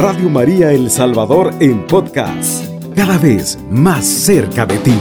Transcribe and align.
Radio 0.00 0.30
María 0.30 0.70
El 0.70 0.90
Salvador 0.90 1.52
en 1.58 1.84
podcast, 1.84 2.64
cada 2.94 3.18
vez 3.18 3.58
más 3.68 4.06
cerca 4.06 4.64
de 4.64 4.78
ti. 4.78 4.94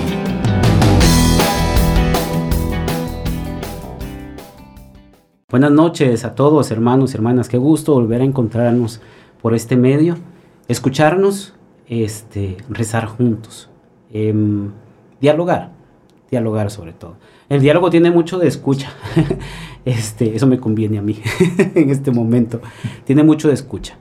Buenas 5.52 5.70
noches 5.70 6.25
a 6.25 6.33
todos, 6.33 6.71
hermanos 6.71 7.13
hermanas. 7.13 7.47
Qué 7.47 7.59
gusto 7.59 7.93
volver 7.93 8.21
a 8.21 8.23
encontrarnos 8.23 8.99
por 9.39 9.54
este 9.54 9.77
medio, 9.77 10.15
escucharnos, 10.68 11.54
este, 11.88 12.57
rezar 12.68 13.05
juntos, 13.05 13.70
em, 14.11 14.71
dialogar, 15.21 15.73
dialogar 16.32 16.71
sobre 16.71 16.93
todo. 16.93 17.18
El 17.50 17.61
diálogo 17.61 17.91
tiene 17.91 18.09
mucho 18.09 18.39
de 18.39 18.48
escucha. 18.48 18.91
este, 19.86 20.36
eso 20.36 20.48
me 20.48 20.59
conviene 20.59 20.98
a 20.98 21.04
mí 21.04 21.21
en 21.75 21.91
este 21.91 22.09
momento. 22.09 22.61
Tiene 23.05 23.21
mucho 23.21 23.48
de 23.49 23.53
escucha. 23.53 23.95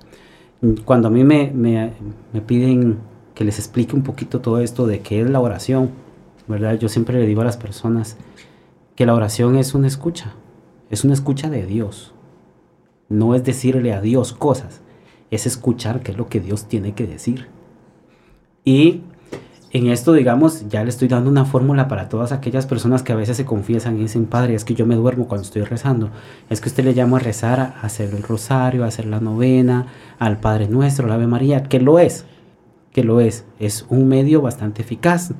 Cuando 0.84 1.09
a 1.09 1.10
mí 1.10 1.23
me, 1.23 1.51
me, 1.52 1.92
me, 2.33 2.41
piden 2.41 2.98
que 3.34 3.45
les 3.45 3.59
explique 3.59 3.95
un 3.95 4.02
poquito 4.02 4.41
todo 4.41 4.60
esto 4.60 4.87
de 4.87 5.01
qué 5.01 5.20
es 5.20 5.28
la 5.28 5.41
oración, 5.41 5.91
¿verdad? 6.47 6.78
Yo 6.78 6.88
siempre 6.88 7.19
le 7.19 7.27
digo 7.27 7.42
a 7.42 7.45
las 7.45 7.56
personas 7.56 8.16
que 8.95 9.06
la 9.06 9.14
oración 9.14 9.56
es 9.56 9.74
una 9.74 9.87
escucha. 9.87 10.34
Es 10.91 11.05
una 11.05 11.14
escucha 11.14 11.50
de 11.50 11.66
Dios. 11.66 12.14
No 13.09 13.34
es 13.34 13.45
decirle 13.45 13.92
a 13.92 14.00
Dios 14.00 14.33
cosas, 14.33 14.80
es 15.30 15.47
escuchar 15.47 16.00
qué 16.00 16.12
es 16.12 16.19
lo 16.19 16.28
que 16.28 16.41
Dios 16.41 16.66
tiene 16.66 16.95
que 16.95 17.06
decir. 17.06 17.48
Y 18.64 19.02
en 19.73 19.88
esto, 19.88 20.12
digamos, 20.12 20.69
ya 20.69 20.84
le 20.84 20.91
estoy 20.91 21.09
dando 21.09 21.29
una 21.29 21.45
fórmula 21.45 21.88
para 21.88 22.09
todas 22.09 22.30
aquellas 22.30 22.66
personas 22.66 23.02
que 23.02 23.12
a 23.12 23.16
veces 23.16 23.37
se 23.37 23.45
confiesan 23.45 23.97
y 23.97 24.02
dicen, 24.02 24.27
Padre, 24.27 24.55
es 24.55 24.65
que 24.65 24.75
yo 24.75 24.87
me 24.87 24.95
duermo 24.95 25.27
cuando 25.27 25.45
estoy 25.45 25.62
rezando. 25.62 26.11
Es 26.48 26.61
que 26.61 26.69
usted 26.69 26.84
le 26.84 26.95
llama 26.95 27.16
a 27.16 27.20
rezar, 27.20 27.61
a 27.61 27.80
hacer 27.83 28.15
el 28.15 28.23
rosario, 28.23 28.84
a 28.84 28.89
hacer 28.89 29.06
la 29.06 29.19
novena, 29.19 29.87
al 30.19 30.39
Padre 30.39 30.69
Nuestro, 30.69 31.09
la 31.09 31.14
Ave 31.14 31.27
María, 31.27 31.64
que 31.64 31.81
lo 31.81 31.98
es, 31.98 32.25
que 32.92 33.03
lo 33.03 33.20
es. 33.20 33.44
Es 33.59 33.87
un 33.89 34.06
medio 34.06 34.41
bastante 34.41 34.83
eficaz. 34.83 35.33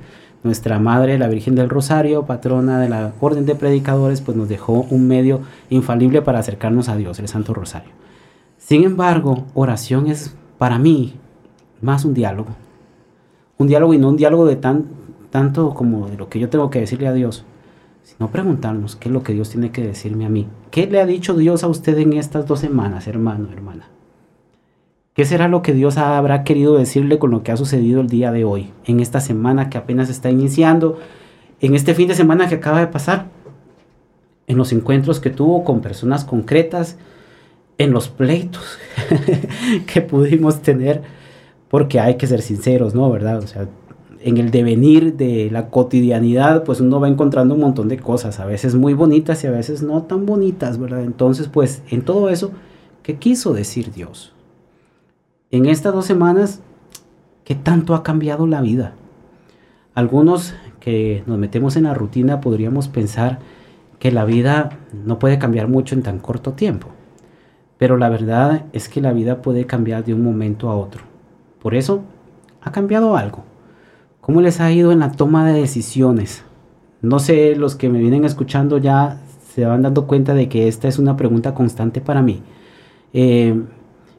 Nuestra 0.43 0.77
Madre, 0.77 1.17
la 1.17 1.29
Virgen 1.29 1.55
del 1.55 1.69
Rosario, 1.69 2.25
patrona 2.25 2.79
de 2.79 2.89
la 2.89 3.13
Orden 3.19 3.45
de 3.45 3.55
Predicadores, 3.55 4.21
pues 4.21 4.37
nos 4.37 4.49
dejó 4.49 4.85
un 4.89 5.07
medio 5.07 5.41
infalible 5.69 6.21
para 6.21 6.39
acercarnos 6.39 6.89
a 6.89 6.95
Dios, 6.95 7.17
el 7.19 7.27
Santo 7.27 7.53
Rosario. 7.53 7.91
Sin 8.57 8.83
embargo, 8.83 9.45
oración 9.53 10.07
es 10.07 10.35
para 10.57 10.77
mí 10.77 11.15
más 11.81 12.05
un 12.05 12.13
diálogo 12.13 12.66
un 13.57 13.67
diálogo 13.67 13.93
y 13.93 13.97
no 13.97 14.09
un 14.09 14.17
diálogo 14.17 14.45
de 14.45 14.55
tan, 14.55 14.85
tanto 15.29 15.73
como 15.73 16.09
de 16.09 16.17
lo 16.17 16.29
que 16.29 16.39
yo 16.39 16.49
tengo 16.49 16.69
que 16.69 16.79
decirle 16.79 17.07
a 17.07 17.13
Dios, 17.13 17.45
sino 18.03 18.29
preguntarnos 18.29 18.95
qué 18.95 19.09
es 19.09 19.13
lo 19.13 19.23
que 19.23 19.33
Dios 19.33 19.49
tiene 19.49 19.71
que 19.71 19.85
decirme 19.85 20.25
a 20.25 20.29
mí. 20.29 20.47
¿Qué 20.71 20.87
le 20.87 21.01
ha 21.01 21.05
dicho 21.05 21.33
Dios 21.33 21.63
a 21.63 21.67
usted 21.67 21.97
en 21.97 22.13
estas 22.13 22.47
dos 22.47 22.59
semanas, 22.59 23.07
hermano, 23.07 23.49
hermana? 23.51 23.89
¿Qué 25.13 25.25
será 25.25 25.47
lo 25.47 25.63
que 25.63 25.73
Dios 25.73 25.97
habrá 25.97 26.43
querido 26.43 26.77
decirle 26.77 27.17
con 27.17 27.31
lo 27.31 27.41
que 27.41 27.51
ha 27.51 27.57
sucedido 27.57 28.01
el 28.01 28.07
día 28.07 28.31
de 28.31 28.45
hoy, 28.45 28.71
en 28.85 28.99
esta 28.99 29.19
semana 29.19 29.69
que 29.69 29.79
apenas 29.79 30.09
está 30.09 30.29
iniciando, 30.29 30.99
en 31.59 31.73
este 31.73 31.95
fin 31.95 32.07
de 32.07 32.13
semana 32.13 32.47
que 32.47 32.55
acaba 32.55 32.79
de 32.79 32.87
pasar, 32.87 33.25
en 34.45 34.57
los 34.57 34.71
encuentros 34.71 35.19
que 35.19 35.31
tuvo 35.31 35.63
con 35.63 35.81
personas 35.81 36.23
concretas, 36.23 36.97
en 37.77 37.91
los 37.91 38.09
pleitos 38.09 38.77
que 39.91 40.01
pudimos 40.01 40.61
tener 40.61 41.01
porque 41.69 41.99
hay 41.99 42.15
que 42.15 42.27
ser 42.27 42.41
sinceros, 42.41 42.95
¿no? 42.95 43.09
¿Verdad? 43.11 43.39
O 43.39 43.47
sea, 43.47 43.67
en 44.21 44.37
el 44.37 44.51
devenir 44.51 45.15
de 45.15 45.49
la 45.51 45.69
cotidianidad, 45.69 46.63
pues 46.63 46.81
uno 46.81 46.99
va 46.99 47.07
encontrando 47.07 47.55
un 47.55 47.61
montón 47.61 47.87
de 47.87 47.97
cosas, 47.97 48.39
a 48.39 48.45
veces 48.45 48.75
muy 48.75 48.93
bonitas 48.93 49.43
y 49.43 49.47
a 49.47 49.51
veces 49.51 49.83
no 49.83 50.03
tan 50.03 50.25
bonitas, 50.25 50.77
¿verdad? 50.77 51.03
Entonces, 51.03 51.47
pues 51.47 51.83
en 51.89 52.01
todo 52.01 52.29
eso, 52.29 52.51
¿qué 53.03 53.17
quiso 53.17 53.53
decir 53.53 53.91
Dios? 53.91 54.33
En 55.51 55.65
estas 55.65 55.93
dos 55.93 56.05
semanas, 56.05 56.61
¿qué 57.43 57.55
tanto 57.55 57.95
ha 57.95 58.03
cambiado 58.03 58.47
la 58.47 58.61
vida? 58.61 58.95
Algunos 59.93 60.55
que 60.79 61.23
nos 61.25 61.37
metemos 61.37 61.75
en 61.75 61.83
la 61.83 61.93
rutina 61.93 62.41
podríamos 62.41 62.87
pensar 62.87 63.39
que 63.99 64.11
la 64.11 64.25
vida 64.25 64.77
no 65.05 65.19
puede 65.19 65.39
cambiar 65.39 65.67
mucho 65.67 65.95
en 65.95 66.03
tan 66.03 66.19
corto 66.19 66.53
tiempo, 66.53 66.87
pero 67.77 67.97
la 67.97 68.09
verdad 68.09 68.65
es 68.73 68.89
que 68.89 69.01
la 69.01 69.13
vida 69.13 69.41
puede 69.41 69.65
cambiar 69.65 70.03
de 70.03 70.13
un 70.13 70.23
momento 70.23 70.69
a 70.69 70.75
otro 70.75 71.16
por 71.61 71.75
eso, 71.75 72.03
¿ha 72.61 72.71
cambiado 72.71 73.17
algo? 73.17 73.43
¿Cómo 74.21 74.41
les 74.41 74.59
ha 74.59 74.71
ido 74.71 74.91
en 74.91 74.99
la 74.99 75.11
toma 75.11 75.45
de 75.47 75.59
decisiones? 75.59 76.43
No 77.01 77.19
sé, 77.19 77.55
los 77.55 77.75
que 77.75 77.89
me 77.89 77.99
vienen 77.99 78.25
escuchando 78.25 78.77
ya 78.77 79.21
se 79.53 79.65
van 79.65 79.81
dando 79.81 80.05
cuenta 80.05 80.33
de 80.33 80.49
que 80.49 80.67
esta 80.67 80.87
es 80.87 80.99
una 80.99 81.15
pregunta 81.15 81.53
constante 81.53 82.01
para 82.01 82.21
mí. 82.21 82.41
Eh, 83.13 83.59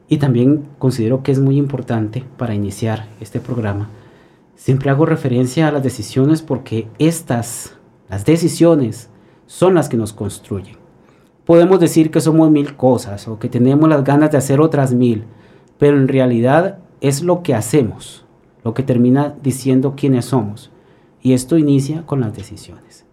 y 0.07 0.17
también 0.17 0.65
considero 0.79 1.21
que 1.21 1.31
es 1.31 1.39
muy 1.39 1.57
importante 1.57 2.25
para 2.37 2.55
iniciar 2.55 3.07
este 3.21 3.39
programa. 3.39 3.89
Siempre 4.55 4.89
hago 4.89 5.05
referencia 5.05 5.67
a 5.67 5.71
las 5.71 5.83
decisiones 5.83 6.41
porque 6.41 6.87
estas, 6.97 7.75
las 8.09 8.25
decisiones, 8.25 9.09
son 9.45 9.75
las 9.75 9.87
que 9.87 9.97
nos 9.97 10.11
construyen. 10.13 10.77
Podemos 11.45 11.79
decir 11.79 12.11
que 12.11 12.21
somos 12.21 12.51
mil 12.51 12.75
cosas 12.75 13.27
o 13.27 13.39
que 13.39 13.49
tenemos 13.49 13.87
las 13.89 14.03
ganas 14.03 14.31
de 14.31 14.37
hacer 14.37 14.59
otras 14.59 14.93
mil, 14.93 15.23
pero 15.77 15.97
en 15.97 16.07
realidad 16.07 16.79
es 17.01 17.23
lo 17.23 17.43
que 17.43 17.53
hacemos, 17.53 18.25
lo 18.63 18.73
que 18.73 18.83
termina 18.83 19.35
diciendo 19.41 19.93
quiénes 19.95 20.25
somos. 20.25 20.71
Y 21.21 21.33
esto 21.33 21.57
inicia 21.57 22.05
con 22.05 22.21
las 22.21 22.35
decisiones. 22.35 23.05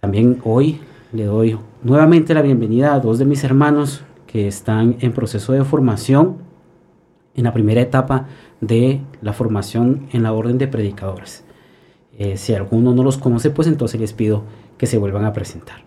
También 0.00 0.40
hoy 0.44 0.80
le 1.12 1.24
doy 1.24 1.58
nuevamente 1.82 2.34
la 2.34 2.42
bienvenida 2.42 2.94
a 2.94 3.00
dos 3.00 3.18
de 3.18 3.24
mis 3.24 3.42
hermanos 3.44 4.02
que 4.26 4.46
están 4.46 4.96
en 5.00 5.12
proceso 5.12 5.52
de 5.52 5.64
formación 5.64 6.36
en 7.34 7.44
la 7.44 7.52
primera 7.52 7.80
etapa 7.80 8.26
de 8.60 9.00
la 9.20 9.32
formación 9.32 10.06
en 10.12 10.22
la 10.22 10.32
orden 10.32 10.58
de 10.58 10.68
predicadores. 10.68 11.44
Eh, 12.18 12.36
si 12.36 12.54
alguno 12.54 12.94
no 12.94 13.02
los 13.02 13.18
conoce, 13.18 13.50
pues 13.50 13.68
entonces 13.68 14.00
les 14.00 14.12
pido 14.12 14.44
que 14.78 14.86
se 14.86 14.98
vuelvan 14.98 15.24
a 15.24 15.32
presentar. 15.32 15.85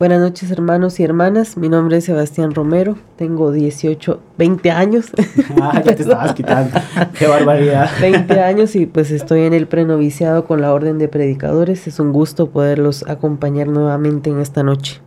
Buenas 0.00 0.20
noches 0.20 0.52
hermanos 0.52 1.00
y 1.00 1.02
hermanas, 1.02 1.56
mi 1.56 1.68
nombre 1.68 1.96
es 1.96 2.04
Sebastián 2.04 2.54
Romero, 2.54 2.96
tengo 3.16 3.50
18, 3.50 4.20
20 4.38 4.70
años. 4.70 5.10
Ah, 5.60 5.82
ya 5.84 5.96
te 5.96 6.02
estabas 6.02 6.34
quitando, 6.34 6.78
qué 7.18 7.26
barbaridad. 7.26 7.90
20 8.00 8.40
años 8.40 8.76
y 8.76 8.86
pues 8.86 9.10
estoy 9.10 9.40
en 9.40 9.54
el 9.54 9.66
prenoviciado 9.66 10.44
con 10.44 10.60
la 10.60 10.72
Orden 10.72 10.98
de 10.98 11.08
Predicadores, 11.08 11.88
es 11.88 11.98
un 11.98 12.12
gusto 12.12 12.50
poderlos 12.50 13.04
acompañar 13.08 13.66
nuevamente 13.66 14.30
en 14.30 14.38
esta 14.38 14.62
noche. 14.62 15.00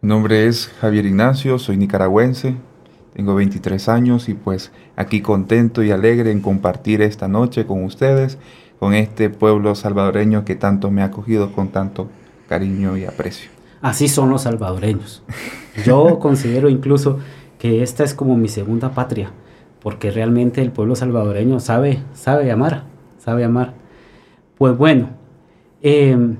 Mi 0.00 0.08
nombre 0.08 0.48
es 0.48 0.66
Javier 0.80 1.06
Ignacio, 1.06 1.60
soy 1.60 1.76
nicaragüense, 1.76 2.56
tengo 3.14 3.36
23 3.36 3.88
años 3.88 4.28
y 4.28 4.34
pues 4.34 4.72
aquí 4.96 5.20
contento 5.20 5.84
y 5.84 5.92
alegre 5.92 6.32
en 6.32 6.40
compartir 6.40 7.02
esta 7.02 7.28
noche 7.28 7.66
con 7.66 7.84
ustedes, 7.84 8.36
con 8.80 8.94
este 8.94 9.30
pueblo 9.30 9.76
salvadoreño 9.76 10.44
que 10.44 10.56
tanto 10.56 10.90
me 10.90 11.02
ha 11.02 11.04
acogido 11.04 11.52
con 11.52 11.68
tanto 11.68 12.08
cariño 12.48 12.96
y 12.96 13.04
aprecio. 13.04 13.55
Así 13.86 14.08
son 14.08 14.30
los 14.30 14.42
salvadoreños. 14.42 15.22
Yo 15.84 16.18
considero 16.18 16.68
incluso 16.68 17.20
que 17.56 17.84
esta 17.84 18.02
es 18.02 18.14
como 18.14 18.36
mi 18.36 18.48
segunda 18.48 18.90
patria, 18.90 19.30
porque 19.80 20.10
realmente 20.10 20.60
el 20.60 20.72
pueblo 20.72 20.96
salvadoreño 20.96 21.60
sabe, 21.60 22.02
sabe 22.12 22.50
amar, 22.50 22.82
sabe 23.18 23.44
amar. 23.44 23.74
Pues 24.58 24.76
bueno, 24.76 25.10
em, 25.82 26.36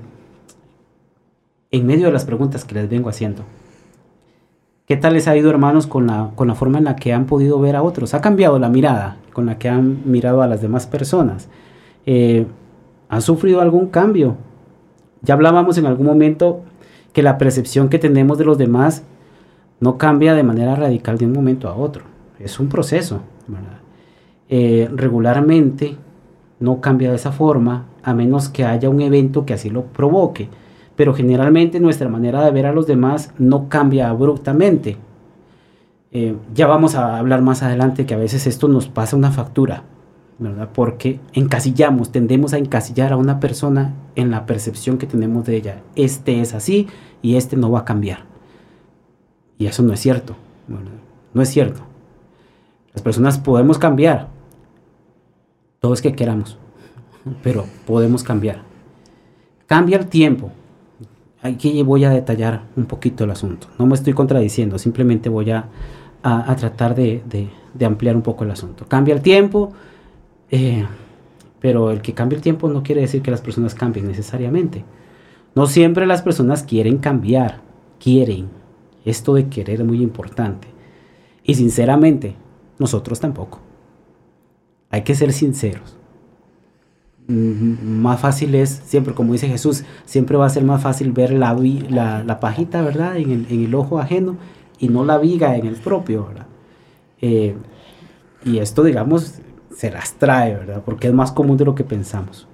en 1.71 1.85
medio 1.85 2.07
de 2.07 2.11
las 2.11 2.25
preguntas 2.25 2.65
que 2.65 2.75
les 2.75 2.89
vengo 2.89 3.07
haciendo, 3.07 3.43
¿qué 4.85 4.97
tal 4.97 5.13
les 5.13 5.29
ha 5.29 5.37
ido 5.37 5.49
hermanos 5.49 5.87
con 5.87 6.05
la, 6.05 6.31
con 6.35 6.49
la 6.49 6.55
forma 6.55 6.79
en 6.79 6.83
la 6.83 6.97
que 6.97 7.13
han 7.13 7.27
podido 7.27 7.61
ver 7.61 7.77
a 7.77 7.81
otros? 7.81 8.13
¿Ha 8.13 8.19
cambiado 8.19 8.59
la 8.59 8.67
mirada 8.67 9.19
con 9.31 9.45
la 9.45 9.57
que 9.57 9.69
han 9.69 10.01
mirado 10.03 10.41
a 10.41 10.47
las 10.47 10.61
demás 10.61 10.85
personas? 10.85 11.47
Eh, 12.05 12.45
¿Han 13.07 13.21
sufrido 13.21 13.61
algún 13.61 13.87
cambio? 13.87 14.35
Ya 15.21 15.33
hablábamos 15.35 15.77
en 15.77 15.85
algún 15.85 16.07
momento 16.07 16.63
que 17.17 17.23
la 17.23 17.39
percepción 17.39 17.89
que 17.89 17.97
tenemos 17.97 18.37
de 18.37 18.45
los 18.45 18.59
demás 18.59 19.01
no 19.79 19.97
cambia 19.97 20.35
de 20.35 20.43
manera 20.43 20.75
radical 20.75 21.17
de 21.17 21.25
un 21.25 21.31
momento 21.33 21.67
a 21.67 21.75
otro. 21.75 22.03
Es 22.37 22.59
un 22.59 22.69
proceso. 22.69 23.21
Eh, 24.49 24.87
regularmente 24.93 25.95
no 26.59 26.79
cambia 26.79 27.09
de 27.09 27.15
esa 27.15 27.31
forma 27.31 27.85
a 28.03 28.13
menos 28.13 28.49
que 28.49 28.65
haya 28.65 28.87
un 28.91 29.01
evento 29.01 29.47
que 29.47 29.55
así 29.55 29.71
lo 29.71 29.85
provoque. 29.85 30.47
Pero 30.95 31.15
generalmente 31.15 31.79
nuestra 31.79 32.07
manera 32.07 32.45
de 32.45 32.51
ver 32.51 32.67
a 32.67 32.71
los 32.71 32.85
demás 32.85 33.33
no 33.39 33.67
cambia 33.67 34.09
abruptamente. 34.09 34.97
Eh, 36.11 36.35
ya 36.53 36.67
vamos 36.67 36.93
a 36.93 37.17
hablar 37.17 37.41
más 37.41 37.63
adelante 37.63 38.05
que 38.05 38.13
a 38.13 38.17
veces 38.17 38.45
esto 38.45 38.67
nos 38.67 38.89
pasa 38.89 39.17
una 39.17 39.31
factura, 39.31 39.85
¿verdad? 40.39 40.69
Porque 40.73 41.19
encasillamos, 41.33 42.11
tendemos 42.11 42.53
a 42.53 42.57
encasillar 42.57 43.13
a 43.13 43.17
una 43.17 43.39
persona 43.39 43.93
en 44.15 44.31
la 44.31 44.45
percepción 44.45 44.97
que 44.97 45.07
tenemos 45.07 45.45
de 45.45 45.55
ella. 45.55 45.81
Este 45.95 46.41
es 46.41 46.53
así, 46.53 46.87
y 47.21 47.35
este 47.35 47.57
no 47.57 47.71
va 47.71 47.79
a 47.79 47.85
cambiar. 47.85 48.25
Y 49.57 49.65
eso 49.65 49.83
no 49.83 49.93
es 49.93 49.99
cierto. 49.99 50.35
No 51.33 51.41
es 51.41 51.49
cierto. 51.49 51.81
Las 52.93 53.01
personas 53.01 53.37
podemos 53.37 53.77
cambiar. 53.77 54.27
Todo 55.79 55.93
es 55.93 56.01
que 56.01 56.13
queramos. 56.13 56.57
Pero 57.43 57.65
podemos 57.85 58.23
cambiar. 58.23 58.61
Cambia 59.65 59.97
el 59.97 60.07
tiempo. 60.07 60.51
aquí 61.41 61.81
voy 61.83 62.05
a 62.05 62.09
detallar 62.09 62.63
un 62.75 62.85
poquito 62.85 63.23
el 63.23 63.31
asunto. 63.31 63.67
No 63.77 63.85
me 63.85 63.95
estoy 63.95 64.13
contradiciendo, 64.13 64.77
simplemente 64.77 65.29
voy 65.29 65.51
a, 65.51 65.69
a, 66.23 66.55
tratar 66.55 66.95
de, 66.95 67.21
de, 67.73 67.85
ampliar 67.85 68.15
un 68.15 68.21
poco 68.21 68.43
el 68.43 68.51
asunto. 68.51 68.85
Cambia 68.87 69.13
el 69.13 69.21
tiempo, 69.21 69.73
eh, 70.51 70.85
pero 71.59 71.91
el 71.91 72.01
que 72.01 72.13
cambie 72.13 72.37
el 72.37 72.43
tiempo 72.43 72.69
no 72.69 72.83
quiere 72.83 73.01
decir 73.01 73.21
que 73.21 73.31
las 73.31 73.41
personas 73.41 73.75
cambien 73.75 74.07
necesariamente. 74.07 74.83
No 75.55 75.65
siempre 75.65 76.05
las 76.05 76.21
personas 76.21 76.63
quieren 76.63 76.97
cambiar, 76.97 77.61
quieren. 77.99 78.47
Esto 79.05 79.33
de 79.33 79.47
querer 79.47 79.81
es 79.81 79.85
muy 79.85 80.01
importante. 80.01 80.67
Y 81.43 81.55
sinceramente, 81.55 82.35
nosotros 82.77 83.19
tampoco. 83.19 83.59
Hay 84.89 85.01
que 85.01 85.15
ser 85.15 85.33
sinceros. 85.33 85.97
Mm, 87.27 87.99
más 88.01 88.21
fácil 88.21 88.55
es, 88.55 88.69
siempre 88.85 89.13
como 89.13 89.33
dice 89.33 89.49
Jesús, 89.49 89.83
siempre 90.05 90.37
va 90.37 90.45
a 90.45 90.49
ser 90.49 90.63
más 90.63 90.81
fácil 90.81 91.11
ver 91.11 91.31
la, 91.31 91.53
la, 91.53 92.39
pajita, 92.39 92.81
¿verdad? 92.81 93.17
En 93.17 93.45
el, 93.49 93.75
ojo 93.75 93.99
ajeno 93.99 94.37
y 94.79 94.87
no 94.87 95.03
la 95.03 95.17
viga 95.17 95.57
en 95.57 95.65
el 95.65 95.75
propio, 95.75 96.27
¿verdad? 96.27 96.47
Eh, 97.21 97.55
y 98.45 98.59
esto, 98.59 98.83
digamos, 98.83 99.41
se 99.77 99.91
las 99.91 100.15
trae, 100.15 100.55
¿verdad? 100.55 100.81
Porque 100.83 101.07
es 101.07 101.13
más 101.13 101.31
común 101.31 101.55
de 101.55 101.63
lo 101.63 101.75
que 101.75 101.83
pensamos. 101.83 102.47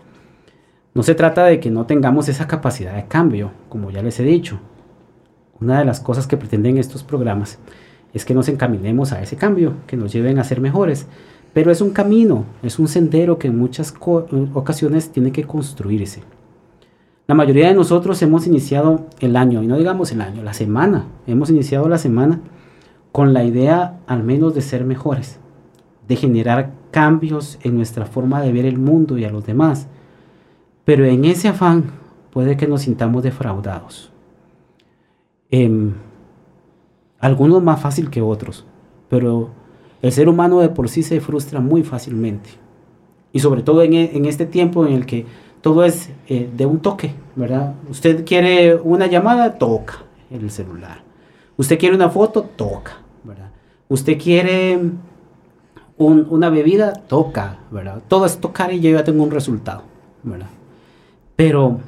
No 0.93 1.03
se 1.03 1.15
trata 1.15 1.45
de 1.45 1.61
que 1.61 1.71
no 1.71 1.85
tengamos 1.85 2.27
esa 2.27 2.47
capacidad 2.47 2.95
de 2.95 3.05
cambio, 3.05 3.51
como 3.69 3.91
ya 3.91 4.03
les 4.03 4.19
he 4.19 4.23
dicho. 4.23 4.59
Una 5.61 5.79
de 5.79 5.85
las 5.85 6.01
cosas 6.01 6.27
que 6.27 6.35
pretenden 6.35 6.77
estos 6.77 7.01
programas 7.01 7.59
es 8.13 8.25
que 8.25 8.33
nos 8.33 8.49
encaminemos 8.49 9.13
a 9.13 9.21
ese 9.21 9.37
cambio, 9.37 9.75
que 9.87 9.95
nos 9.95 10.11
lleven 10.11 10.37
a 10.37 10.43
ser 10.43 10.59
mejores. 10.59 11.07
Pero 11.53 11.71
es 11.71 11.79
un 11.79 11.91
camino, 11.91 12.43
es 12.61 12.77
un 12.77 12.89
sendero 12.89 13.39
que 13.39 13.47
en 13.47 13.57
muchas 13.57 13.93
ocasiones 14.53 15.09
tiene 15.13 15.31
que 15.31 15.45
construirse. 15.45 16.23
La 17.25 17.35
mayoría 17.35 17.69
de 17.69 17.73
nosotros 17.73 18.21
hemos 18.21 18.47
iniciado 18.47 19.05
el 19.21 19.37
año, 19.37 19.63
y 19.63 19.67
no 19.67 19.77
digamos 19.77 20.11
el 20.11 20.19
año, 20.19 20.43
la 20.43 20.53
semana. 20.53 21.05
Hemos 21.25 21.49
iniciado 21.49 21.87
la 21.87 21.99
semana 21.99 22.41
con 23.13 23.31
la 23.33 23.45
idea 23.45 24.01
al 24.07 24.23
menos 24.23 24.53
de 24.53 24.61
ser 24.61 24.83
mejores, 24.83 25.39
de 26.09 26.17
generar 26.17 26.82
cambios 26.93 27.57
en 27.63 27.75
nuestra 27.75 28.05
forma 28.05 28.39
de 28.41 28.53
ver 28.53 28.65
el 28.65 28.77
mundo 28.77 29.17
y 29.17 29.25
a 29.25 29.31
los 29.31 29.45
demás. 29.45 29.87
Pero 30.85 31.03
en 31.05 31.25
ese 31.25 31.49
afán 31.49 31.85
puede 32.31 32.55
que 32.55 32.67
nos 32.67 32.83
sintamos 32.83 33.23
defraudados. 33.23 34.11
Em, 35.49 35.93
algunos 37.19 37.61
más 37.63 37.81
fácil 37.81 38.09
que 38.09 38.21
otros, 38.21 38.65
pero 39.09 39.49
el 40.01 40.11
ser 40.11 40.29
humano 40.29 40.59
de 40.59 40.69
por 40.69 40.87
sí 40.87 41.03
se 41.03 41.19
frustra 41.19 41.59
muy 41.59 41.83
fácilmente. 41.83 42.51
Y 43.31 43.39
sobre 43.39 43.63
todo 43.63 43.81
en, 43.81 43.93
e, 43.93 44.11
este 44.29 44.45
tiempo 44.45 44.85
en 44.85 44.93
el 44.93 45.05
que 45.05 45.25
todo 45.61 45.83
es 45.85 46.11
eh, 46.27 46.49
de 46.55 46.65
un 46.65 46.79
toque, 46.79 47.15
¿verdad? 47.35 47.73
Usted 47.89 48.23
quiere 48.23 48.75
una 48.75 49.07
llamada, 49.07 49.57
toca 49.57 50.03
el 50.29 50.51
celular. 50.51 51.03
Usted 51.57 51.79
quiere 51.79 51.95
una 51.95 52.09
foto, 52.09 52.43
toca, 52.43 52.97
¿verdad? 53.23 53.51
Usted 53.87 54.21
quiere 54.21 54.79
una 55.97 56.49
bebida, 56.49 56.93
toca, 56.93 57.59
¿verdad? 57.71 58.01
Todo 58.07 58.25
es 58.25 58.37
tocar 58.39 58.73
y 58.73 58.79
yo 58.79 58.91
ya 58.91 59.03
tengo 59.03 59.23
un 59.23 59.31
resultado, 59.31 59.83
¿verdad? 60.23 60.49
Pero, 61.35 61.79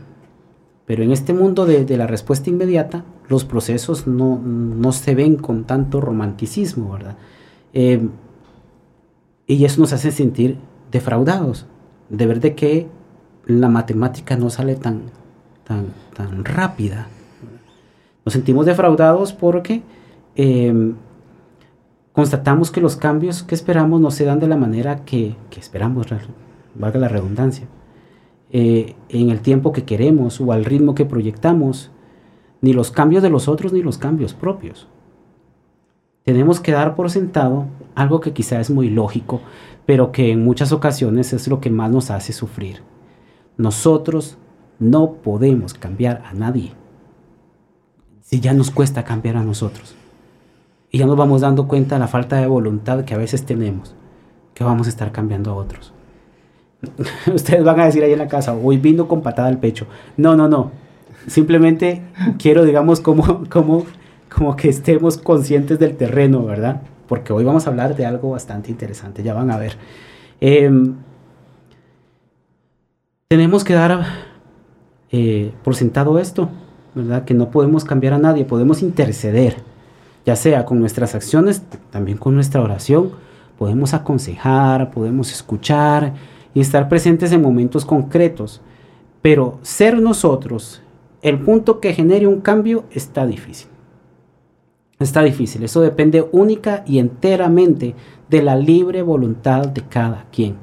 pero 0.86 1.04
en 1.04 1.12
este 1.12 1.34
mundo 1.34 1.66
de, 1.66 1.86
la 1.98 2.08
respuesta 2.08 2.50
inmediata, 2.50 3.04
los 3.28 3.46
procesos 3.46 4.08
no, 4.08 4.40
no 4.40 4.92
se 4.92 5.16
ven 5.16 5.38
con 5.38 5.64
tanto 5.64 6.02
romanticismo, 6.02 6.92
¿verdad? 6.92 7.18
Eh, 7.74 8.08
y 9.48 9.66
eso 9.66 9.82
nos 9.82 9.94
hace 9.94 10.12
sentir 10.12 10.58
defraudados, 10.92 11.66
de 12.10 12.26
ver 12.26 12.40
de 12.40 12.56
que 12.56 12.88
la 13.46 13.70
matemática 13.70 14.36
no 14.38 14.50
sale 14.50 14.76
tan, 14.76 15.04
tan, 15.64 15.88
tan 16.16 16.46
rápida. 16.46 17.08
Nos 18.24 18.34
sentimos 18.34 18.66
defraudados 18.66 19.34
porque 19.34 19.84
em, 20.36 20.96
constatamos 22.16 22.72
que 22.72 22.82
los 22.82 22.96
cambios 22.96 23.44
que 23.44 23.54
esperamos 23.54 24.02
no 24.02 24.10
se 24.10 24.26
dan 24.26 24.40
de 24.40 24.48
la 24.48 24.58
manera 24.58 25.06
que, 25.06 25.36
esperamos, 25.56 26.08
valga 26.74 27.00
la 27.00 27.08
redundancia, 27.08 27.68
eh, 28.52 28.96
en 29.10 29.30
el 29.30 29.42
tiempo 29.42 29.72
que 29.72 29.84
queremos 29.84 30.42
o 30.42 30.52
al 30.52 30.66
ritmo 30.66 30.96
que 30.96 31.06
proyectamos, 31.06 31.92
ni 32.62 32.74
los 32.74 32.90
cambios 32.90 33.22
de 33.22 33.30
los 33.30 33.48
otros 33.48 33.74
ni 33.74 33.82
los 33.82 33.98
cambios 33.98 34.34
propios 34.34 34.88
tenemos 36.26 36.60
que 36.60 36.72
dar 36.72 36.96
por 36.96 37.12
sentado 37.12 37.68
algo 37.94 38.20
que 38.20 38.34
quizá 38.34 38.60
es 38.60 38.72
muy 38.72 38.90
lógico, 38.90 39.42
pero 39.86 40.12
que 40.12 40.32
en 40.32 40.44
muchas 40.44 40.72
ocasiones 40.72 41.32
es 41.34 41.48
lo 41.48 41.62
que 41.62 41.70
más 41.70 41.92
nos 41.92 42.10
hace 42.10 42.34
sufrir. 42.34 42.82
Nosotros 43.58 44.40
no 44.80 45.14
podemos 45.22 45.76
cambiar 45.76 46.24
a 46.26 46.34
nadie. 46.34 46.74
Si 48.22 48.40
ya 48.40 48.54
nos 48.54 48.72
cuesta 48.72 49.04
cambiar 49.04 49.38
a 49.38 49.44
nosotros. 49.44 49.96
Y 50.96 51.00
ya 51.00 51.06
nos 51.06 51.18
vamos 51.18 51.42
dando 51.42 51.68
cuenta 51.68 51.96
de 51.96 52.00
la 52.00 52.08
falta 52.08 52.38
de 52.38 52.48
voluntad 52.48 53.04
que 53.04 53.14
a 53.14 53.18
veces 53.18 53.46
tenemos, 53.46 53.94
que 54.54 54.64
vamos 54.64 54.88
a 54.88 54.90
estar 54.90 55.12
cambiando 55.12 55.52
a 55.52 55.56
otros. 55.56 55.92
Ustedes 57.34 57.66
van 57.66 57.82
a 57.82 57.86
decir 57.88 58.02
ahí 58.02 58.14
en 58.14 58.20
la 58.20 58.30
casa, 58.30 58.54
hoy 58.54 58.78
vino 58.78 59.06
con 59.06 59.22
patada 59.22 59.50
al 59.50 59.60
pecho. 59.60 59.88
No, 60.16 60.38
no, 60.38 60.48
no. 60.48 60.72
Simplemente 61.28 62.02
quiero, 62.40 62.64
digamos, 62.64 63.02
como, 63.02 63.44
como 63.50 63.84
como 64.34 64.56
que 64.56 64.70
estemos 64.70 65.18
conscientes 65.18 65.80
del 65.80 65.98
terreno, 65.98 66.46
¿verdad? 66.46 66.82
Porque 67.10 67.34
hoy 67.34 67.44
vamos 67.44 67.68
a 67.68 67.72
hablar 67.72 67.98
de 67.98 68.06
algo 68.06 68.30
bastante 68.30 68.72
interesante, 68.72 69.22
ya 69.22 69.34
van 69.34 69.52
a 69.52 69.58
ver. 69.58 69.76
Em, 70.40 70.96
tenemos 73.28 73.66
que 73.66 73.74
dar 73.74 74.06
eh, 75.12 75.52
por 75.62 75.76
sentado 75.76 76.20
esto, 76.20 76.48
¿verdad? 76.94 77.26
Que 77.26 77.34
no 77.34 77.52
podemos 77.52 77.84
cambiar 77.84 78.14
a 78.14 78.18
nadie, 78.18 78.46
podemos 78.46 78.82
interceder, 78.82 79.75
ya 80.26 80.36
sea 80.36 80.66
con 80.66 80.80
nuestras 80.80 81.16
acciones, 81.16 81.64
también 81.92 82.18
con 82.18 82.36
nuestra 82.36 82.62
oración, 82.62 83.12
podemos 83.58 83.94
aconsejar, 83.94 84.92
podemos 84.92 85.32
escuchar 85.32 86.14
y 86.54 86.62
estar 86.62 86.90
presentes 86.90 87.32
en 87.32 87.42
momentos 87.42 87.86
concretos, 87.86 88.62
pero 89.22 89.60
ser 89.62 90.02
nosotros 90.02 90.82
el 91.22 91.40
punto 91.40 91.80
que 91.80 91.94
genere 91.94 92.28
un 92.28 92.42
cambio 92.42 92.86
está 92.92 93.26
difícil. 93.26 93.70
Está 95.00 95.24
difícil, 95.24 95.64
eso 95.64 95.82
depende 95.82 96.26
única 96.32 96.84
y 96.86 97.00
enteramente 97.00 97.96
de 98.30 98.42
la 98.42 98.56
libre 98.56 99.02
voluntad 99.02 99.68
de 99.68 99.82
cada 99.82 100.26
quien. 100.32 100.56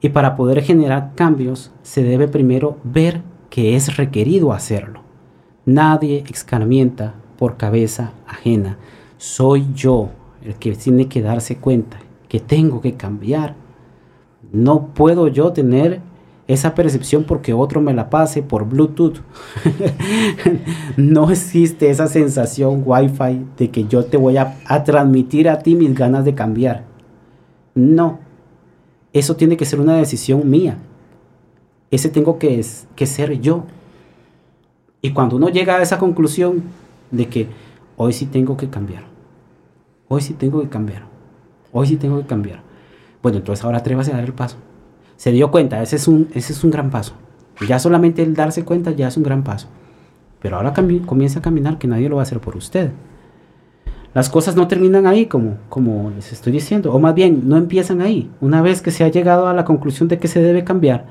Y 0.00 0.10
para 0.10 0.36
poder 0.36 0.62
generar 0.62 1.12
cambios 1.14 1.72
se 1.82 2.02
debe 2.02 2.28
primero 2.28 2.76
ver 2.84 3.22
que 3.48 3.74
es 3.74 3.96
requerido 3.96 4.52
hacerlo. 4.52 5.00
Nadie 5.64 6.24
escarmienta 6.28 7.14
por 7.44 7.58
cabeza 7.58 8.12
ajena. 8.26 8.78
Soy 9.18 9.66
yo 9.74 10.08
el 10.42 10.54
que 10.54 10.72
tiene 10.76 11.08
que 11.08 11.20
darse 11.20 11.58
cuenta 11.58 11.98
que 12.26 12.40
tengo 12.40 12.80
que 12.80 12.94
cambiar. 12.94 13.54
No 14.50 14.94
puedo 14.94 15.28
yo 15.28 15.52
tener 15.52 16.00
esa 16.48 16.74
percepción 16.74 17.24
porque 17.24 17.52
otro 17.52 17.82
me 17.82 17.92
la 17.92 18.08
pase 18.08 18.42
por 18.42 18.66
Bluetooth. 18.66 19.18
no 20.96 21.30
existe 21.30 21.90
esa 21.90 22.06
sensación 22.06 22.82
Wi-Fi 22.82 23.44
de 23.58 23.70
que 23.70 23.84
yo 23.84 24.06
te 24.06 24.16
voy 24.16 24.38
a, 24.38 24.56
transmitir 24.82 25.50
a 25.50 25.58
ti 25.58 25.74
mis 25.74 25.94
ganas 25.94 26.24
de 26.24 26.34
cambiar. 26.34 26.84
No. 27.74 28.20
Eso 29.12 29.36
tiene 29.36 29.58
que 29.58 29.66
ser 29.66 29.80
una 29.80 29.98
decisión 29.98 30.48
mía. 30.48 30.78
Ese 31.90 32.08
tengo 32.08 32.38
que, 32.38 32.64
que 32.96 33.04
ser 33.04 33.38
yo. 33.38 33.64
Y 35.02 35.10
cuando 35.10 35.36
uno 35.36 35.50
llega 35.50 35.76
a 35.76 35.82
esa 35.82 35.98
conclusión 35.98 36.62
de 37.10 37.28
que 37.28 37.48
hoy 37.96 38.12
sí 38.12 38.26
tengo 38.26 38.56
que 38.56 38.68
cambiar. 38.68 39.04
Hoy 40.08 40.20
sí 40.20 40.34
tengo 40.34 40.60
que 40.60 40.68
cambiar. 40.68 41.06
Hoy 41.72 41.86
sí 41.86 41.96
tengo 41.96 42.18
que 42.20 42.26
cambiar. 42.26 42.62
Bueno, 43.22 43.38
entonces 43.38 43.64
ahora 43.64 43.78
atrévase 43.78 44.12
a 44.12 44.16
dar 44.16 44.24
el 44.24 44.34
paso 44.34 44.58
se 45.16 45.32
dio 45.32 45.50
cuenta, 45.50 45.82
ese 45.82 45.96
es 45.96 46.08
un, 46.08 46.28
ese 46.34 46.52
es 46.52 46.64
un 46.64 46.70
gran 46.70 46.90
paso. 46.90 47.14
Ya 47.66 47.78
solamente 47.78 48.22
el 48.22 48.34
darse 48.34 48.64
cuenta 48.64 48.90
ya 48.90 49.08
es 49.08 49.16
un 49.16 49.22
gran 49.22 49.44
paso. 49.44 49.68
Pero 50.40 50.56
ahora 50.56 50.74
comienza 51.06 51.38
a 51.38 51.42
caminar 51.42 51.78
que 51.78 51.88
nadie 51.88 52.08
lo 52.08 52.16
va 52.16 52.22
a 52.22 52.24
hacer 52.24 52.40
por 52.40 52.56
usted. 52.56 52.90
Las 54.12 54.28
cosas 54.28 54.54
no 54.54 54.68
terminan 54.68 55.06
ahí, 55.06 55.26
como, 55.26 55.56
como 55.68 56.10
les 56.10 56.32
estoy 56.32 56.52
diciendo, 56.52 56.92
o 56.92 56.98
más 56.98 57.14
bien 57.14 57.48
no 57.48 57.56
empiezan 57.56 58.00
ahí. 58.00 58.30
Una 58.40 58.60
vez 58.60 58.82
que 58.82 58.90
se 58.90 59.02
ha 59.02 59.08
llegado 59.08 59.48
a 59.48 59.54
la 59.54 59.64
conclusión 59.64 60.08
de 60.08 60.18
que 60.18 60.28
se 60.28 60.40
debe 60.40 60.62
cambiar, 60.62 61.06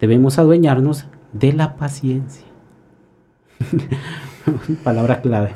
debemos 0.00 0.38
adueñarnos 0.38 1.06
de 1.32 1.52
la 1.52 1.76
paciencia. 1.76 2.44
Palabra 4.84 5.20
clave, 5.20 5.52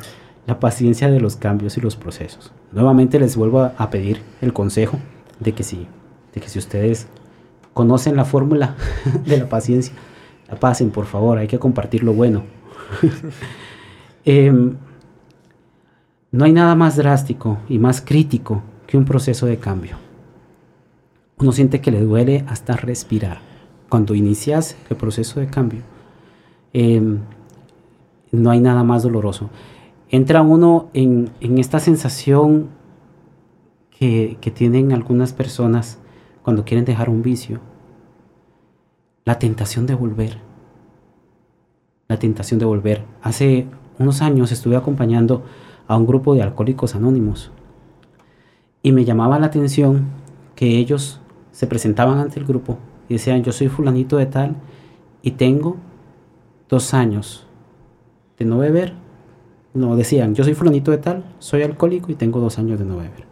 la 0.47 0.59
paciencia 0.61 1.11
de 1.11 1.21
los 1.21 1.37
cambios 1.37 1.77
y 1.77 1.81
los 1.81 1.97
procesos. 1.97 2.53
Nuevamente 2.73 3.19
les 3.19 3.37
vuelvo 3.37 3.71
a, 3.77 3.91
pedir 3.91 4.23
el 4.41 4.53
consejo 4.53 4.99
de 5.39 5.53
que 5.53 5.63
sí, 5.63 5.87
de 6.35 6.41
que 6.41 6.49
si 6.49 6.59
ustedes 6.59 7.07
conocen 7.75 8.17
la 8.17 8.25
fórmula 8.25 8.77
de 9.27 9.39
la 9.39 9.49
paciencia, 9.49 9.95
la 10.49 10.59
pasen, 10.59 10.91
por 10.91 11.07
favor, 11.07 11.39
hay 11.39 11.47
que 11.47 11.59
compartir 11.59 12.03
lo 12.03 12.13
bueno. 12.13 12.45
Em, 14.23 14.77
no 16.31 16.45
hay 16.45 16.53
nada 16.53 16.75
más 16.75 16.95
drástico 16.97 17.59
y 17.71 17.79
más 17.79 18.03
crítico 18.03 18.63
que 18.87 18.99
un 18.99 19.07
proceso 19.07 19.47
de 19.47 19.57
cambio. 19.57 19.97
Uno 21.39 21.53
siente 21.53 21.81
que 21.81 21.91
le 21.91 22.03
duele 22.03 22.45
hasta 22.47 22.77
respirar. 22.77 23.39
Cuando 23.89 24.15
inicias 24.15 24.77
el 24.91 24.97
proceso 24.97 25.41
de 25.41 25.47
cambio, 25.47 25.81
em, 26.75 27.21
no 28.33 28.51
hay 28.51 28.61
nada 28.61 28.85
más 28.85 29.03
doloroso. 29.03 29.51
Entra 30.09 30.43
uno 30.43 30.89
en, 30.93 31.31
esta 31.41 31.79
sensación 31.79 32.69
que, 33.91 34.39
que 34.41 34.51
tienen 34.51 34.93
algunas 34.93 35.33
personas 35.33 35.99
cuando 36.43 36.65
quieren 36.65 36.85
dejar 36.85 37.09
un 37.09 37.23
vicio, 37.23 37.61
la 39.25 39.39
tentación 39.39 39.87
de 39.87 39.95
volver. 39.95 40.39
La 42.09 42.19
tentación 42.19 42.59
de 42.59 42.67
volver. 42.67 43.05
Hace 43.23 43.67
unos 43.99 44.23
años 44.23 44.51
estuve 44.51 44.77
acompañando 44.77 45.45
a 45.87 45.97
un 45.97 46.07
grupo 46.07 46.35
de 46.35 46.43
alcohólicos 46.43 46.95
anónimos 46.95 47.53
y 48.83 48.93
me 48.93 49.05
llamaba 49.05 49.39
la 49.39 49.47
atención 49.47 50.07
que 50.55 50.79
ellos 50.79 51.21
se 51.53 51.67
presentaban 51.67 52.19
ante 52.19 52.41
el 52.41 52.47
grupo 52.47 52.79
y 53.09 53.15
decían, 53.15 53.43
yo 53.43 53.53
soy 53.53 53.69
fulanito 53.69 54.17
de 54.17 54.27
tal 54.27 54.57
y 55.23 55.33
tengo 55.33 55.77
dos 56.69 56.95
años 56.95 57.47
de 58.41 58.47
no 58.47 58.59
beber. 58.59 58.95
No, 59.73 59.95
decían, 59.95 60.35
yo 60.35 60.43
soy 60.43 60.55
fulanito 60.55 60.91
de 60.91 60.99
tal, 60.99 61.25
soy 61.39 61.63
alcohólico 61.63 62.11
y 62.11 62.17
tengo 62.17 62.41
dos 62.41 62.59
años 62.59 62.81
de 62.81 62.85
no 62.85 62.97
beber. 62.97 63.25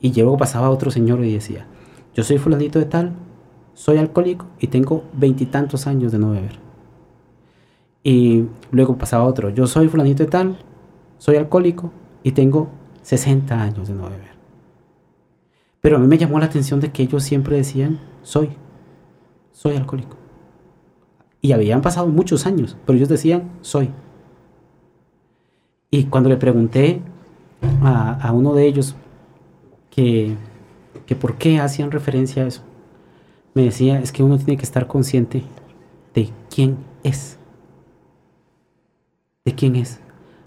Y 0.00 0.12
luego 0.12 0.36
pasaba 0.36 0.70
otro 0.70 0.92
señor 0.92 1.24
y 1.24 1.32
decía, 1.32 1.66
yo 2.14 2.22
soy 2.22 2.38
fulanito 2.38 2.78
de 2.78 2.84
tal, 2.84 3.14
soy 3.72 3.96
alcohólico 3.96 4.46
y 4.60 4.68
tengo 4.68 5.02
veintitantos 5.14 5.88
años 5.88 6.12
de 6.12 6.18
no 6.18 6.30
beber. 6.30 6.58
Y 8.04 8.44
luego 8.70 8.96
pasaba 8.96 9.24
otro, 9.24 9.48
yo 9.48 9.66
soy 9.66 9.88
fulanito 9.88 10.22
de 10.22 10.30
tal, 10.30 10.58
soy 11.18 11.36
alcohólico 11.36 11.90
y 12.22 12.32
tengo 12.32 12.68
60 13.02 13.60
años 13.60 13.88
de 13.88 13.94
no 13.94 14.04
beber. 14.04 14.34
Pero 15.80 15.96
a 15.96 15.98
mí 15.98 16.06
me 16.06 16.18
llamó 16.18 16.38
la 16.38 16.46
atención 16.46 16.80
de 16.80 16.92
que 16.92 17.02
ellos 17.02 17.24
siempre 17.24 17.56
decían, 17.56 17.98
soy, 18.22 18.50
soy 19.52 19.76
alcohólico. 19.76 20.16
Y 21.40 21.52
habían 21.52 21.82
pasado 21.82 22.06
muchos 22.06 22.46
años, 22.46 22.76
pero 22.86 22.96
ellos 22.96 23.08
decían, 23.08 23.50
soy. 23.62 23.90
Y 25.94 26.06
cuando 26.06 26.28
le 26.28 26.36
pregunté 26.36 27.00
a, 27.84 28.32
uno 28.32 28.52
de 28.52 28.66
ellos 28.66 28.96
que, 29.92 30.34
que 31.06 31.14
por 31.14 31.36
qué 31.36 31.60
hacían 31.60 31.92
referencia 31.92 32.42
a 32.42 32.48
eso, 32.48 32.62
me 33.54 33.62
decía, 33.62 34.00
es 34.00 34.10
que 34.10 34.24
uno 34.24 34.36
tiene 34.36 34.56
que 34.56 34.64
estar 34.64 34.88
consciente 34.88 35.44
de 36.12 36.30
quién 36.52 36.78
es. 37.04 37.38
De 39.44 39.54
quién 39.54 39.76
es 39.76 40.00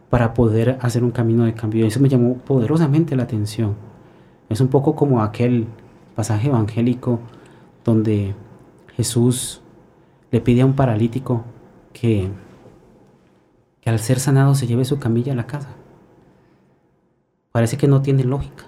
para 0.10 0.34
poder 0.34 0.80
hacer 0.82 1.06
un 1.06 1.12
camino 1.12 1.46
de 1.46 1.54
cambio. 1.54 1.86
Eso 1.86 2.02
me 2.02 2.10
llamó 2.10 2.40
poderosamente 2.40 3.16
la 3.16 3.24
atención. 3.24 3.76
Es 4.50 4.60
un 4.60 4.68
poco 4.68 4.98
como 4.98 5.22
aquel 5.22 5.68
pasaje 6.14 6.50
evangélico 6.50 7.22
donde 7.86 8.36
Jesús 8.98 9.62
le 10.30 10.42
pide 10.42 10.64
a 10.64 10.66
un 10.66 10.74
paralítico 10.74 11.46
que, 11.94 12.32
que 13.88 13.92
al 13.92 14.00
ser 14.00 14.20
sanado 14.20 14.54
se 14.54 14.68
lleve 14.68 14.84
su 14.84 15.00
camilla 15.00 15.32
a 15.32 15.36
la 15.38 15.48
casa. 15.48 15.70
Parece 17.54 17.78
que 17.78 17.88
no 17.88 18.02
tiene 18.02 18.26
lógica, 18.26 18.66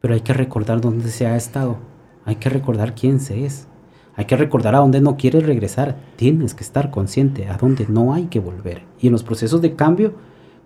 pero 0.00 0.14
hay 0.14 0.20
que 0.20 0.32
recordar 0.32 0.80
dónde 0.80 1.10
se 1.10 1.26
ha 1.26 1.34
estado 1.34 1.78
hay 2.24 2.36
que 2.36 2.48
recordar 2.48 2.94
quién 2.94 3.18
se 3.18 3.44
es. 3.44 3.66
Hay 4.14 4.26
que 4.26 4.36
recordar 4.36 4.76
a 4.76 4.78
dónde 4.78 5.00
no 5.00 5.16
quieres 5.16 5.44
regresar. 5.44 5.96
Tienes 6.14 6.54
que 6.54 6.62
estar 6.62 6.92
consciente 6.92 7.48
a 7.48 7.56
dónde 7.56 7.86
no 7.88 8.14
hay 8.14 8.26
que 8.26 8.38
volver. 8.38 8.84
Y 9.00 9.08
en 9.08 9.12
los 9.12 9.24
procesos 9.24 9.60
de 9.60 9.74
cambio, 9.74 10.14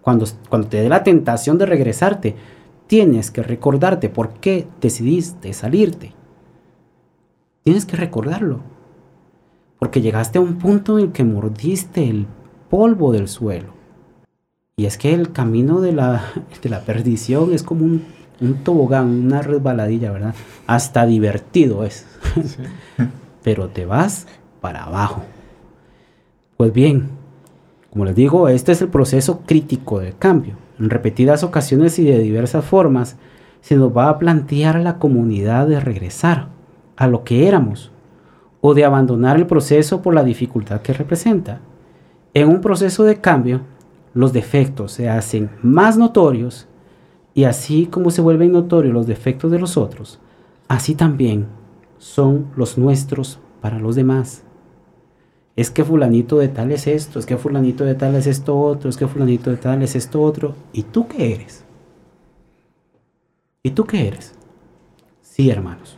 cuando, 0.02 0.26
cuando 0.50 0.68
te 0.68 0.82
dé 0.82 0.90
la 0.90 1.02
tentación 1.02 1.56
de 1.56 1.64
regresarte, 1.64 2.36
tienes 2.88 3.30
que 3.30 3.42
recordarte 3.42 4.10
por 4.10 4.34
qué 4.34 4.66
decidiste 4.82 5.54
salirte. 5.54 6.12
Tienes 7.62 7.86
que 7.86 7.96
recordarlo. 7.96 8.60
Porque 9.78 10.02
llegaste 10.02 10.36
a 10.36 10.42
un 10.42 10.58
punto 10.58 10.98
en 10.98 11.06
el 11.06 11.12
que 11.12 11.24
mordiste 11.24 12.10
el 12.10 12.26
polvo 12.74 13.12
del 13.12 13.28
suelo. 13.28 13.68
Y 14.76 14.86
es 14.86 14.98
que 14.98 15.14
el 15.14 15.30
camino 15.30 15.80
de 15.80 15.92
la, 15.92 16.24
de 16.62 16.68
la 16.68 16.80
perdición 16.80 17.52
es 17.52 17.62
como 17.62 17.84
un 17.84 18.02
un 18.40 18.64
tobogán, 18.64 19.06
una 19.26 19.42
resbaladilla, 19.42 20.10
¿verdad? 20.10 20.34
Hasta 20.66 21.06
divertido 21.06 21.84
es. 21.84 22.06
Pero 23.42 23.68
te 23.68 23.86
vas 23.86 24.26
para 24.60 24.84
abajo. 24.84 25.22
Pues 26.56 26.72
bien, 26.72 27.10
como 27.90 28.04
les 28.04 28.14
digo, 28.14 28.48
este 28.48 28.72
es 28.72 28.82
el 28.82 28.88
proceso 28.88 29.42
crítico 29.46 30.00
del 30.00 30.16
cambio. 30.16 30.56
En 30.78 30.90
repetidas 30.90 31.44
ocasiones 31.44 31.98
y 31.98 32.04
de 32.04 32.18
diversas 32.18 32.64
formas 32.64 33.16
se 33.60 33.76
nos 33.76 33.96
va 33.96 34.08
a 34.08 34.18
plantear 34.18 34.76
a 34.76 34.82
la 34.82 34.98
comunidad 34.98 35.66
de 35.66 35.80
regresar 35.80 36.48
a 36.96 37.06
lo 37.06 37.24
que 37.24 37.46
éramos 37.48 37.92
o 38.60 38.74
de 38.74 38.84
abandonar 38.84 39.36
el 39.36 39.46
proceso 39.46 40.02
por 40.02 40.14
la 40.14 40.24
dificultad 40.24 40.80
que 40.80 40.92
representa. 40.92 41.60
En 42.34 42.48
un 42.48 42.60
proceso 42.60 43.04
de 43.04 43.20
cambio, 43.20 43.60
los 44.12 44.32
defectos 44.32 44.90
se 44.90 45.08
hacen 45.08 45.50
más 45.62 45.96
notorios 45.96 46.66
y 47.32 47.44
así 47.44 47.86
como 47.86 48.10
se 48.10 48.20
vuelven 48.20 48.50
notorios 48.50 48.92
los 48.92 49.06
defectos 49.06 49.52
de 49.52 49.60
los 49.60 49.76
otros, 49.76 50.18
así 50.66 50.96
también 50.96 51.46
son 51.98 52.48
los 52.56 52.76
nuestros 52.76 53.38
para 53.60 53.78
los 53.78 53.94
demás. 53.94 54.42
Es 55.54 55.70
que 55.70 55.84
fulanito 55.84 56.38
de 56.38 56.48
tal 56.48 56.72
es 56.72 56.88
esto, 56.88 57.20
es 57.20 57.26
que 57.26 57.36
fulanito 57.36 57.84
de 57.84 57.94
tal 57.94 58.16
es 58.16 58.26
esto 58.26 58.58
otro, 58.58 58.90
es 58.90 58.96
que 58.96 59.06
fulanito 59.06 59.50
de 59.50 59.56
tal 59.56 59.82
es 59.82 59.94
esto 59.94 60.20
otro. 60.20 60.56
¿Y 60.72 60.82
tú 60.82 61.06
qué 61.06 61.34
eres? 61.34 61.64
¿Y 63.62 63.70
tú 63.70 63.84
qué 63.84 64.08
eres? 64.08 64.34
Sí, 65.22 65.50
hermanos. 65.50 65.96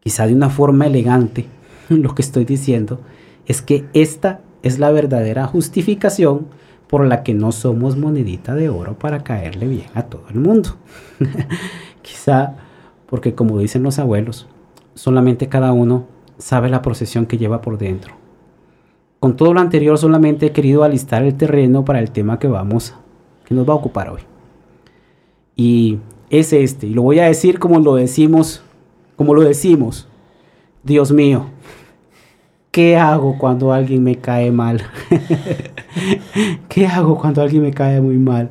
Quizá 0.00 0.26
de 0.26 0.34
una 0.34 0.48
forma 0.48 0.86
elegante, 0.86 1.46
lo 1.90 2.14
que 2.14 2.22
estoy 2.22 2.46
diciendo 2.46 3.00
es 3.44 3.60
que 3.60 3.86
esta 3.92 4.40
es 4.62 4.78
la 4.78 4.90
verdadera 4.90 5.46
justificación 5.46 6.46
por 6.86 7.06
la 7.06 7.22
que 7.22 7.34
no 7.34 7.52
somos 7.52 7.96
monedita 7.96 8.54
de 8.54 8.68
oro 8.68 8.98
para 8.98 9.24
caerle 9.24 9.66
bien 9.66 9.86
a 9.94 10.02
todo 10.02 10.24
el 10.30 10.38
mundo. 10.38 10.76
Quizá 12.02 12.56
porque 13.06 13.34
como 13.34 13.58
dicen 13.58 13.82
los 13.82 13.98
abuelos, 13.98 14.46
solamente 14.94 15.48
cada 15.48 15.72
uno 15.72 16.06
sabe 16.38 16.68
la 16.68 16.82
procesión 16.82 17.26
que 17.26 17.38
lleva 17.38 17.60
por 17.60 17.78
dentro. 17.78 18.14
Con 19.20 19.36
todo 19.36 19.54
lo 19.54 19.60
anterior 19.60 19.98
solamente 19.98 20.46
he 20.46 20.52
querido 20.52 20.82
alistar 20.82 21.22
el 21.22 21.34
terreno 21.34 21.84
para 21.84 22.00
el 22.00 22.10
tema 22.10 22.38
que 22.38 22.48
vamos, 22.48 22.94
que 23.44 23.54
nos 23.54 23.68
va 23.68 23.72
a 23.72 23.76
ocupar 23.76 24.10
hoy. 24.10 24.22
Y 25.54 25.98
es 26.28 26.52
este, 26.52 26.88
y 26.88 26.94
lo 26.94 27.02
voy 27.02 27.20
a 27.20 27.26
decir 27.26 27.58
como 27.58 27.78
lo 27.78 27.94
decimos, 27.94 28.62
como 29.16 29.34
lo 29.34 29.42
decimos. 29.42 30.08
Dios 30.82 31.12
mío, 31.12 31.46
¿Qué 32.72 32.96
hago 32.96 33.36
cuando 33.36 33.70
alguien 33.70 34.02
me 34.02 34.16
cae 34.16 34.50
mal? 34.50 34.80
¿Qué 36.70 36.86
hago 36.86 37.18
cuando 37.18 37.42
alguien 37.42 37.64
me 37.64 37.70
cae 37.70 38.00
muy 38.00 38.16
mal? 38.16 38.48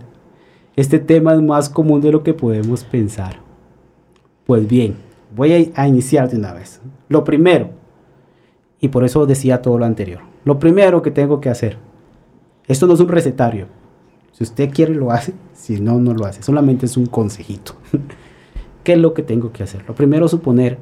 Este 0.76 1.00
tema 1.00 1.34
es 1.34 1.42
más 1.42 1.72
común 1.72 2.02
de 2.02 2.12
lo 2.12 2.22
que 2.22 2.36
podemos 2.36 2.84
pensar. 2.84 3.40
Pues 4.46 4.68
bien, 4.68 4.96
voy 5.36 5.74
a, 5.74 5.88
iniciar 5.88 6.30
de 6.30 6.38
una 6.38 6.54
vez. 6.54 6.82
Lo 7.10 7.24
primero, 7.24 7.72
y 8.80 8.90
por 8.90 9.06
eso 9.06 9.26
decía 9.26 9.64
todo 9.64 9.80
lo 9.80 9.86
anterior, 9.86 10.22
lo 10.46 10.60
primero 10.60 11.02
que 11.02 11.10
tengo 11.10 11.42
que 11.42 11.50
hacer, 11.50 11.80
esto 12.68 12.86
no 12.86 12.94
es 12.94 13.00
un 13.00 13.10
recetario. 13.10 13.66
Si 14.34 14.44
usted 14.44 14.70
quiere 14.70 14.94
lo 14.94 15.10
hace, 15.10 15.34
si 15.54 15.82
no, 15.82 15.98
no 15.98 16.14
lo 16.14 16.28
hace. 16.28 16.44
Solamente 16.44 16.86
es 16.86 16.96
un 16.96 17.08
consejito. 17.08 17.74
¿Qué 18.84 18.94
es 18.94 19.00
lo 19.00 19.16
que 19.16 19.24
tengo 19.24 19.52
que 19.52 19.64
hacer? 19.64 19.84
Lo 19.88 19.96
primero, 19.96 20.28
suponer 20.28 20.78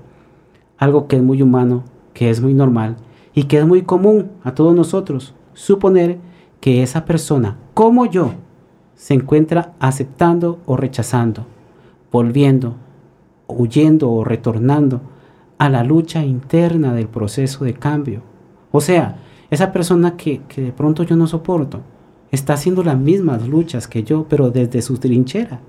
algo 0.77 1.07
que 1.07 1.15
es 1.15 1.21
muy 1.21 1.41
humano, 1.41 1.85
que 2.13 2.29
es 2.29 2.41
muy 2.41 2.53
normal 2.53 2.97
y 3.39 3.43
que 3.45 3.59
es 3.59 3.65
muy 3.65 3.83
común 3.83 4.31
a 4.43 4.53
todos 4.53 4.75
nosotros 4.75 5.33
suponer 5.53 6.17
que 6.59 6.83
esa 6.83 7.05
persona, 7.05 7.55
como 7.73 8.05
yo, 8.05 8.33
se 8.95 9.13
encuentra 9.13 9.75
aceptando 9.79 10.59
o 10.65 10.75
rechazando, 10.75 11.45
volviendo, 12.11 12.75
huyendo 13.47 14.11
o 14.11 14.25
retornando 14.25 14.99
a 15.57 15.69
la 15.69 15.85
lucha 15.85 16.25
interna 16.25 16.93
del 16.93 17.07
proceso 17.07 17.63
de 17.63 17.75
cambio. 17.75 18.23
O 18.73 18.81
sea, 18.81 19.19
esa 19.49 19.71
persona 19.71 20.17
que, 20.17 20.41
que 20.49 20.61
de 20.61 20.73
pronto 20.73 21.03
yo 21.03 21.15
no 21.15 21.25
soporto, 21.25 21.79
está 22.31 22.55
haciendo 22.55 22.83
las 22.83 22.99
mismas 22.99 23.47
luchas 23.47 23.87
que 23.87 24.03
yo, 24.03 24.25
pero 24.27 24.51
desde 24.51 24.81
su 24.81 24.97
trinchera, 24.97 25.61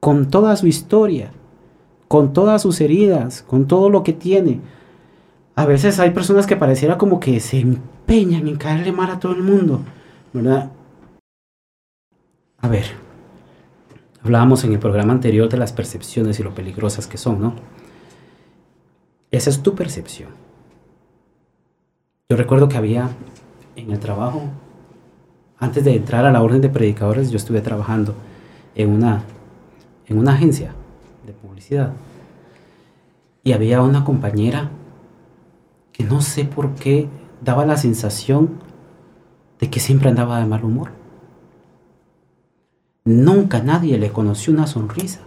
con 0.00 0.30
toda 0.30 0.56
su 0.56 0.66
historia, 0.66 1.32
con 2.08 2.32
todas 2.32 2.62
sus 2.62 2.80
heridas, 2.80 3.42
con 3.42 3.66
todo 3.66 3.90
lo 3.90 4.02
que 4.02 4.14
tiene, 4.14 4.62
a 5.60 5.66
veces 5.66 6.00
hay 6.00 6.12
personas 6.12 6.46
que 6.46 6.56
pareciera 6.56 6.96
como 6.96 7.20
que 7.20 7.38
se 7.38 7.60
empeñan 7.60 8.48
en 8.48 8.56
caerle 8.56 8.92
mal 8.92 9.10
a 9.10 9.20
todo 9.20 9.32
el 9.32 9.42
mundo, 9.42 9.82
¿verdad? 10.32 10.70
A 12.62 12.68
ver, 12.68 12.86
hablábamos 14.22 14.64
en 14.64 14.72
el 14.72 14.78
programa 14.78 15.12
anterior 15.12 15.50
de 15.50 15.58
las 15.58 15.74
percepciones 15.74 16.40
y 16.40 16.42
lo 16.42 16.54
peligrosas 16.54 17.06
que 17.06 17.18
son, 17.18 17.42
¿no? 17.42 17.56
Esa 19.30 19.50
es 19.50 19.62
tu 19.62 19.74
percepción. 19.74 20.30
Yo 22.30 22.38
recuerdo 22.38 22.66
que 22.66 22.78
había 22.78 23.10
en 23.76 23.90
el 23.90 24.00
trabajo, 24.00 24.44
antes 25.58 25.84
de 25.84 25.94
entrar 25.94 26.24
a 26.24 26.32
la 26.32 26.42
orden 26.42 26.62
de 26.62 26.70
predicadores, 26.70 27.30
yo 27.30 27.36
estuve 27.36 27.60
trabajando 27.60 28.14
en 28.74 28.88
una, 28.88 29.24
en 30.06 30.16
una 30.16 30.32
agencia 30.32 30.72
de 31.26 31.34
publicidad. 31.34 31.92
Y 33.44 33.52
había 33.52 33.82
una 33.82 34.06
compañera 34.06 34.70
no 36.04 36.20
sé 36.20 36.44
por 36.44 36.74
qué 36.74 37.08
daba 37.42 37.66
la 37.66 37.76
sensación 37.76 38.60
de 39.58 39.70
que 39.70 39.80
siempre 39.80 40.08
andaba 40.08 40.38
de 40.38 40.46
mal 40.46 40.64
humor. 40.64 40.92
Nunca 43.04 43.62
nadie 43.62 43.98
le 43.98 44.10
conoció 44.10 44.52
una 44.52 44.66
sonrisa. 44.66 45.20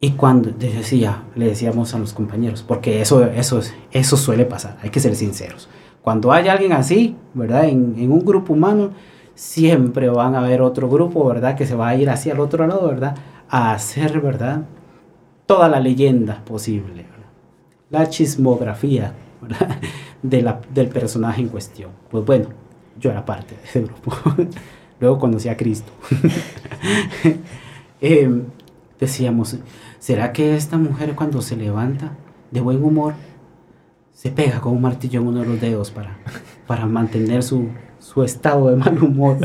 Y 0.00 0.12
cuando 0.12 0.50
decía, 0.50 1.22
le 1.34 1.46
decíamos 1.46 1.94
a 1.94 1.98
los 1.98 2.12
compañeros, 2.12 2.62
porque 2.62 3.00
eso, 3.00 3.24
eso, 3.24 3.60
eso 3.90 4.16
suele 4.16 4.44
pasar, 4.44 4.76
hay 4.82 4.90
que 4.90 5.00
ser 5.00 5.16
sinceros. 5.16 5.68
Cuando 6.02 6.32
hay 6.32 6.48
alguien 6.48 6.72
así, 6.72 7.16
¿verdad? 7.32 7.64
En, 7.64 8.12
un 8.12 8.22
grupo 8.22 8.52
humano, 8.52 8.90
siempre 9.34 10.10
van 10.10 10.34
a 10.34 10.40
haber 10.40 10.60
otro 10.60 10.90
grupo, 10.90 11.26
¿verdad? 11.26 11.56
Que 11.56 11.66
se 11.66 11.74
va 11.74 11.88
a 11.88 11.96
ir 11.96 12.10
hacia 12.10 12.34
el 12.34 12.40
otro 12.40 12.66
lado, 12.66 12.86
¿verdad? 12.86 13.16
A 13.48 13.72
hacer, 13.72 14.20
¿verdad? 14.20 14.64
Toda 15.46 15.70
la 15.70 15.80
leyenda 15.80 16.42
posible, 16.44 17.06
La 17.94 18.08
chismografía. 18.08 19.14
De 20.22 20.40
la, 20.42 20.60
del 20.72 20.88
personaje 20.88 21.42
en 21.42 21.48
cuestión. 21.48 21.90
Pues 22.10 22.24
bueno, 22.24 22.48
yo 22.98 23.10
era 23.10 23.26
parte 23.26 23.54
de 23.54 23.62
ese 23.62 23.82
grupo. 23.82 24.10
Luego 25.00 25.18
conocí 25.18 25.50
a 25.50 25.56
Cristo. 25.56 25.92
eh, 28.00 28.42
decíamos, 28.98 29.58
¿será 29.98 30.32
que 30.32 30.56
esta 30.56 30.78
mujer 30.78 31.14
cuando 31.14 31.42
se 31.42 31.56
levanta 31.56 32.12
de 32.50 32.62
buen 32.62 32.82
humor 32.82 33.12
se 34.14 34.30
pega 34.30 34.62
con 34.62 34.72
un 34.72 34.80
martillo 34.80 35.20
en 35.20 35.26
uno 35.26 35.40
de 35.40 35.46
los 35.46 35.60
dedos 35.60 35.90
para, 35.90 36.16
para 36.66 36.86
mantener 36.86 37.42
su, 37.42 37.68
su 37.98 38.24
estado 38.24 38.70
de 38.70 38.76
mal 38.76 39.00
humor? 39.02 39.36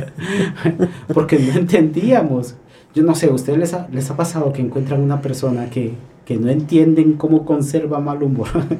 Porque 1.13 1.37
no 1.39 1.59
entendíamos. 1.59 2.55
Yo 2.95 3.03
no 3.03 3.15
sé, 3.15 3.27
¿a 3.27 3.33
ustedes 3.33 3.59
les 3.59 3.75
les 3.91 4.09
ha 4.09 4.15
pasado 4.15 4.53
que 4.53 4.61
encuentran 4.61 5.01
una 5.01 5.21
persona 5.21 5.69
que, 5.69 5.93
que 6.29 6.37
no 6.37 6.51
entienden 6.51 7.13
cómo 7.13 7.43
conserva 7.43 7.99
mal 7.99 8.21
humor? 8.21 8.49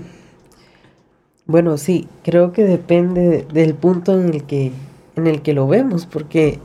Bueno, 1.47 1.79
sí, 1.79 2.07
creo 2.23 2.51
que 2.51 2.63
depende 2.63 3.47
del 3.51 3.73
punto 3.73 4.13
en 4.13 4.29
el 4.29 4.43
que, 4.43 4.71
en 5.15 5.25
el 5.25 5.41
que 5.41 5.53
lo 5.53 5.67
vemos, 5.67 6.05
porque, 6.05 6.59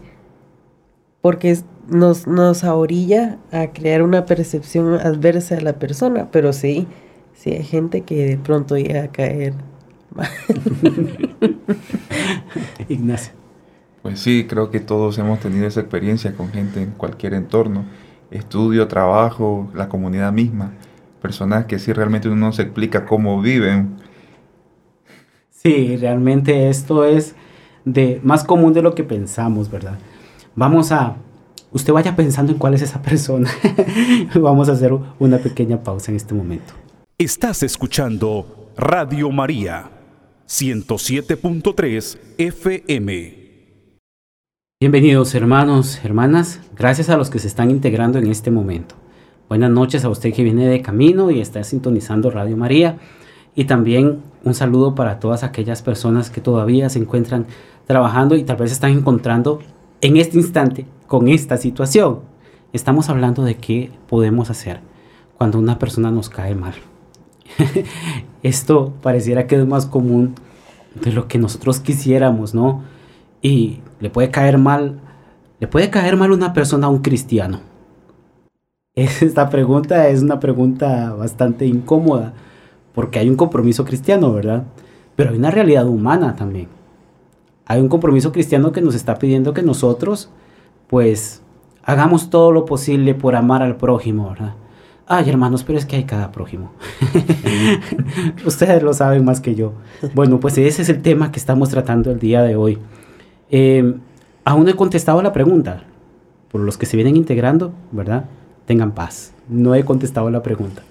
porque 1.23 1.57
nos, 1.89 2.27
nos 2.27 2.65
ahorilla 2.65 3.39
a 3.51 3.69
crear 3.69 4.03
una 4.03 4.27
percepción 4.27 4.93
adversa 4.93 5.55
de 5.55 5.63
la 5.63 5.79
persona, 5.79 6.29
pero 6.31 6.53
sí, 6.53 6.87
sí 7.33 7.53
hay 7.53 7.63
gente 7.63 8.03
que 8.03 8.27
de 8.27 8.37
pronto 8.37 8.77
llega 8.77 9.05
a 9.05 9.09
caer 9.09 9.55
mal. 10.15 10.29
Ignacio. 12.91 13.33
Pues 14.03 14.21
sí, 14.21 14.45
creo 14.47 14.71
que 14.71 14.81
todos 14.81 15.17
hemos 15.17 15.41
tenido 15.41 15.67
esa 15.67 15.81
experiencia 15.81 16.35
con 16.35 16.51
gente 16.51 16.83
en 16.83 16.91
cualquier 16.91 17.33
entorno, 17.33 17.87
estudio, 18.35 18.87
trabajo, 18.89 19.71
la 19.75 19.89
comunidad 19.89 20.33
misma, 20.33 20.73
personas 21.23 21.65
que 21.67 21.79
sí 21.79 21.93
realmente 21.93 22.29
uno 22.29 22.47
no 22.47 22.53
se 22.53 22.63
explica 22.63 23.07
cómo 23.07 23.41
viven, 23.41 23.97
Sí, 25.65 25.97
realmente 25.97 26.69
esto 26.69 27.07
es 27.07 27.35
de 27.87 28.21
más 28.23 28.45
común 28.45 28.75
de 28.75 28.83
lo 28.83 28.95
que 28.95 29.03
pensamos, 29.03 29.71
¿verdad? 29.71 29.99
Vamos 30.55 30.93
a, 30.93 31.17
usted 31.73 31.91
vaya 31.91 32.15
pensando 32.15 32.53
en 32.53 32.59
cuál 32.59 32.75
es 32.75 32.83
esa 32.83 33.01
persona. 33.01 33.51
Vamos 34.35 34.69
a 34.69 34.73
hacer 34.73 34.93
una 35.19 35.39
pequeña 35.39 35.83
pausa 35.83 36.11
en 36.11 36.17
este 36.19 36.35
momento. 36.35 36.75
Estás 37.17 37.63
escuchando 37.63 38.73
Radio 38.77 39.31
María 39.31 39.91
107.3 40.47 42.19
FM. 42.37 43.44
Bienvenidos 44.85 45.35
hermanos, 45.35 45.99
hermanas. 46.05 46.61
Gracias 46.77 47.09
a 47.09 47.17
los 47.17 47.31
que 47.31 47.39
se 47.39 47.47
están 47.49 47.71
integrando 47.71 48.19
en 48.19 48.27
este 48.27 48.51
momento. 48.51 48.95
Buenas 49.49 49.71
noches 49.71 50.05
a 50.05 50.11
usted 50.11 50.35
que 50.35 50.45
viene 50.45 50.67
de 50.69 50.83
camino 50.83 51.31
y 51.31 51.41
está 51.41 51.65
sintonizando 51.65 52.31
Radio 52.31 52.55
María. 52.59 52.99
Y 53.55 53.65
también 53.65 54.21
un 54.45 54.53
saludo 54.53 54.95
para 54.95 55.21
todas 55.21 55.43
aquellas 55.43 55.81
personas 55.81 56.29
que 56.29 56.43
todavía 56.43 56.91
se 56.91 56.99
encuentran 56.99 57.47
trabajando 57.87 58.37
y 58.37 58.45
tal 58.45 58.59
vez 58.59 58.73
están 58.73 58.91
encontrando 58.91 59.61
en 60.03 60.19
este 60.19 60.37
instante 60.37 60.85
con 61.07 61.29
esta 61.29 61.57
situación. 61.57 62.21
Estamos 62.75 63.09
hablando 63.09 63.43
de 63.43 63.55
qué 63.55 63.91
podemos 64.07 64.51
hacer 64.51 64.81
cuando 65.39 65.59
una 65.59 65.79
persona 65.79 66.11
nos 66.11 66.29
cae 66.29 66.55
mal. 66.55 66.75
Esto 68.43 68.93
pareciera 69.01 69.47
que 69.47 69.57
es 69.57 69.67
más 69.67 69.87
común 69.87 70.35
de 70.95 71.11
lo 71.11 71.27
que 71.27 71.39
nosotros 71.39 71.81
quisiéramos, 71.81 72.53
¿no? 72.53 72.83
Y 73.41 73.81
le 74.05 74.11
puede 74.11 74.31
caer 74.31 74.59
mal, 74.59 75.01
le 75.61 75.67
puede 75.67 75.89
caer 75.89 76.19
mal 76.19 76.31
una 76.31 76.53
persona 76.53 76.89
a 76.89 76.91
un 76.91 76.99
cristiano. 76.99 77.61
Esta 78.95 79.49
pregunta 79.49 80.09
es 80.09 80.23
una 80.23 80.41
pregunta 80.41 81.15
bastante 81.15 81.65
incómoda 81.65 82.35
porque 82.95 83.19
hay 83.19 83.31
un 83.31 83.37
compromiso 83.37 83.87
cristiano, 83.87 84.31
¿verdad? 84.31 84.65
Pero 85.17 85.31
hay 85.31 85.39
una 85.39 85.51
realidad 85.51 85.87
humana 85.89 86.37
también. 86.37 86.69
Hay 87.65 87.81
un 87.81 87.89
compromiso 87.89 88.31
cristiano 88.31 88.73
que 88.73 88.83
nos 88.83 88.95
está 88.95 89.19
pidiendo 89.19 89.55
que 89.55 89.63
nosotros, 89.63 90.29
pues, 90.87 91.41
hagamos 91.83 92.29
todo 92.29 92.53
lo 92.53 92.67
posible 92.67 93.15
por 93.15 93.37
amar 93.37 93.63
al 93.63 93.77
prójimo, 93.77 94.29
¿verdad? 94.29 94.53
Ay, 95.07 95.31
hermanos, 95.31 95.65
pero 95.65 95.79
es 95.79 95.87
que 95.87 95.97
hay 95.97 96.05
cada 96.05 96.31
prójimo. 96.31 96.73
Ustedes 98.45 98.83
lo 98.83 98.93
saben 98.93 99.25
más 99.25 99.41
que 99.41 99.55
yo. 99.55 99.73
Bueno, 100.15 100.41
pues 100.41 100.59
ese 100.59 100.83
es 100.83 100.91
el 100.91 101.01
tema 101.01 101.33
que 101.33 101.39
estamos 101.39 101.71
tratando 101.71 102.11
el 102.11 102.19
día 102.19 102.43
de 102.43 102.55
hoy. 102.55 102.79
Eh, 103.57 103.95
aún 104.45 104.65
no 104.65 104.71
he 104.73 104.75
contestado 104.75 105.23
la 105.23 105.33
pregunta. 105.33 105.85
Por 106.51 106.61
los 106.63 106.77
que 106.77 106.87
se 106.87 106.97
vienen 106.97 107.15
integrando, 107.15 107.73
¿verdad? 107.93 108.25
Tengan 108.67 108.97
paz. 108.97 109.33
No 109.49 109.77
he 109.77 109.85
contestado 109.85 110.29
la 110.29 110.43
pregunta. 110.43 110.83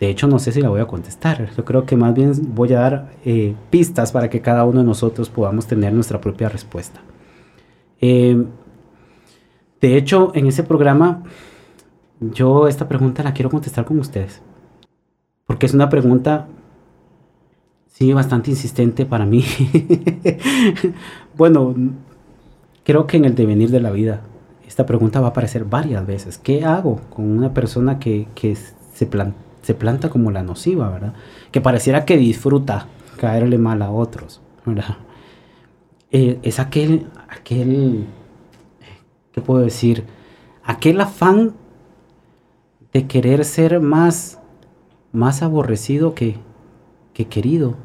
De 0.00 0.10
hecho, 0.10 0.26
no 0.26 0.40
sé 0.40 0.50
si 0.50 0.60
la 0.60 0.70
voy 0.70 0.80
a 0.80 0.88
contestar. 0.88 1.48
Yo 1.56 1.64
creo 1.64 1.86
que 1.86 1.96
más 1.96 2.12
bien 2.12 2.32
voy 2.52 2.72
a 2.72 2.80
dar 2.80 3.12
eh, 3.24 3.54
pistas 3.70 4.10
para 4.10 4.28
que 4.28 4.40
cada 4.40 4.64
uno 4.64 4.80
de 4.80 4.86
nosotros 4.86 5.30
podamos 5.30 5.68
tener 5.68 5.92
nuestra 5.92 6.20
propia 6.20 6.48
respuesta. 6.48 7.00
Eh, 8.00 8.44
de 9.80 9.96
hecho, 9.96 10.32
en 10.34 10.48
ese 10.48 10.64
programa, 10.64 11.22
yo 12.18 12.66
esta 12.66 12.88
pregunta 12.88 13.22
la 13.22 13.34
quiero 13.34 13.50
contestar 13.50 13.84
con 13.84 14.00
ustedes. 14.00 14.42
Porque 15.46 15.66
es 15.66 15.74
una 15.74 15.88
pregunta, 15.88 16.48
sí, 17.94 18.12
bastante 18.12 18.50
insistente 18.50 19.06
para 19.06 19.24
mí. 19.24 19.44
bueno, 21.36 21.74
creo 22.84 23.06
que 23.06 23.16
en 23.16 23.24
el 23.24 23.34
devenir 23.34 23.70
de 23.70 23.80
la 23.80 23.92
vida, 23.92 24.22
esta 24.66 24.84
pregunta 24.84 25.20
va 25.20 25.28
a 25.28 25.30
aparecer 25.30 25.64
varias 25.64 26.04
veces. 26.06 26.36
¿Qué 26.36 26.64
hago 26.64 27.00
con 27.08 27.24
una 27.24 27.54
persona 27.54 27.98
que, 27.98 28.26
que 28.34 28.56
se 28.56 29.06
se 29.62 29.74
planta 29.74 30.10
como 30.10 30.30
la 30.30 30.42
nociva, 30.42 30.90
¿verdad? 30.90 31.14
Que 31.50 31.62
pareciera 31.62 32.04
que 32.04 32.18
disfruta 32.18 32.86
caerle 33.16 33.56
mal 33.56 33.80
a 33.80 33.90
otros, 33.90 34.42
¿verdad? 34.66 34.98
Eh, 36.10 36.38
es 36.42 36.60
aquel, 36.60 37.06
aquel, 37.28 38.06
¿qué 39.32 39.40
puedo 39.40 39.60
decir? 39.60 40.04
Aquel 40.62 41.00
afán 41.00 41.54
de 42.92 43.06
querer 43.06 43.44
ser 43.44 43.80
más, 43.80 44.38
más 45.12 45.42
aborrecido 45.42 46.14
que, 46.14 46.36
que 47.14 47.26
querido. 47.26 47.76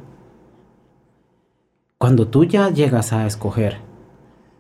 Cuando 1.98 2.28
tú 2.28 2.44
ya 2.44 2.70
llegas 2.70 3.13
a 3.13 3.26
escoger 3.26 3.78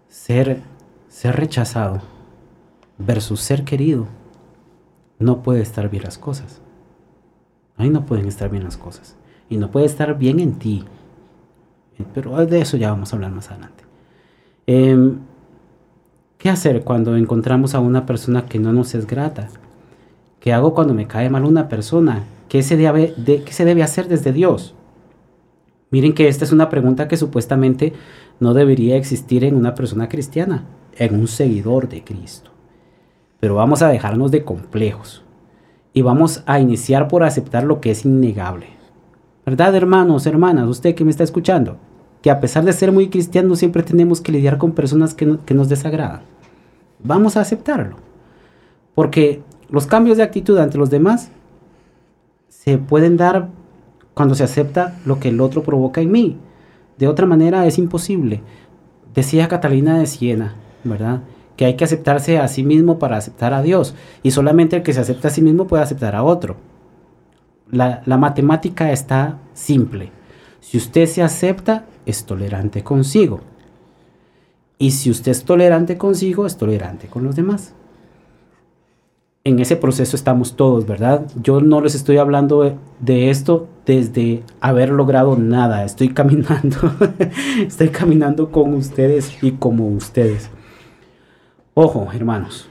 ser, 0.07 0.61
ser 1.09 1.35
rechazado 1.35 2.01
versus 2.97 3.41
ser 3.41 3.65
querido, 3.65 4.07
no 5.17 5.41
puede 5.43 5.61
estar 5.61 5.89
bien 5.89 6.03
las 6.03 6.17
cosas. 6.17 6.61
Ahí 7.75 7.89
no 7.89 8.05
pueden 8.05 8.27
estar 8.27 8.49
bien 8.49 8.63
las 8.63 8.77
cosas. 8.77 9.17
Y 9.49 9.57
no 9.57 9.71
puede 9.71 9.85
estar 9.85 10.17
bien 10.17 10.39
en 10.39 10.59
ti. 10.59 10.85
Pero 12.13 12.45
de 12.45 12.61
eso 12.61 12.77
ya 12.77 12.91
vamos 12.91 13.11
a 13.11 13.15
hablar 13.15 13.31
más 13.31 13.49
adelante. 13.51 13.83
Em, 14.67 15.19
¿Qué 16.37 16.49
hacer 16.49 16.85
cuando 16.85 17.17
encontramos 17.17 17.75
a 17.75 17.81
una 17.81 18.05
persona 18.05 18.45
que 18.45 18.59
no 18.59 18.71
nos 18.71 18.95
es 18.95 19.05
grata? 19.05 19.49
¿Qué 20.39 20.53
hago 20.53 20.73
cuando 20.73 20.93
me 20.93 21.05
cae 21.05 21.29
mal 21.29 21.43
una 21.43 21.67
persona? 21.67 22.23
¿Qué 22.49 22.63
se 22.63 22.75
debe, 22.75 23.13
qué 23.25 23.53
se 23.53 23.63
debe 23.63 23.83
hacer 23.83 24.07
desde 24.07 24.33
Dios? 24.33 24.75
Miren 25.91 26.13
que 26.13 26.27
esta 26.27 26.45
es 26.45 26.51
una 26.51 26.69
pregunta 26.69 27.07
que 27.07 27.15
supuestamente 27.15 27.93
no 28.39 28.53
debería 28.53 28.95
existir 28.95 29.43
en 29.43 29.55
una 29.55 29.75
persona 29.75 30.09
cristiana, 30.09 30.65
en 30.97 31.15
un 31.15 31.27
seguidor 31.27 31.87
de 31.89 32.03
Cristo. 32.03 32.51
Pero 33.39 33.55
vamos 33.55 33.81
a 33.81 33.87
dejarnos 33.87 34.31
de 34.31 34.43
complejos 34.43 35.23
y 35.93 36.01
vamos 36.01 36.43
a 36.45 36.59
iniciar 36.59 37.07
por 37.07 37.23
aceptar 37.23 37.63
lo 37.63 37.81
que 37.81 37.91
es 37.91 38.03
innegable. 38.05 38.67
¿Verdad, 39.45 39.75
hermanos, 39.75 40.25
hermanas? 40.25 40.67
Usted 40.67 40.95
que 40.95 41.05
me 41.05 41.11
está 41.11 41.23
escuchando, 41.23 41.77
que 42.21 42.29
a 42.29 42.39
pesar 42.39 42.65
de 42.65 42.73
ser 42.73 42.91
muy 42.91 43.09
cristianos 43.09 43.59
siempre 43.59 43.83
tenemos 43.83 44.21
que 44.21 44.31
lidiar 44.31 44.57
con 44.57 44.73
personas 44.73 45.13
que, 45.13 45.25
nos 45.25 45.69
desagradan. 45.69 46.21
Vamos 47.03 47.37
a 47.37 47.41
aceptarlo. 47.41 47.95
Porque 48.93 49.41
los 49.69 49.87
cambios 49.87 50.17
de 50.17 50.23
actitud 50.23 50.57
ante 50.57 50.77
los 50.77 50.89
demás 50.89 51.31
se 52.59 52.77
pueden 52.77 53.15
dar 53.15 53.47
cuando 54.13 54.35
se 54.35 54.43
acepta 54.43 54.99
lo 55.05 55.17
que 55.17 55.29
el 55.29 55.39
otro 55.39 55.63
provoca 55.63 56.01
en 56.01 56.11
mí. 56.11 56.37
De 56.97 57.07
otra 57.07 57.25
manera 57.25 57.65
es 57.65 57.77
imposible. 57.77 58.41
Decía 59.15 59.47
Catalina 59.47 59.97
de 59.97 60.05
Siena, 60.05 60.55
¿verdad? 60.83 61.21
que 61.55 61.63
hay 61.63 61.75
que 61.77 61.85
aceptarse 61.85 62.37
a 62.37 62.49
sí 62.49 62.63
mismo 62.63 62.99
para 62.99 63.15
aceptar 63.15 63.53
a 63.53 63.61
Dios. 63.61 63.95
Y 64.23 64.31
solamente 64.31 64.75
el 64.75 64.83
que 64.83 64.91
se 64.91 64.99
acepta 64.99 65.29
a 65.29 65.31
sí 65.31 65.41
mismo 65.41 65.67
puede 65.67 65.83
aceptar 65.83 66.17
a 66.17 66.23
otro. 66.23 66.57
La, 67.71 68.03
matemática 68.05 68.91
está 68.91 69.39
simple. 69.53 70.11
Si 70.59 70.77
usted 70.77 71.05
se 71.05 71.23
acepta, 71.23 71.85
es 72.05 72.25
tolerante 72.25 72.83
consigo. 72.83 73.39
Y 74.77 74.91
si 74.91 75.09
usted 75.09 75.31
es 75.31 75.45
tolerante 75.45 75.97
consigo, 75.97 76.45
es 76.45 76.57
tolerante 76.57 77.07
con 77.07 77.23
los 77.23 77.37
demás. 77.37 77.73
En 79.49 79.57
ese 79.59 79.75
proceso 79.75 80.15
estamos 80.15 80.55
todos, 80.55 80.85
¿verdad? 80.85 81.25
Yo 81.41 81.59
no 81.59 81.81
les 81.81 81.95
estoy 81.95 82.17
hablando 82.17 82.77
de, 82.99 83.29
esto 83.31 83.67
desde 83.83 84.43
haber 84.61 84.91
logrado 84.91 85.35
nada. 85.37 85.83
Estoy 85.85 86.09
caminando, 86.09 86.77
estoy 87.57 87.89
caminando 87.89 88.51
con 88.51 88.75
ustedes 88.75 89.41
y 89.41 89.53
como 89.53 89.87
ustedes. 89.87 90.51
Ojo, 91.73 92.09
hermanos, 92.13 92.69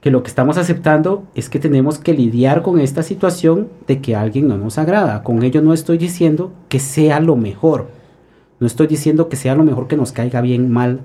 que 0.00 0.12
lo 0.12 0.22
que 0.22 0.28
estamos 0.28 0.58
aceptando 0.58 1.24
es 1.34 1.48
que 1.48 1.58
tenemos 1.58 1.98
que 1.98 2.12
lidiar 2.12 2.62
con 2.62 2.78
esta 2.78 3.02
situación 3.02 3.68
de 3.88 4.00
que 4.00 4.14
alguien 4.14 4.46
no 4.46 4.56
nos 4.56 4.78
agrada. 4.78 5.24
Con 5.24 5.42
ello 5.42 5.60
no 5.60 5.72
estoy 5.72 5.98
diciendo 5.98 6.52
que 6.68 6.78
sea 6.78 7.18
lo 7.18 7.34
mejor. 7.34 7.88
No 8.60 8.68
estoy 8.68 8.86
diciendo 8.86 9.28
que 9.28 9.34
sea 9.34 9.56
lo 9.56 9.64
mejor 9.64 9.88
que 9.88 9.96
nos 9.96 10.12
caiga 10.12 10.40
bien 10.40 10.70
mal 10.70 11.00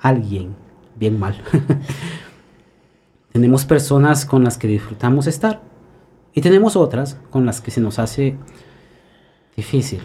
alguien, 0.00 0.54
bien 0.98 1.18
mal. 1.18 1.36
tenemos 3.36 3.66
personas 3.66 4.24
con 4.24 4.44
las 4.44 4.56
que 4.56 4.66
disfrutamos 4.66 5.26
estar 5.26 5.60
y 6.32 6.40
tenemos 6.40 6.74
otras 6.74 7.18
con 7.28 7.44
las 7.44 7.60
que 7.60 7.70
se 7.70 7.82
nos 7.82 7.98
hace 7.98 8.34
difícil. 9.54 10.00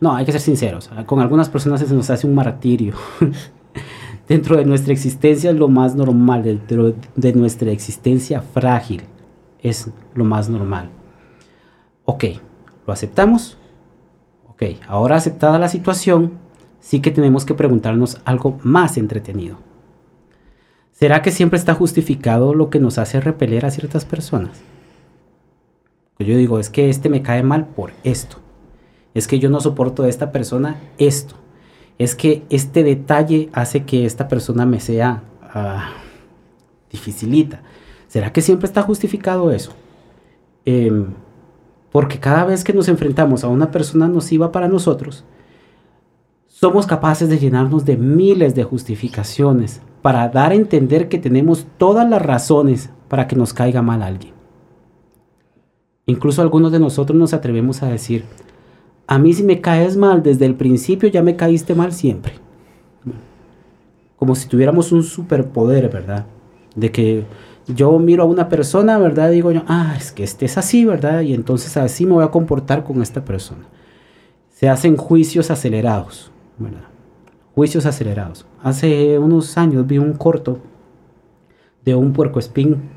No, 0.00 0.16
hay 0.16 0.24
que 0.24 0.32
ser 0.32 0.40
sinceros. 0.40 0.88
Con 1.04 1.20
algunas 1.20 1.50
personas 1.50 1.82
se 1.82 1.94
nos 1.94 2.08
hace 2.08 2.26
un 2.26 2.34
martirio. 2.34 2.94
dentro 4.26 4.56
de 4.56 4.64
nuestra 4.64 4.94
existencia 4.94 5.50
es 5.50 5.56
lo 5.58 5.68
más 5.68 5.94
normal, 5.94 6.44
dentro 6.44 6.94
de 7.14 7.32
nuestra 7.34 7.70
existencia 7.70 8.40
frágil 8.40 9.02
es 9.60 9.90
lo 10.14 10.24
más 10.24 10.48
normal. 10.48 10.88
Ok, 12.06 12.24
lo 12.86 12.94
aceptamos. 12.94 13.58
Ok, 14.48 14.62
ahora 14.88 15.16
aceptada 15.16 15.58
la 15.58 15.68
situación, 15.68 16.38
sí 16.80 17.02
que 17.02 17.10
tenemos 17.10 17.44
que 17.44 17.52
preguntarnos 17.52 18.22
algo 18.24 18.58
más 18.62 18.96
entretenido. 18.96 19.58
¿Será 21.02 21.20
que 21.20 21.32
siempre 21.32 21.58
está 21.58 21.74
justificado 21.74 22.54
lo 22.54 22.70
que 22.70 22.78
nos 22.78 22.96
hace 22.96 23.20
repeler 23.20 23.66
a 23.66 23.72
ciertas 23.72 24.04
personas? 24.04 24.60
Pues 26.16 26.28
yo 26.28 26.36
digo, 26.36 26.60
es 26.60 26.70
que 26.70 26.90
este 26.90 27.08
me 27.08 27.22
cae 27.22 27.42
mal 27.42 27.66
por 27.66 27.90
esto. 28.04 28.36
Es 29.12 29.26
que 29.26 29.40
yo 29.40 29.50
no 29.50 29.60
soporto 29.60 30.04
de 30.04 30.10
esta 30.10 30.30
persona 30.30 30.80
esto. 30.98 31.34
Es 31.98 32.14
que 32.14 32.44
este 32.50 32.84
detalle 32.84 33.48
hace 33.52 33.82
que 33.82 34.06
esta 34.06 34.28
persona 34.28 34.64
me 34.64 34.78
sea 34.78 35.24
uh, 35.42 35.90
dificilita. 36.92 37.62
¿Será 38.06 38.32
que 38.32 38.40
siempre 38.40 38.68
está 38.68 38.82
justificado 38.82 39.50
eso? 39.50 39.72
Em, 40.64 41.06
porque 41.90 42.20
cada 42.20 42.44
vez 42.44 42.62
que 42.62 42.74
nos 42.74 42.86
enfrentamos 42.86 43.42
a 43.42 43.48
una 43.48 43.72
persona 43.72 44.06
nociva 44.06 44.52
para 44.52 44.68
nosotros, 44.68 45.24
somos 46.46 46.86
capaces 46.86 47.28
de 47.28 47.40
llenarnos 47.40 47.84
de 47.84 47.96
miles 47.96 48.54
de 48.54 48.62
justificaciones 48.62 49.80
para 50.02 50.28
dar 50.28 50.52
a 50.52 50.56
entender 50.56 51.08
que 51.08 51.18
tenemos 51.18 51.66
todas 51.78 52.08
las 52.08 52.20
razones 52.20 52.90
para 53.08 53.28
que 53.28 53.36
nos 53.36 53.54
caiga 53.54 53.82
mal 53.82 54.02
alguien. 54.02 54.34
Incluso 56.06 56.42
algunos 56.42 56.72
de 56.72 56.80
nosotros 56.80 57.16
nos 57.16 57.32
atrevemos 57.32 57.82
a 57.82 57.88
decir, 57.88 58.24
a 59.06 59.18
mí 59.18 59.32
si 59.32 59.44
me 59.44 59.60
caes 59.60 59.96
mal 59.96 60.22
desde 60.22 60.46
el 60.46 60.56
principio 60.56 61.08
ya 61.08 61.22
me 61.22 61.36
caíste 61.36 61.74
mal 61.74 61.92
siempre. 61.92 62.34
Como 64.16 64.34
si 64.34 64.48
tuviéramos 64.48 64.92
un 64.92 65.02
superpoder, 65.02 65.88
¿verdad? 65.88 66.26
De 66.74 66.90
que 66.90 67.24
yo 67.68 67.98
miro 67.98 68.24
a 68.24 68.26
una 68.26 68.48
persona, 68.48 68.98
¿verdad? 68.98 69.30
Digo 69.30 69.52
yo, 69.52 69.62
ah, 69.66 69.94
es 69.96 70.10
que 70.12 70.24
este 70.24 70.46
es 70.46 70.58
así, 70.58 70.84
¿verdad? 70.84 71.20
Y 71.22 71.34
entonces 71.34 71.76
así 71.76 72.06
me 72.06 72.14
voy 72.14 72.24
a 72.24 72.30
comportar 72.30 72.84
con 72.84 73.02
esta 73.02 73.24
persona. 73.24 73.64
Se 74.50 74.68
hacen 74.68 74.96
juicios 74.96 75.50
acelerados. 75.50 76.30
Juicios 77.54 77.84
acelerados. 77.84 78.46
Hace 78.62 79.18
unos 79.18 79.58
años 79.58 79.86
vi 79.86 79.98
un 79.98 80.14
corto 80.14 80.58
de 81.84 81.94
un 81.94 82.14
puerco 82.14 82.38
espín 82.38 82.90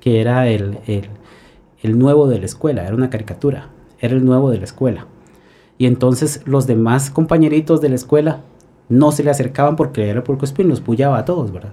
que 0.00 0.20
era 0.20 0.46
el, 0.46 0.78
el, 0.86 1.98
nuevo 1.98 2.28
de 2.28 2.38
la 2.38 2.46
escuela, 2.46 2.86
era 2.86 2.94
una 2.94 3.10
caricatura, 3.10 3.70
era 3.98 4.14
el 4.14 4.24
nuevo 4.24 4.50
de 4.50 4.58
la 4.58 4.64
escuela. 4.64 5.06
Y 5.78 5.86
entonces 5.86 6.42
los 6.46 6.68
demás 6.68 7.10
compañeritos 7.10 7.80
de 7.80 7.88
la 7.88 7.96
escuela 7.96 8.42
no 8.88 9.10
se 9.10 9.24
le 9.24 9.30
acercaban 9.30 9.74
porque 9.74 10.08
era 10.08 10.18
el 10.18 10.22
puerco 10.22 10.44
espín, 10.44 10.68
los 10.68 10.80
pullaba 10.80 11.18
a 11.18 11.24
todos, 11.24 11.50
¿verdad? 11.52 11.72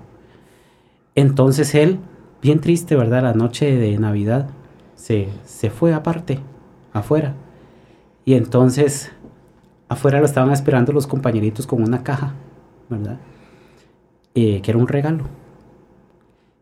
Entonces 1.13 1.75
él, 1.75 1.99
bien 2.41 2.59
triste, 2.59 2.95
¿verdad? 2.95 3.21
La 3.21 3.33
noche 3.33 3.75
de 3.77 3.95
Navidad, 3.99 4.49
se, 4.95 5.27
se 5.45 5.69
fue 5.69 5.93
aparte, 5.93 6.39
afuera. 6.93 7.35
Y 8.25 8.33
entonces 8.33 9.11
afuera 9.93 10.19
lo 10.19 10.25
estaban 10.25 10.51
esperando 10.51 10.91
los 10.93 11.07
compañeritos 11.07 11.67
con 11.67 11.81
una 11.81 12.03
caja, 12.03 12.33
¿verdad? 12.89 13.19
Eh, 14.35 14.61
que 14.61 14.71
era 14.71 14.79
un 14.79 14.87
regalo. 14.87 15.25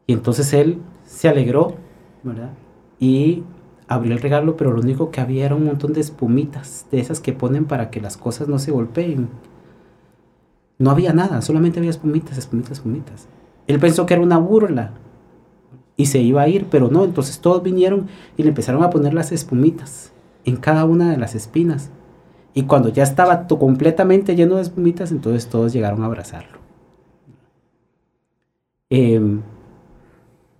Y 0.07 0.13
entonces 0.13 0.53
él 0.53 0.79
se 1.05 1.29
alegró, 1.29 1.75
¿verdad? 2.23 2.51
Y 2.99 3.43
abrió 3.87 4.13
el 4.13 4.21
regalo, 4.21 4.55
pero 4.55 4.71
lo 4.71 4.81
único 4.81 5.11
que 5.11 5.21
había 5.21 5.45
era 5.45 5.55
un 5.55 5.65
montón 5.65 5.93
de 5.93 6.01
espumitas, 6.01 6.85
de 6.91 6.99
esas 6.99 7.19
que 7.19 7.33
ponen 7.33 7.65
para 7.65 7.89
que 7.89 8.01
las 8.01 8.17
cosas 8.17 8.47
no 8.47 8.59
se 8.59 8.71
golpeen. 8.71 9.29
No 10.77 10.91
había 10.91 11.13
nada, 11.13 11.41
solamente 11.41 11.79
había 11.79 11.91
espumitas, 11.91 12.37
espumitas, 12.37 12.71
espumitas. 12.71 13.27
Él 13.67 13.79
pensó 13.79 14.05
que 14.05 14.13
era 14.13 14.23
una 14.23 14.37
burla 14.37 14.91
y 15.95 16.07
se 16.07 16.19
iba 16.19 16.41
a 16.41 16.47
ir, 16.47 16.67
pero 16.69 16.89
no, 16.89 17.03
entonces 17.03 17.39
todos 17.39 17.61
vinieron 17.63 18.07
y 18.37 18.43
le 18.43 18.49
empezaron 18.49 18.83
a 18.83 18.89
poner 18.89 19.13
las 19.13 19.31
espumitas 19.31 20.11
en 20.45 20.57
cada 20.57 20.85
una 20.85 21.11
de 21.11 21.17
las 21.17 21.35
espinas. 21.35 21.91
Y 22.53 22.63
cuando 22.63 22.89
ya 22.89 23.03
estaba 23.03 23.47
completamente 23.47 24.35
lleno 24.35 24.55
de 24.55 24.63
espumitas, 24.63 25.11
entonces 25.11 25.47
todos 25.47 25.71
llegaron 25.71 26.03
a 26.03 26.07
abrazarlo. 26.07 26.59
Em, 28.89 29.41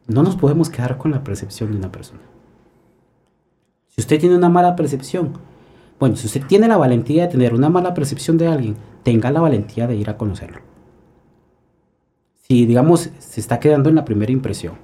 no 0.08 0.24
nos 0.24 0.38
podemos 0.38 0.70
quedar 0.70 0.98
con 0.98 1.12
la 1.12 1.24
percepción 1.24 1.72
de 1.72 1.78
una 1.78 1.92
persona. 1.92 2.22
Si 3.88 4.00
usted 4.00 4.20
tiene 4.20 4.38
una 4.38 4.48
mala 4.48 4.76
percepción, 4.76 5.34
bueno, 6.00 6.16
si 6.16 6.28
usted 6.28 6.46
tiene 6.48 6.68
la 6.68 6.78
valentía 6.78 7.24
de 7.24 7.32
tener 7.32 7.54
una 7.54 7.70
mala 7.70 7.94
percepción 7.94 8.38
de 8.38 8.48
alguien, 8.48 8.76
tenga 9.04 9.30
la 9.32 9.42
valentía 9.42 9.86
de 9.86 9.96
ir 9.96 10.10
a 10.10 10.18
conocerlo. 10.18 10.62
Si, 12.48 12.66
digamos, 12.66 13.10
se 13.20 13.40
está 13.40 13.60
quedando 13.60 13.90
en 13.90 13.96
la 13.96 14.06
primera 14.06 14.32
impresión. 14.32 14.76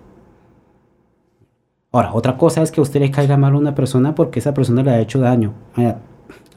Ahora, 1.91 2.13
otra 2.13 2.38
cosa 2.38 2.62
es 2.62 2.72
que 2.72 2.82
a 2.82 2.84
usted 2.84 3.00
le 3.00 3.12
caiga 3.12 3.38
mal 3.38 3.54
a 3.54 3.58
una 3.58 3.74
persona 3.74 4.13
porque 4.13 4.39
esa 4.39 4.54
persona 4.54 4.84
le 4.84 4.91
ha 4.91 5.00
hecho 5.00 5.20
daño. 5.20 5.54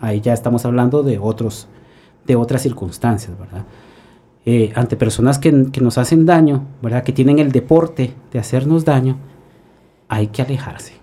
Ahí 0.01 0.21
ya 0.21 0.33
estamos 0.33 0.65
hablando 0.65 1.03
de, 1.03 1.19
otros, 1.19 1.69
de 2.27 2.37
otras 2.37 2.63
circunstancias, 2.63 3.39
¿verdad? 3.39 3.65
Eh, 4.47 4.73
ante 4.75 4.97
personas 4.97 5.39
que, 5.39 5.67
que, 5.71 5.81
nos 5.81 5.99
hacen 5.99 6.25
daño, 6.25 6.65
¿verdad? 6.81 7.05
Que 7.05 7.13
tienen 7.13 7.39
el 7.39 7.53
deporte 7.53 8.15
de 8.33 8.39
hacernos 8.39 8.85
daño, 8.85 9.19
hay 10.09 10.29
que 10.29 10.43
alejarse. 10.43 10.95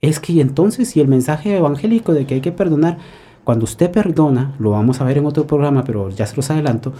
Es 0.00 0.20
que 0.20 0.40
entonces, 0.40 0.88
si 0.88 1.00
el 1.00 1.08
mensaje 1.08 1.56
evangélico 1.56 2.12
de 2.12 2.26
que 2.26 2.34
hay 2.34 2.40
que 2.40 2.52
perdonar, 2.52 2.98
cuando 3.44 3.64
usted 3.64 3.90
perdona, 3.90 4.54
lo 4.58 4.70
vamos 4.70 5.00
a 5.00 5.04
ver 5.04 5.18
en 5.18 5.26
otro 5.26 5.46
programa, 5.46 5.82
pero 5.84 6.10
ya 6.10 6.26
se 6.26 6.36
los 6.36 6.50
adelanto, 6.50 6.92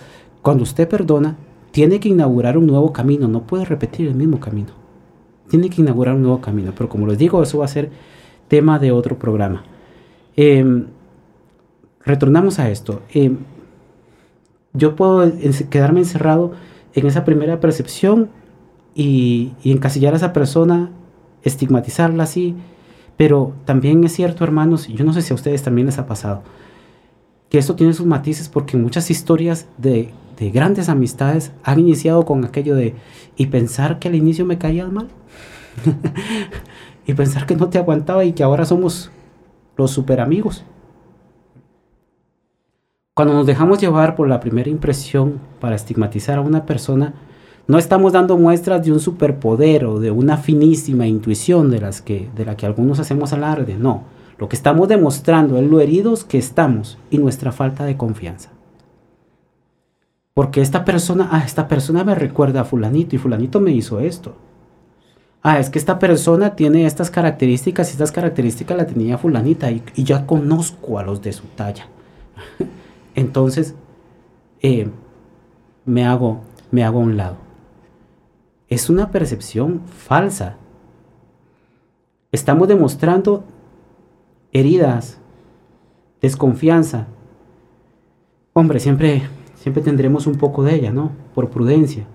cuando 0.42 0.64
usted 0.64 0.88
perdona, 0.88 1.36
tiene 1.70 2.00
que 2.00 2.08
inaugurar 2.08 2.58
un 2.58 2.66
nuevo 2.66 2.92
camino, 2.92 3.28
no 3.28 3.46
puede 3.46 3.64
repetir 3.64 4.08
el 4.08 4.14
mismo 4.14 4.40
camino. 4.40 4.70
Tiene 5.48 5.70
que 5.70 5.80
inaugurar 5.80 6.14
un 6.14 6.22
nuevo 6.22 6.40
camino, 6.40 6.72
pero 6.76 6.88
como 6.88 7.06
les 7.06 7.18
digo, 7.18 7.42
eso 7.42 7.58
va 7.58 7.64
a 7.64 7.68
ser 7.68 7.90
tema 8.48 8.78
de 8.78 8.92
otro 8.92 9.18
programa. 9.18 9.64
Eh, 10.36 10.86
retornamos 12.04 12.58
a 12.58 12.70
esto. 12.70 13.02
Em, 13.12 13.38
yo 14.72 14.96
puedo 14.96 15.30
quedarme 15.70 16.00
encerrado 16.00 16.52
en 16.94 17.06
esa 17.06 17.24
primera 17.24 17.60
percepción 17.60 18.30
y, 18.94 19.52
encasillar 19.64 20.14
a 20.14 20.16
esa 20.16 20.32
persona, 20.32 20.90
estigmatizarla 21.42 22.24
así, 22.24 22.54
pero 23.16 23.54
también 23.64 24.02
es 24.04 24.12
cierto, 24.12 24.44
hermanos, 24.44 24.88
yo 24.88 25.04
no 25.04 25.12
sé 25.12 25.22
si 25.22 25.32
a 25.32 25.36
ustedes 25.36 25.62
también 25.62 25.86
les 25.86 25.98
ha 25.98 26.06
pasado, 26.06 26.42
que 27.50 27.58
esto 27.58 27.76
tiene 27.76 27.92
sus 27.92 28.06
matices 28.06 28.48
porque 28.48 28.76
muchas 28.76 29.10
historias 29.10 29.66
de 29.78 30.10
grandes 30.52 30.88
amistades 30.88 31.52
han 31.62 31.78
iniciado 31.78 32.24
con 32.24 32.44
aquello 32.44 32.74
de, 32.74 32.94
y 33.36 33.46
pensar 33.46 33.98
que 33.98 34.08
al 34.08 34.14
inicio 34.14 34.44
me 34.44 34.58
caías 34.58 34.90
mal, 34.90 35.08
y 37.06 37.14
pensar 37.14 37.46
que 37.46 37.56
no 37.56 37.68
te 37.68 37.78
aguantaba 37.78 38.24
y 38.24 38.32
que 38.32 38.42
ahora 38.42 38.64
somos 38.64 39.10
los 39.76 39.90
super 39.90 40.20
amigos. 40.20 40.64
Cuando 43.14 43.34
nos 43.34 43.46
dejamos 43.46 43.78
llevar 43.78 44.16
por 44.16 44.28
la 44.28 44.40
primera 44.40 44.70
impresión 44.70 45.38
para 45.60 45.76
estigmatizar 45.76 46.38
a 46.38 46.42
una 46.42 46.64
persona, 46.64 47.14
no 47.66 47.78
estamos 47.78 48.12
dando 48.12 48.38
muestras 48.38 48.84
de 48.84 48.92
un 48.92 49.00
superpoder 49.00 49.84
o 49.84 50.00
de 50.00 50.10
una 50.10 50.38
finísima 50.38 51.06
intuición 51.06 51.70
de, 51.70 51.80
las 51.80 52.02
que, 52.02 52.30
de 52.34 52.44
la 52.44 52.56
que 52.56 52.66
algunos 52.66 52.98
hacemos 52.98 53.32
alarde. 53.32 53.76
No, 53.76 54.04
lo 54.38 54.48
que 54.48 54.56
estamos 54.56 54.88
demostrando 54.88 55.58
es 55.58 55.70
lo 55.70 55.80
heridos 55.80 56.24
que 56.24 56.38
estamos 56.38 56.98
y 57.10 57.18
nuestra 57.18 57.52
falta 57.52 57.84
de 57.84 57.96
confianza. 57.96 58.50
Porque 60.34 60.62
esta 60.62 60.84
persona, 60.84 61.28
ah, 61.30 61.42
esta 61.44 61.68
persona 61.68 62.04
me 62.04 62.14
recuerda 62.14 62.62
a 62.62 62.64
fulanito 62.64 63.14
y 63.14 63.18
fulanito 63.18 63.60
me 63.60 63.72
hizo 63.72 64.00
esto 64.00 64.34
ah, 65.42 65.58
es 65.58 65.70
que 65.70 65.78
esta 65.78 65.98
persona 65.98 66.56
tiene 66.56 66.86
estas 66.86 67.10
características 67.10 67.88
y 67.88 67.92
estas 67.92 68.12
características 68.12 68.76
la 68.76 68.86
tenía 68.86 69.18
fulanita 69.18 69.70
y, 69.70 69.82
ya 69.96 70.26
conozco 70.26 70.98
a 70.98 71.02
los 71.02 71.22
de 71.22 71.32
su 71.32 71.44
talla. 71.48 71.86
Entonces, 73.14 73.74
eh, 74.60 74.88
me 75.84 76.06
hago, 76.06 76.40
me 76.70 76.84
hago 76.84 77.00
a 77.00 77.02
un 77.02 77.16
lado. 77.16 77.36
Es 78.68 78.88
una 78.88 79.10
percepción 79.10 79.82
falsa. 79.86 80.56
Estamos 82.30 82.68
demostrando 82.68 83.44
heridas, 84.52 85.18
desconfianza. 86.22 87.06
Hombre, 88.54 88.80
siempre, 88.80 89.22
siempre 89.54 89.82
tendremos 89.82 90.26
un 90.26 90.36
poco 90.36 90.62
de 90.62 90.76
ella, 90.76 90.92
¿no? 90.92 91.10
Por 91.34 91.50
prudencia. 91.50 92.06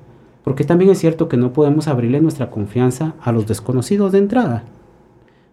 Porque 0.48 0.64
también 0.64 0.92
es 0.92 1.00
cierto 1.00 1.28
que 1.28 1.36
no 1.36 1.52
podemos 1.52 1.90
abrirle 1.90 2.22
nuestra 2.22 2.50
confianza 2.50 3.16
a 3.20 3.34
los 3.34 3.48
desconocidos 3.48 4.14
de 4.14 4.20
entrada. 4.20 4.64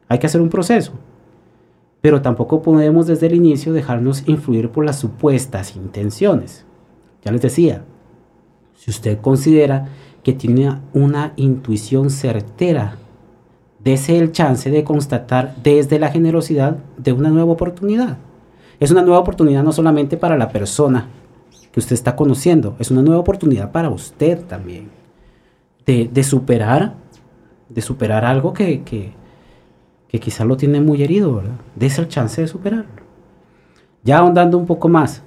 Hay 0.06 0.20
que 0.20 0.28
hacer 0.28 0.40
un 0.40 0.50
proceso. 0.50 0.92
Pero 2.00 2.22
tampoco 2.22 2.62
podemos 2.62 3.08
desde 3.08 3.26
el 3.26 3.34
inicio 3.34 3.72
dejarnos 3.72 4.22
influir 4.28 4.70
por 4.70 4.84
las 4.84 5.00
supuestas 5.00 5.74
intenciones. 5.74 6.64
Ya 7.24 7.32
les 7.32 7.42
decía, 7.42 7.82
si 8.76 8.92
usted 8.92 9.20
considera 9.20 9.88
que 10.22 10.32
tiene 10.32 10.78
una 10.92 11.32
intuición 11.34 12.08
certera, 12.08 12.94
dese 13.82 14.16
el 14.16 14.30
chance 14.30 14.70
de 14.70 14.84
constatar 14.84 15.56
desde 15.60 15.98
la 15.98 16.12
generosidad 16.12 16.76
de 16.98 17.12
una 17.12 17.30
nueva 17.30 17.50
oportunidad. 17.50 18.18
Es 18.78 18.92
una 18.92 19.02
nueva 19.02 19.18
oportunidad 19.18 19.64
no 19.64 19.72
solamente 19.72 20.16
para 20.16 20.38
la 20.38 20.50
persona 20.50 21.08
que 21.74 21.80
usted 21.80 21.94
está 21.94 22.14
conociendo, 22.14 22.76
es 22.78 22.92
una 22.92 23.02
nueva 23.02 23.20
oportunidad 23.20 23.72
para 23.72 23.90
usted 23.90 24.44
también. 24.44 24.90
De, 25.84 26.22
superar, 26.22 26.94
de 27.68 27.82
superar 27.82 28.24
algo 28.24 28.52
que, 28.52 28.84
que, 28.84 29.12
que 30.06 30.20
quizá 30.20 30.44
lo 30.44 30.56
tiene 30.56 30.80
muy 30.80 31.02
herido, 31.02 31.34
¿verdad? 31.34 31.56
Dese 31.74 32.00
el 32.00 32.06
chance 32.06 32.40
de 32.40 32.46
superarlo. 32.46 33.02
Ya 34.04 34.18
ahondando 34.18 34.56
un 34.56 34.66
poco 34.66 34.88
más, 34.88 35.22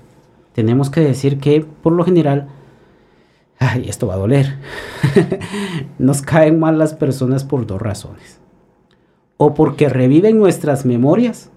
tenemos 0.53 0.89
que 0.89 1.01
decir 1.01 1.37
que 1.37 1.65
por 1.83 1.91
lo 1.91 2.05
general, 2.05 2.47
ay, 3.59 3.89
esto 3.89 4.07
va 4.07 4.13
a 4.13 4.17
doler, 4.17 4.57
nos 5.99 6.21
caen 6.21 6.61
mal 6.61 6.77
las 6.77 6.93
personas 6.93 7.43
por 7.43 7.67
dos 7.67 7.81
razones. 7.81 8.39
O 9.35 9.53
porque 9.53 9.89
reviven 9.89 10.39
nuestras 10.39 10.85
memorias, 10.85 11.51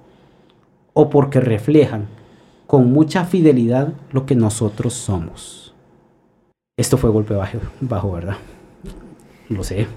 o 0.95 1.11
porque 1.11 1.39
reflejan 1.39 2.09
con 2.71 2.93
mucha 2.93 3.25
fidelidad 3.25 3.95
lo 4.13 4.27
que 4.27 4.37
nosotros 4.37 4.95
somos. 4.95 5.75
Esto 6.79 6.99
fue 6.99 7.11
golpe 7.11 7.35
bajo, 7.35 7.59
bajo 7.81 8.13
¿verdad? 8.13 8.37
Lo 9.49 9.65
sé. 9.65 9.89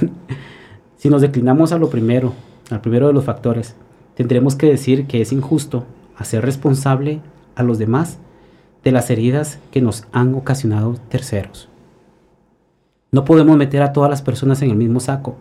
si 0.96 1.10
nos 1.10 1.20
declinamos 1.20 1.72
a 1.72 1.78
lo 1.78 1.90
primero, 1.90 2.32
al 2.70 2.80
primero 2.80 3.06
de 3.06 3.12
los 3.12 3.26
factores, 3.26 3.76
tendremos 4.14 4.56
que 4.56 4.66
decir 4.66 5.06
que 5.06 5.20
es 5.20 5.30
injusto 5.30 5.84
hacer 6.16 6.42
responsable 6.42 7.20
a 7.54 7.62
los 7.64 7.76
demás 7.76 8.16
de 8.82 8.92
las 8.92 9.10
heridas 9.10 9.58
que 9.70 9.82
nos 9.82 10.06
han 10.10 10.34
ocasionado 10.34 10.94
terceros. 11.10 11.68
No 13.10 13.26
podemos 13.26 13.58
meter 13.58 13.82
a 13.82 13.92
todas 13.92 14.08
las 14.08 14.22
personas 14.22 14.62
en 14.62 14.70
el 14.70 14.76
mismo 14.76 15.00
saco. 15.00 15.36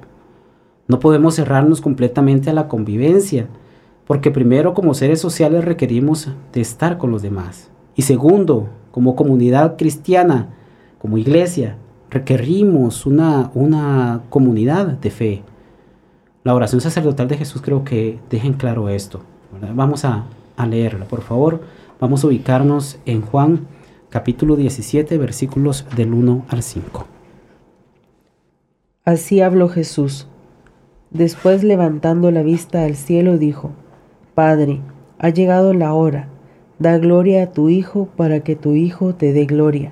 No 0.90 1.00
podemos 1.00 1.36
cerrarnos 1.36 1.80
completamente 1.80 2.50
a 2.50 2.54
la 2.54 2.68
convivencia, 2.68 3.48
porque 4.12 4.30
primero 4.30 4.74
como 4.74 4.94
seres 4.94 5.22
sociales 5.22 5.64
requerimos 5.64 6.28
de 6.52 6.60
estar 6.60 6.98
con 6.98 7.12
los 7.12 7.22
demás. 7.22 7.72
Y 7.96 8.02
segundo, 8.02 8.68
como 8.92 9.16
comunidad 9.16 9.78
cristiana, 9.78 10.50
como 11.00 11.18
iglesia, 11.18 11.78
requerimos 12.10 13.06
una, 13.06 13.52
una 13.54 14.24
comunidad 14.30 14.88
de 14.88 15.12
fe. 15.12 15.44
La 16.44 16.54
oración 16.54 16.82
sacerdotal 16.82 17.30
de 17.30 17.38
Jesús 17.38 17.62
creo 17.62 17.86
que 17.86 18.20
dejen 18.30 18.52
claro 18.52 18.90
esto. 18.90 19.22
Vamos 19.74 20.04
a, 20.04 20.26
a 20.58 20.68
leerla, 20.68 21.06
por 21.06 21.22
favor. 21.22 21.62
Vamos 22.02 22.26
a 22.26 22.28
ubicarnos 22.28 23.00
en 23.06 23.22
Juan 23.22 23.66
capítulo 24.10 24.58
17, 24.58 25.18
versículos 25.20 25.86
del 25.96 26.14
1 26.14 26.48
al 26.50 26.64
5. 26.64 27.08
Así 29.06 29.40
habló 29.40 29.70
Jesús. 29.70 30.28
Después 31.12 31.64
levantando 31.64 32.30
la 32.32 32.44
vista 32.44 32.84
al 32.84 32.98
cielo 32.98 33.38
dijo, 33.38 33.72
Padre, 34.34 34.80
ha 35.20 35.30
llegado 35.30 35.74
la 35.74 35.94
hora, 35.94 36.30
da 36.80 36.98
gloria 36.98 37.44
a 37.44 37.52
tu 37.52 37.68
Hijo 37.68 38.08
para 38.16 38.40
que 38.40 38.56
tu 38.56 38.76
Hijo 38.76 39.14
te 39.14 39.34
dé 39.34 39.46
gloria, 39.46 39.92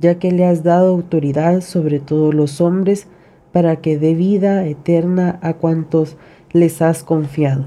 ya 0.00 0.18
que 0.18 0.32
le 0.32 0.46
has 0.46 0.64
dado 0.64 0.88
autoridad 0.90 1.60
sobre 1.60 2.00
todos 2.00 2.34
los 2.34 2.60
hombres, 2.60 3.06
para 3.52 3.76
que 3.76 3.96
dé 3.96 4.14
vida 4.14 4.66
eterna 4.66 5.38
a 5.42 5.54
cuantos 5.54 6.16
les 6.52 6.82
has 6.82 7.04
confiado. 7.04 7.66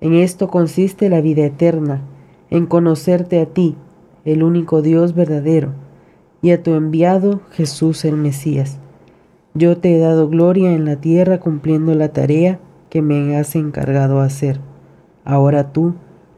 En 0.00 0.14
esto 0.14 0.46
consiste 0.48 1.08
la 1.08 1.20
vida 1.20 1.44
eterna, 1.44 2.02
en 2.50 2.66
conocerte 2.66 3.40
a 3.40 3.46
ti, 3.46 3.74
el 4.24 4.44
único 4.44 4.80
Dios 4.80 5.14
verdadero, 5.14 5.72
y 6.40 6.52
a 6.52 6.62
tu 6.62 6.74
enviado 6.74 7.40
Jesús 7.50 8.04
el 8.04 8.16
Mesías. 8.16 8.78
Yo 9.54 9.76
te 9.78 9.96
he 9.96 9.98
dado 9.98 10.28
gloria 10.28 10.72
en 10.72 10.84
la 10.84 10.96
tierra 10.96 11.40
cumpliendo 11.40 11.94
la 11.94 12.12
tarea 12.12 12.60
que 12.90 13.02
me 13.02 13.36
has 13.36 13.56
encargado 13.56 14.20
hacer. 14.20 14.60
Ahora 15.26 15.72
tú, 15.72 15.94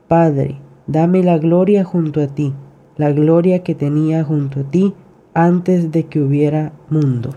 Padre, 0.08 0.56
dame 0.86 1.22
la 1.22 1.36
gloria 1.36 1.84
junto 1.84 2.22
a 2.22 2.26
ti, 2.26 2.54
la 2.96 3.12
gloria 3.12 3.62
que 3.62 3.74
tenía 3.74 4.24
junto 4.24 4.60
a 4.60 4.62
ti 4.64 4.94
antes 5.34 5.92
de 5.92 6.06
que 6.06 6.22
hubiera 6.22 6.72
mundo. 6.88 7.34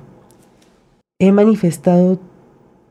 He 1.20 1.34
manifestado 1.34 2.20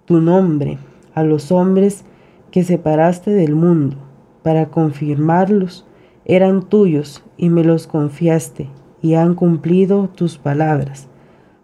tu 0.05 0.21
nombre 0.21 0.77
a 1.15 1.23
los 1.23 1.51
hombres 1.51 2.05
que 2.51 2.63
separaste 2.63 3.31
del 3.31 3.55
mundo, 3.55 3.97
para 4.43 4.67
confirmarlos, 4.67 5.87
eran 6.27 6.63
tuyos 6.63 7.25
y 7.39 7.49
me 7.49 7.65
los 7.65 7.87
confiaste, 7.87 8.69
y 9.01 9.15
han 9.15 9.35
cumplido 9.35 10.11
tus 10.15 10.37
palabras. 10.37 11.09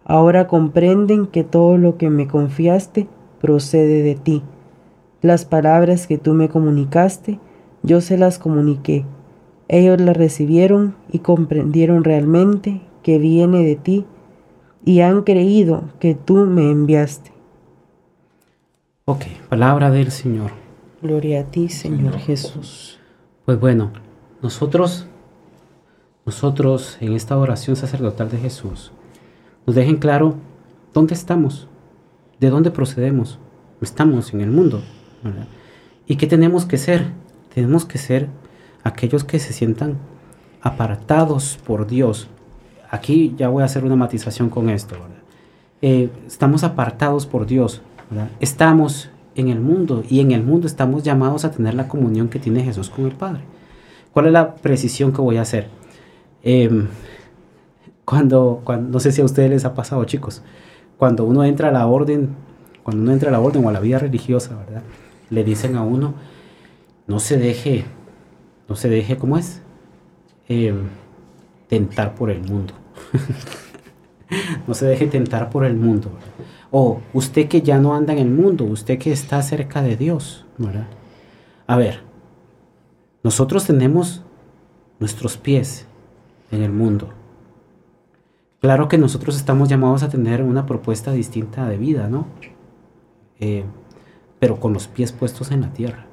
Ahora 0.06 0.46
comprenden 0.46 1.26
que 1.26 1.44
todo 1.44 1.76
lo 1.76 1.98
que 1.98 2.08
me 2.08 2.26
confiaste 2.26 3.06
procede 3.38 4.02
de 4.02 4.14
ti. 4.14 4.42
Las 5.26 5.44
palabras 5.44 6.06
que 6.06 6.18
tú 6.18 6.34
me 6.34 6.48
comunicaste, 6.48 7.40
yo 7.82 8.00
se 8.00 8.16
las 8.16 8.38
comuniqué. 8.38 9.04
Ellos 9.66 10.00
las 10.00 10.16
recibieron 10.16 10.94
y 11.10 11.18
comprendieron 11.18 12.04
realmente 12.04 12.80
que 13.02 13.18
viene 13.18 13.64
de 13.64 13.74
ti 13.74 14.04
y 14.84 15.00
han 15.00 15.22
creído 15.22 15.82
que 15.98 16.14
tú 16.14 16.36
me 16.46 16.70
enviaste. 16.70 17.32
Ok, 19.04 19.24
palabra 19.48 19.90
del 19.90 20.12
Señor. 20.12 20.52
Gloria 21.02 21.40
a 21.40 21.44
ti, 21.50 21.70
Señor 21.70 22.18
Jesús. 22.18 23.00
Pues 23.46 23.58
bueno, 23.58 23.90
nosotros, 24.42 25.08
nosotros 26.24 26.98
en 27.00 27.14
esta 27.14 27.36
oración 27.36 27.74
sacerdotal 27.74 28.30
de 28.30 28.38
Jesús, 28.38 28.92
nos 29.66 29.74
dejen 29.74 29.96
claro 29.96 30.36
dónde 30.94 31.14
estamos, 31.14 31.66
de 32.38 32.48
dónde 32.48 32.70
procedemos. 32.70 33.40
Estamos 33.80 34.32
en 34.32 34.40
el 34.40 34.52
mundo. 34.52 34.82
¿Y 36.06 36.16
qué 36.16 36.26
tenemos 36.26 36.64
que 36.64 36.78
ser? 36.78 37.06
Tenemos 37.54 37.84
que 37.84 37.98
ser 37.98 38.28
aquellos 38.84 39.24
que 39.24 39.38
se 39.38 39.52
sientan 39.52 39.96
apartados 40.62 41.58
por 41.64 41.86
Dios, 41.86 42.28
aquí 42.90 43.34
ya 43.36 43.48
voy 43.48 43.62
a 43.62 43.66
hacer 43.66 43.84
una 43.84 43.96
matización 43.96 44.48
con 44.50 44.70
esto. 44.70 44.96
Eh, 45.82 46.10
estamos 46.26 46.64
apartados 46.64 47.26
por 47.26 47.46
Dios. 47.46 47.82
Estamos 48.40 49.10
en 49.34 49.48
el 49.48 49.60
mundo 49.60 50.02
y 50.08 50.20
en 50.20 50.32
el 50.32 50.42
mundo 50.42 50.66
estamos 50.66 51.02
llamados 51.02 51.44
a 51.44 51.50
tener 51.50 51.74
la 51.74 51.88
comunión 51.88 52.28
que 52.28 52.38
tiene 52.38 52.62
Jesús 52.62 52.90
con 52.90 53.04
el 53.04 53.12
Padre. 53.12 53.42
¿Cuál 54.12 54.26
es 54.26 54.32
la 54.32 54.54
precisión 54.54 55.12
que 55.12 55.20
voy 55.20 55.36
a 55.36 55.42
hacer? 55.42 55.68
Em, 56.42 56.88
cuando, 58.04 58.62
cuando, 58.64 58.90
no 58.90 59.00
sé 59.00 59.12
si 59.12 59.20
a 59.20 59.24
ustedes 59.24 59.50
les 59.50 59.64
ha 59.64 59.74
pasado, 59.74 60.04
chicos, 60.04 60.42
cuando 60.96 61.24
uno 61.24 61.44
entra 61.44 61.68
a 61.68 61.72
la 61.72 61.86
orden, 61.86 62.34
cuando 62.82 63.02
uno 63.02 63.12
entra 63.12 63.28
a 63.28 63.32
la 63.32 63.40
orden 63.40 63.64
o 63.64 63.68
a 63.68 63.72
la 63.72 63.80
vida 63.80 63.98
religiosa, 63.98 64.56
¿verdad? 64.56 64.82
Le 65.30 65.44
dicen 65.44 65.76
a 65.76 65.82
uno, 65.82 66.14
no 67.06 67.20
se 67.20 67.36
deje, 67.36 67.84
no 68.68 68.76
se 68.76 68.88
deje, 68.88 69.16
¿cómo 69.16 69.38
es? 69.38 69.62
Em, 70.48 70.88
tentar 71.68 72.14
por 72.14 72.30
el 72.30 72.42
mundo. 72.42 72.74
no 74.66 74.74
se 74.74 74.86
deje 74.86 75.06
tentar 75.06 75.50
por 75.50 75.64
el 75.64 75.76
mundo. 75.76 76.10
O 76.70 77.00
usted 77.12 77.48
que 77.48 77.62
ya 77.62 77.78
no 77.78 77.94
anda 77.94 78.12
en 78.12 78.18
el 78.18 78.30
mundo, 78.30 78.64
usted 78.64 78.98
que 78.98 79.12
está 79.12 79.42
cerca 79.42 79.82
de 79.82 79.96
Dios. 79.96 80.44
A 81.66 81.76
ver, 81.76 82.00
nosotros 83.22 83.66
tenemos 83.66 84.22
nuestros 84.98 85.36
pies 85.36 85.86
en 86.50 86.62
el 86.62 86.72
mundo. 86.72 87.10
Claro 88.60 88.88
que 88.88 88.98
nosotros 88.98 89.36
estamos 89.36 89.68
llamados 89.68 90.02
a 90.02 90.08
tener 90.08 90.42
una 90.42 90.66
propuesta 90.66 91.12
distinta 91.12 91.68
de 91.68 91.76
vida, 91.76 92.08
¿no? 92.08 92.26
Eh, 93.38 93.64
pero 94.38 94.60
con 94.60 94.72
los 94.72 94.88
pies 94.88 95.12
puestos 95.12 95.50
en 95.50 95.62
la 95.62 95.72
tierra. 95.72 96.06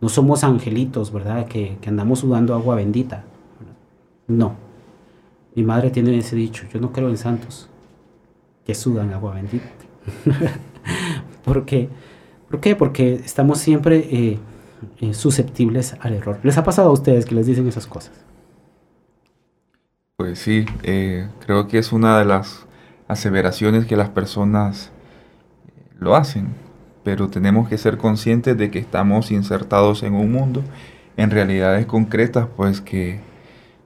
No 0.00 0.08
somos 0.08 0.44
angelitos, 0.44 1.12
¿verdad? 1.12 1.46
Que, 1.46 1.78
que 1.80 1.88
andamos 1.88 2.20
sudando 2.20 2.54
agua 2.54 2.76
bendita. 2.76 3.24
No, 4.26 4.56
mi 5.54 5.62
madre 5.62 5.90
tiene 5.90 6.16
ese 6.18 6.36
dicho, 6.36 6.66
yo 6.72 6.80
no 6.80 6.92
creo 6.92 7.08
en 7.08 7.16
santos 7.16 7.68
que 8.64 8.74
sudan 8.74 9.12
agua 9.12 9.34
bendita. 9.34 9.66
¿Por 11.44 11.64
qué? 11.64 11.88
¿Por 12.50 12.60
qué? 12.60 12.76
Porque 12.76 13.14
estamos 13.14 13.58
siempre 13.58 14.06
eh, 14.10 14.38
eh, 15.00 15.14
susceptibles 15.14 15.96
al 16.00 16.14
error. 16.14 16.38
¿Les 16.42 16.56
ha 16.58 16.64
pasado 16.64 16.90
a 16.90 16.92
ustedes 16.92 17.26
que 17.26 17.34
les 17.34 17.46
dicen 17.46 17.66
esas 17.66 17.86
cosas? 17.86 18.12
Pues 20.16 20.38
sí, 20.38 20.66
eh, 20.82 21.28
creo 21.40 21.68
que 21.68 21.78
es 21.78 21.92
una 21.92 22.18
de 22.18 22.24
las 22.24 22.66
aseveraciones 23.06 23.86
que 23.86 23.96
las 23.96 24.10
personas 24.10 24.90
eh, 25.66 25.82
lo 25.98 26.16
hacen, 26.16 26.54
pero 27.04 27.28
tenemos 27.28 27.68
que 27.68 27.78
ser 27.78 27.96
conscientes 27.96 28.56
de 28.56 28.70
que 28.70 28.78
estamos 28.78 29.30
insertados 29.30 30.02
en 30.02 30.14
un 30.14 30.32
mundo, 30.32 30.62
en 31.16 31.30
realidades 31.30 31.86
concretas, 31.86 32.48
pues 32.56 32.80
que 32.80 33.20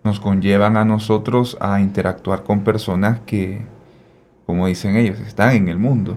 nos 0.04 0.20
conllevan 0.20 0.76
a 0.76 0.84
nosotros 0.84 1.56
a 1.60 1.80
interactuar 1.80 2.42
con 2.42 2.64
personas 2.64 3.20
que, 3.20 3.62
como 4.46 4.66
dicen 4.66 4.96
ellos, 4.96 5.20
están 5.20 5.54
en 5.54 5.68
el 5.68 5.78
mundo 5.78 6.16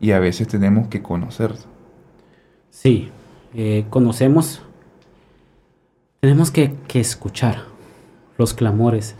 y 0.00 0.12
a 0.12 0.20
veces 0.20 0.48
tenemos 0.48 0.88
que 0.88 1.02
conocer. 1.02 1.54
Sí, 2.70 3.10
eh, 3.54 3.86
conocemos, 3.90 4.62
tenemos 6.20 6.50
que, 6.50 6.74
que 6.86 7.00
escuchar 7.00 7.64
los 8.36 8.54
clamores, 8.54 9.16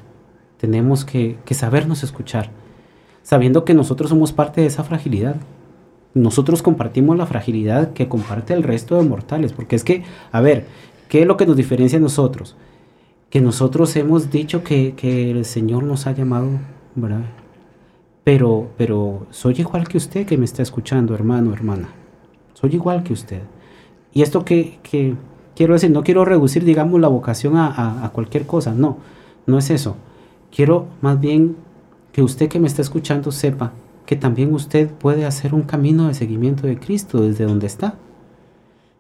tenemos 0.58 1.04
que, 1.04 1.38
sabernos 1.50 2.02
escuchar, 2.02 2.50
sabiendo 3.22 3.64
que 3.64 3.74
nosotros 3.74 4.10
somos 4.10 4.32
parte 4.32 4.60
de 4.60 4.66
esa 4.66 4.84
fragilidad. 4.84 5.36
Nosotros 6.18 6.62
compartimos 6.62 7.16
la 7.16 7.26
fragilidad 7.26 7.92
que 7.92 8.08
comparte 8.08 8.54
el 8.54 8.62
resto 8.62 8.96
de 8.96 9.08
mortales, 9.08 9.52
porque 9.52 9.76
es 9.76 9.84
que, 9.84 10.02
a 10.32 10.40
ver, 10.40 10.66
¿qué 11.08 11.22
es 11.22 11.26
lo 11.26 11.36
que 11.36 11.46
nos 11.46 11.56
diferencia 11.56 11.98
a 11.98 12.02
nosotros? 12.02 12.56
Que 13.30 13.40
nosotros 13.40 13.94
hemos 13.96 14.30
dicho 14.30 14.62
que, 14.64 14.94
el 15.30 15.44
Señor 15.44 15.84
nos 15.84 16.06
ha 16.06 16.12
llamado, 16.12 16.48
¿verdad? 16.94 17.24
Pero, 18.24 18.68
pero 18.76 19.26
soy 19.30 19.54
igual 19.58 19.88
que 19.88 19.96
usted 19.96 20.26
que 20.26 20.36
me 20.36 20.44
está 20.44 20.62
escuchando, 20.62 21.14
hermano, 21.14 21.52
hermana. 21.52 21.88
Soy 22.54 22.74
igual 22.74 23.02
que 23.02 23.12
usted. 23.12 23.42
Y 24.12 24.22
esto 24.22 24.44
que, 24.44 24.78
quiero 25.54 25.74
decir, 25.74 25.90
no 25.90 26.02
quiero 26.02 26.24
reducir, 26.24 26.64
digamos, 26.64 27.00
la 27.00 27.08
vocación 27.08 27.56
a, 27.56 28.04
a 28.04 28.10
cualquier 28.10 28.46
cosa, 28.46 28.74
no, 28.74 28.98
no 29.46 29.58
es 29.58 29.70
eso 29.70 29.96
Quiero 30.54 30.86
más 31.00 31.20
bien 31.20 31.56
que 32.12 32.22
usted 32.22 32.48
que 32.48 32.58
me 32.58 32.66
está 32.66 32.82
escuchando 32.82 33.30
sepa 33.30 33.72
que 34.08 34.16
también 34.16 34.54
usted 34.54 34.88
puede 34.90 35.26
hacer 35.26 35.52
un 35.52 35.64
camino 35.64 36.08
de 36.08 36.14
seguimiento 36.14 36.66
de 36.66 36.78
Cristo 36.78 37.20
desde 37.20 37.44
donde 37.44 37.66
está. 37.66 37.96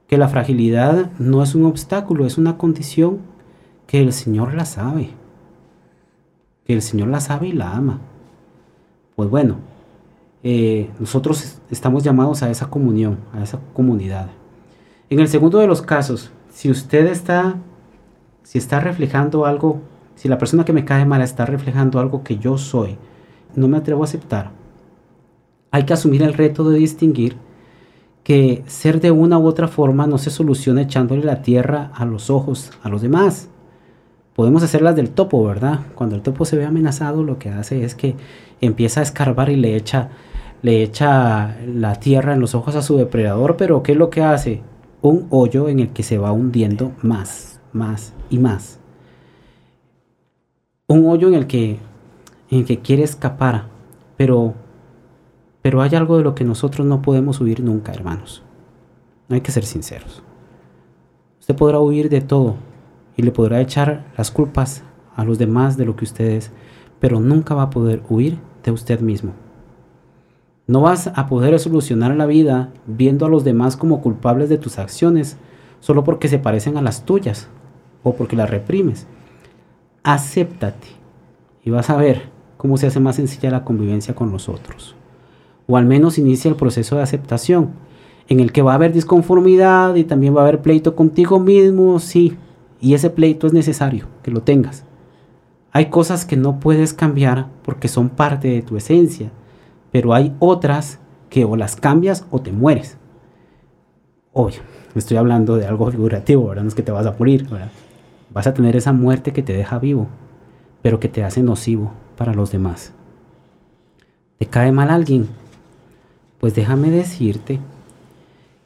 Que 0.06 0.18
la 0.18 0.28
fragilidad 0.28 1.10
no 1.18 1.42
es 1.42 1.54
un 1.54 1.64
obstáculo, 1.64 2.26
es 2.26 2.36
una 2.36 2.58
condición 2.58 3.20
que 3.86 4.02
el 4.02 4.12
Señor 4.12 4.52
la 4.52 4.66
sabe. 4.66 5.08
Que 6.66 6.74
el 6.74 6.82
Señor 6.82 7.08
la 7.08 7.20
sabe 7.20 7.48
y 7.48 7.52
la 7.52 7.72
ama. 7.72 8.00
Pues 9.16 9.30
bueno, 9.30 9.56
eh, 10.42 10.90
nosotros 11.00 11.58
estamos 11.70 12.04
llamados 12.04 12.42
a 12.42 12.50
esa 12.50 12.68
comunión, 12.68 13.16
a 13.32 13.42
esa 13.42 13.58
comunidad. 13.72 14.28
En 15.08 15.20
el 15.20 15.28
segundo 15.28 15.58
de 15.58 15.68
los 15.68 15.80
casos, 15.80 16.30
si 16.50 16.70
usted 16.70 17.06
está, 17.06 17.56
si 18.42 18.58
está 18.58 18.78
reflejando 18.78 19.46
algo 19.46 19.80
si 20.16 20.28
la 20.28 20.36
persona 20.36 20.66
que 20.66 20.74
me 20.74 20.84
cae 20.84 21.06
mal 21.06 21.22
está 21.22 21.46
reflejando 21.46 21.98
algo 21.98 22.24
que 22.24 22.36
yo 22.36 22.58
soy, 22.58 22.98
no 23.54 23.68
me 23.68 23.78
atrevo 23.78 24.02
a 24.02 24.04
aceptar. 24.04 24.67
Hay 25.70 25.84
que 25.84 25.92
asumir 25.92 26.22
el 26.22 26.34
reto 26.34 26.68
de 26.68 26.78
distinguir 26.78 27.36
que 28.24 28.62
ser 28.66 29.00
de 29.00 29.10
una 29.10 29.38
u 29.38 29.46
otra 29.46 29.68
forma 29.68 30.06
no 30.06 30.18
se 30.18 30.30
soluciona 30.30 30.82
echándole 30.82 31.24
la 31.24 31.42
tierra 31.42 31.90
a 31.94 32.04
los 32.04 32.30
ojos 32.30 32.70
a 32.82 32.88
los 32.88 33.02
demás. 33.02 33.48
Podemos 34.34 34.62
hacerlas 34.62 34.96
del 34.96 35.10
topo, 35.10 35.44
¿verdad? 35.44 35.80
Cuando 35.94 36.14
el 36.14 36.22
topo 36.22 36.44
se 36.44 36.56
ve 36.56 36.64
amenazado, 36.64 37.24
lo 37.24 37.38
que 37.38 37.48
hace 37.48 37.84
es 37.84 37.94
que 37.94 38.14
empieza 38.60 39.00
a 39.00 39.02
escarbar 39.02 39.48
y 39.50 39.56
le 39.56 39.76
echa, 39.76 40.10
le 40.62 40.82
echa 40.82 41.56
la 41.66 41.96
tierra 41.96 42.34
en 42.34 42.40
los 42.40 42.54
ojos 42.54 42.76
a 42.76 42.82
su 42.82 42.96
depredador, 42.96 43.56
pero 43.56 43.82
¿qué 43.82 43.92
es 43.92 43.98
lo 43.98 44.10
que 44.10 44.22
hace? 44.22 44.62
Un 45.00 45.26
hoyo 45.30 45.68
en 45.68 45.80
el 45.80 45.88
que 45.90 46.02
se 46.02 46.18
va 46.18 46.32
hundiendo 46.32 46.92
más, 47.02 47.60
más 47.72 48.12
y 48.30 48.38
más 48.38 48.78
un 50.90 51.06
hoyo 51.06 51.28
en 51.28 51.34
el 51.34 51.46
que, 51.46 51.78
en 52.50 52.64
que 52.64 52.78
quiere 52.78 53.02
escapar, 53.02 53.66
pero, 54.16 54.54
pero 55.62 55.82
hay 55.82 55.94
algo 55.94 56.16
de 56.16 56.24
lo 56.24 56.34
que 56.34 56.44
nosotros 56.44 56.86
no 56.86 57.02
podemos 57.02 57.40
huir 57.40 57.62
nunca, 57.62 57.92
hermanos. 57.92 58.42
Hay 59.28 59.40
que 59.40 59.52
ser 59.52 59.64
sinceros. 59.64 60.22
Usted 61.40 61.56
podrá 61.56 61.80
huir 61.80 62.08
de 62.08 62.20
todo 62.20 62.56
y 63.16 63.22
le 63.22 63.32
podrá 63.32 63.60
echar 63.60 64.06
las 64.16 64.30
culpas 64.30 64.82
a 65.16 65.24
los 65.24 65.38
demás 65.38 65.76
de 65.76 65.84
lo 65.84 65.96
que 65.96 66.04
usted 66.04 66.26
es, 66.26 66.52
pero 67.00 67.20
nunca 67.20 67.54
va 67.54 67.62
a 67.62 67.70
poder 67.70 68.02
huir 68.08 68.38
de 68.62 68.70
usted 68.70 69.00
mismo. 69.00 69.32
No 70.66 70.82
vas 70.82 71.10
a 71.14 71.26
poder 71.26 71.58
solucionar 71.58 72.14
la 72.14 72.26
vida 72.26 72.72
viendo 72.86 73.24
a 73.24 73.28
los 73.28 73.44
demás 73.44 73.76
como 73.76 74.02
culpables 74.02 74.48
de 74.48 74.58
tus 74.58 74.78
acciones 74.78 75.38
solo 75.80 76.04
porque 76.04 76.28
se 76.28 76.38
parecen 76.38 76.76
a 76.76 76.82
las 76.82 77.04
tuyas 77.04 77.48
o 78.02 78.14
porque 78.14 78.36
las 78.36 78.50
reprimes 78.50 79.06
acéptate 80.02 80.88
y 81.64 81.70
vas 81.70 81.90
a 81.90 81.96
ver 81.96 82.30
cómo 82.56 82.76
se 82.76 82.86
hace 82.86 83.00
más 83.00 83.16
sencilla 83.16 83.50
la 83.50 83.64
convivencia 83.64 84.14
con 84.14 84.30
los 84.30 84.48
otros. 84.48 84.94
O 85.70 85.76
al 85.76 85.84
menos 85.84 86.18
inicia 86.18 86.48
el 86.48 86.56
proceso 86.56 86.96
de 86.96 87.02
aceptación, 87.02 87.72
en 88.26 88.40
el 88.40 88.52
que 88.52 88.62
va 88.62 88.72
a 88.72 88.76
haber 88.76 88.92
disconformidad 88.92 89.94
y 89.96 90.04
también 90.04 90.34
va 90.34 90.40
a 90.40 90.44
haber 90.44 90.62
pleito 90.62 90.96
contigo 90.96 91.38
mismo, 91.38 91.98
sí, 91.98 92.38
y 92.80 92.94
ese 92.94 93.10
pleito 93.10 93.46
es 93.46 93.52
necesario 93.52 94.06
que 94.22 94.30
lo 94.30 94.42
tengas. 94.42 94.84
Hay 95.72 95.90
cosas 95.90 96.24
que 96.24 96.36
no 96.36 96.58
puedes 96.58 96.94
cambiar 96.94 97.48
porque 97.62 97.88
son 97.88 98.08
parte 98.08 98.48
de 98.48 98.62
tu 98.62 98.78
esencia, 98.78 99.30
pero 99.92 100.14
hay 100.14 100.34
otras 100.38 101.00
que 101.28 101.44
o 101.44 101.54
las 101.54 101.76
cambias 101.76 102.24
o 102.30 102.40
te 102.40 102.50
mueres. 102.50 102.96
Obvio, 104.32 104.60
estoy 104.94 105.18
hablando 105.18 105.56
de 105.56 105.66
algo 105.66 105.90
figurativo, 105.90 106.48
¿verdad? 106.48 106.62
No 106.62 106.68
es 106.68 106.74
que 106.74 106.82
te 106.82 106.92
vas 106.92 107.06
a 107.06 107.14
morir, 107.18 107.48
¿verdad? 107.48 107.70
Vas 108.32 108.46
a 108.46 108.54
tener 108.54 108.74
esa 108.74 108.92
muerte 108.92 109.32
que 109.32 109.42
te 109.42 109.52
deja 109.52 109.78
vivo, 109.78 110.06
pero 110.80 110.98
que 110.98 111.08
te 111.08 111.24
hace 111.24 111.42
nocivo 111.42 111.92
para 112.16 112.32
los 112.32 112.50
demás. 112.52 112.92
¿Te 114.38 114.46
cae 114.46 114.72
mal 114.72 114.90
alguien? 114.90 115.28
Pues 116.40 116.54
déjame 116.54 116.90
decirte 116.90 117.60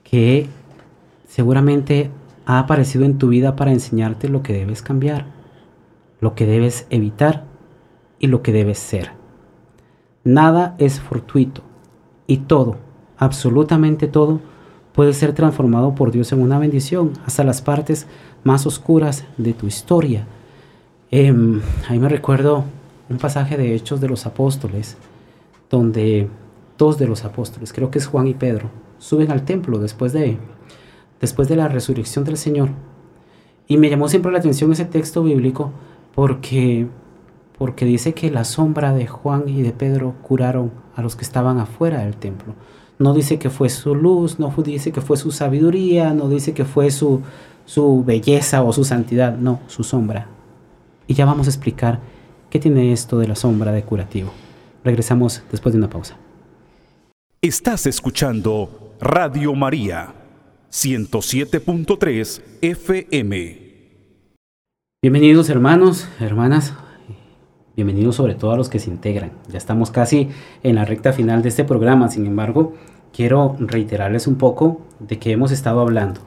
que 0.04 0.46
seguramente 1.26 2.10
ha 2.44 2.58
aparecido 2.58 3.04
en 3.04 3.18
tu 3.18 3.28
vida 3.28 3.56
para 3.56 3.72
enseñarte 3.72 4.28
lo 4.28 4.42
que 4.42 4.52
debes 4.52 4.82
cambiar, 4.82 5.26
lo 6.20 6.34
que 6.34 6.46
debes 6.46 6.86
evitar 6.90 7.44
y 8.18 8.26
lo 8.26 8.42
que 8.42 8.52
debes 8.52 8.78
ser. 8.78 9.12
Nada 10.24 10.74
es 10.78 11.00
fortuito 11.00 11.62
y 12.26 12.38
todo, 12.38 12.76
absolutamente 13.16 14.06
todo, 14.06 14.40
puede 14.92 15.14
ser 15.14 15.32
transformado 15.32 15.94
por 15.94 16.12
Dios 16.12 16.32
en 16.32 16.42
una 16.42 16.58
bendición, 16.58 17.12
hasta 17.24 17.44
las 17.44 17.62
partes 17.62 18.06
más 18.44 18.66
oscuras 18.66 19.24
de 19.38 19.54
tu 19.54 19.66
historia. 19.66 20.26
Em, 21.10 21.60
ahí 21.88 21.98
me 21.98 22.08
recuerdo 22.08 22.64
un 23.08 23.18
pasaje 23.18 23.56
de 23.56 23.74
Hechos 23.74 24.00
de 24.00 24.08
los 24.08 24.26
Apóstoles, 24.26 24.96
donde 25.70 26.28
dos 26.82 26.98
de 26.98 27.06
los 27.06 27.24
apóstoles, 27.24 27.72
creo 27.72 27.92
que 27.92 27.98
es 28.00 28.08
Juan 28.08 28.26
y 28.26 28.34
Pedro, 28.34 28.68
suben 28.98 29.30
al 29.30 29.44
templo 29.44 29.78
después 29.78 30.12
de, 30.12 30.36
después 31.20 31.46
de 31.48 31.54
la 31.54 31.68
resurrección 31.68 32.24
del 32.24 32.36
Señor. 32.36 32.70
Y 33.68 33.76
me 33.76 33.88
llamó 33.88 34.08
siempre 34.08 34.32
la 34.32 34.38
atención 34.38 34.72
ese 34.72 34.84
texto 34.84 35.22
bíblico 35.22 35.70
porque, 36.12 36.88
porque 37.56 37.84
dice 37.84 38.14
que 38.14 38.32
la 38.32 38.42
sombra 38.42 38.92
de 38.92 39.06
Juan 39.06 39.48
y 39.48 39.62
de 39.62 39.70
Pedro 39.70 40.14
curaron 40.22 40.72
a 40.96 41.02
los 41.02 41.14
que 41.14 41.22
estaban 41.22 41.60
afuera 41.60 42.00
del 42.00 42.16
templo. 42.16 42.54
No 42.98 43.14
dice 43.14 43.38
que 43.38 43.48
fue 43.48 43.68
su 43.68 43.94
luz, 43.94 44.40
no 44.40 44.52
dice 44.64 44.90
que 44.90 45.00
fue 45.00 45.16
su 45.16 45.30
sabiduría, 45.30 46.12
no 46.12 46.28
dice 46.28 46.52
que 46.52 46.64
fue 46.64 46.90
su, 46.90 47.20
su 47.64 48.02
belleza 48.02 48.64
o 48.64 48.72
su 48.72 48.82
santidad, 48.82 49.36
no, 49.36 49.60
su 49.68 49.84
sombra. 49.84 50.26
Y 51.06 51.14
ya 51.14 51.26
vamos 51.26 51.46
a 51.46 51.50
explicar 51.50 52.00
qué 52.50 52.58
tiene 52.58 52.92
esto 52.92 53.20
de 53.20 53.28
la 53.28 53.36
sombra 53.36 53.70
de 53.70 53.84
curativo. 53.84 54.32
Regresamos 54.82 55.42
después 55.52 55.72
de 55.72 55.78
una 55.78 55.88
pausa. 55.88 56.16
Estás 57.44 57.86
escuchando 57.86 58.94
Radio 59.00 59.52
María 59.56 60.14
107.3 60.70 62.40
FM. 62.60 63.58
Bienvenidos 65.02 65.50
hermanos, 65.50 66.08
hermanas, 66.20 66.72
bienvenidos 67.74 68.14
sobre 68.14 68.36
todo 68.36 68.52
a 68.52 68.56
los 68.56 68.68
que 68.68 68.78
se 68.78 68.90
integran. 68.90 69.32
Ya 69.48 69.58
estamos 69.58 69.90
casi 69.90 70.28
en 70.62 70.76
la 70.76 70.84
recta 70.84 71.12
final 71.12 71.42
de 71.42 71.48
este 71.48 71.64
programa, 71.64 72.08
sin 72.10 72.26
embargo, 72.26 72.74
quiero 73.12 73.56
reiterarles 73.58 74.28
un 74.28 74.36
poco 74.36 74.80
de 75.00 75.18
qué 75.18 75.32
hemos 75.32 75.50
estado 75.50 75.80
hablando. 75.80 76.20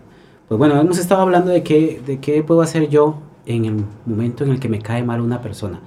Pues 0.50 0.58
bueno, 0.58 0.78
hemos 0.82 0.98
estado 0.98 1.22
hablando 1.22 1.50
de 1.50 1.64
qué, 1.64 2.02
de 2.06 2.20
qué 2.20 2.44
puedo 2.44 2.62
hacer 2.62 2.90
yo 2.90 3.22
en 3.46 3.64
el 3.64 3.86
momento 4.06 4.44
en 4.44 4.50
el 4.50 4.60
que 4.60 4.68
me 4.68 4.82
cae 4.82 5.02
mal 5.02 5.22
una 5.22 5.42
persona. 5.42 5.80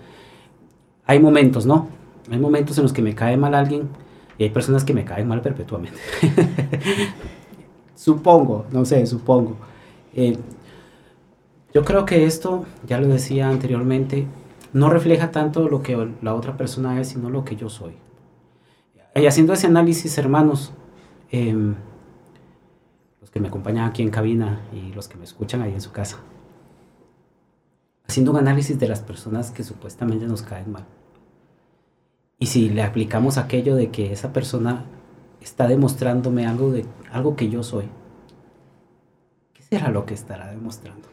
Hay 1.05 1.21
momentos, 1.21 1.67
¿no? 1.67 1.89
Hay 2.31 2.39
momentos 2.39 2.79
en 2.79 2.85
los 2.85 2.95
que 2.95 3.03
me 3.03 3.15
cae 3.15 3.37
mal 3.37 3.55
alguien 3.55 3.91
y 4.39 4.45
hay 4.45 4.51
personas 4.51 4.85
que 4.85 4.95
me 4.95 5.05
caen 5.05 5.27
mal 5.27 5.43
perpetuamente. 5.43 5.99
supongo, 7.95 8.67
no 8.71 8.85
sé, 8.85 9.05
supongo. 9.07 9.57
Eh, 10.15 10.39
yo 11.75 11.85
creo 11.85 12.05
que 12.05 12.25
esto, 12.25 12.65
ya 12.87 13.01
lo 13.01 13.09
decía 13.09 13.49
anteriormente, 13.49 14.27
no 14.73 14.89
refleja 14.89 15.33
tanto 15.33 15.69
lo 15.69 15.83
que 15.83 16.13
la 16.23 16.35
otra 16.35 16.57
persona 16.57 17.01
es, 17.01 17.09
sino 17.09 17.29
lo 17.31 17.45
que 17.45 17.57
yo 17.57 17.69
soy. 17.69 17.93
Y 19.15 19.27
haciendo 19.27 19.53
ese 19.53 19.67
análisis, 19.67 20.17
hermanos, 20.17 20.73
eh, 21.33 21.75
los 23.21 23.31
que 23.31 23.41
me 23.41 23.49
acompañan 23.49 23.89
aquí 23.89 24.03
en 24.03 24.11
cabina 24.11 24.61
y 24.73 24.93
los 24.93 25.09
que 25.09 25.17
me 25.17 25.25
escuchan 25.25 25.61
ahí 25.63 25.73
en 25.73 25.81
su 25.81 25.91
casa. 25.91 26.19
haciendo 28.07 28.31
un 28.31 28.39
análisis 28.39 28.79
de 28.79 28.89
las 28.89 29.01
personas 29.01 29.51
que 29.51 29.63
supuestamente 29.63 30.27
nos 30.27 30.41
caen 30.41 30.73
mal. 30.73 30.87
Y 32.39 32.47
si 32.47 32.69
le 32.69 32.83
aplicamos 32.83 33.37
aquello 33.37 33.75
de 33.75 33.91
que 33.91 34.13
esa 34.13 34.33
persona 34.33 34.85
está 35.41 35.67
demostrándome 35.67 36.47
algo 36.47 36.71
de 36.71 36.85
algo 37.11 37.37
que 37.37 37.49
yo 37.49 37.63
soy, 37.63 37.87
¿qué 39.55 39.63
será 39.63 39.91
lo 39.91 40.07
que 40.07 40.15
estará 40.15 40.51
demostrándome? 40.51 41.09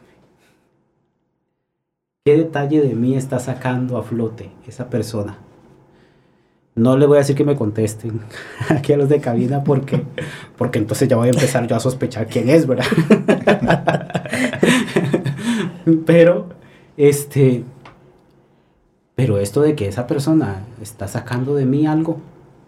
¿Qué 2.24 2.36
detalle 2.36 2.80
de 2.80 2.94
mí 2.94 3.16
está 3.16 3.38
sacando 3.38 3.96
a 3.98 4.02
flote 4.02 4.50
esa 4.66 4.90
persona? 4.90 5.38
No 6.74 6.96
le 6.96 7.06
voy 7.06 7.16
a 7.16 7.20
decir 7.20 7.34
que 7.34 7.44
me 7.44 7.56
contesten 7.56 8.20
aquí 8.68 8.92
a 8.92 8.96
los 8.96 9.08
de 9.08 9.20
cabina 9.20 9.64
porque, 9.64 10.02
porque 10.56 10.78
entonces 10.78 11.08
ya 11.08 11.16
voy 11.16 11.28
a 11.28 11.30
empezar 11.30 11.66
yo 11.66 11.74
a 11.74 11.80
sospechar 11.80 12.26
quién 12.26 12.50
es, 12.50 12.66
¿verdad? 12.66 12.84
Pero, 16.06 16.48
este, 16.96 17.64
pero 19.16 19.38
esto 19.38 19.62
de 19.62 19.74
que 19.74 19.88
esa 19.88 20.06
persona 20.06 20.66
está 20.80 21.08
sacando 21.08 21.54
de 21.54 21.64
mí 21.64 21.86
algo, 21.86 22.18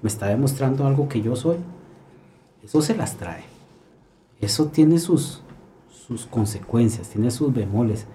me 0.01 0.09
está 0.09 0.27
demostrando 0.27 0.87
algo 0.87 1.07
que 1.07 1.21
yo 1.21 1.37
soy, 1.37 1.59
eso 2.65 2.81
se 2.81 2.97
las 2.97 3.17
trae. 3.17 3.45
Eso 4.41 4.69
tiene 4.69 4.99
sus, 4.99 5.43
sus 5.91 6.25
consecuencias, 6.25 7.11
tiene 7.11 7.31
sus 7.31 7.53
bemoles. 7.53 8.07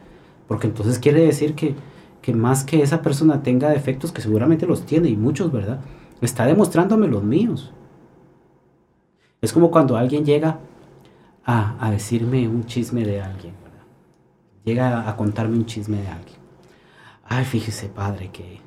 Porque 0.48 0.66
entonces 0.66 0.98
quiere 0.98 1.24
decir 1.24 1.54
que, 1.54 1.76
que 2.24 2.34
más 2.34 2.64
que 2.64 2.82
esa 2.82 3.04
persona 3.04 3.44
tenga 3.44 3.70
defectos, 3.70 4.12
que 4.12 4.22
seguramente 4.22 4.66
los 4.66 4.84
tiene, 4.84 5.10
y 5.10 5.16
muchos, 5.16 5.52
¿verdad? 5.52 5.82
Está 6.20 6.48
demostrándome 6.48 7.08
los 7.08 7.24
míos. 7.24 7.72
Es 9.42 9.54
como 9.54 9.70
cuando 9.70 9.96
alguien 9.96 10.26
llega 10.26 10.60
a, 11.46 11.86
a 11.86 11.92
decirme 11.92 12.48
un 12.48 12.66
chisme 12.66 13.06
de 13.06 13.22
alguien, 13.22 13.54
¿verdad? 13.64 13.86
Llega 14.64 15.08
a 15.08 15.16
contarme 15.16 15.58
un 15.58 15.68
chisme 15.68 16.02
de 16.02 16.08
alguien 16.08 16.43
ay, 17.26 17.46
fíjese, 17.46 17.88
padre, 17.90 18.30
que, 18.32 18.60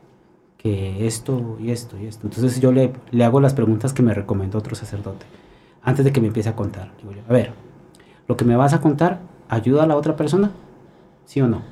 que 0.57 1.07
esto 1.07 1.57
y 1.61 1.71
esto 1.71 1.99
y 1.99 2.07
esto. 2.07 2.27
Entonces 2.27 2.61
yo 2.61 2.73
le, 2.73 2.93
le 3.11 3.25
hago 3.25 3.41
las 3.41 3.55
preguntas 3.55 3.93
que 3.93 4.03
me 4.03 4.15
recomendó 4.15 4.59
otro 4.59 4.75
sacerdote, 4.75 5.27
antes 5.83 6.05
de 6.05 6.13
que 6.13 6.21
me 6.21 6.29
empiece 6.29 6.49
a 6.49 6.57
contar. 6.57 6.93
A 7.29 7.33
ver, 7.33 7.53
¿lo 8.29 8.37
que 8.37 8.45
me 8.45 8.57
vas 8.57 8.73
a 8.73 8.81
contar 8.81 9.21
ayuda 9.49 9.85
a 9.85 9.87
la 9.87 9.97
otra 9.97 10.17
persona? 10.17 10.51
¿Sí 11.25 11.41
o 11.41 11.49
no? 11.49 11.63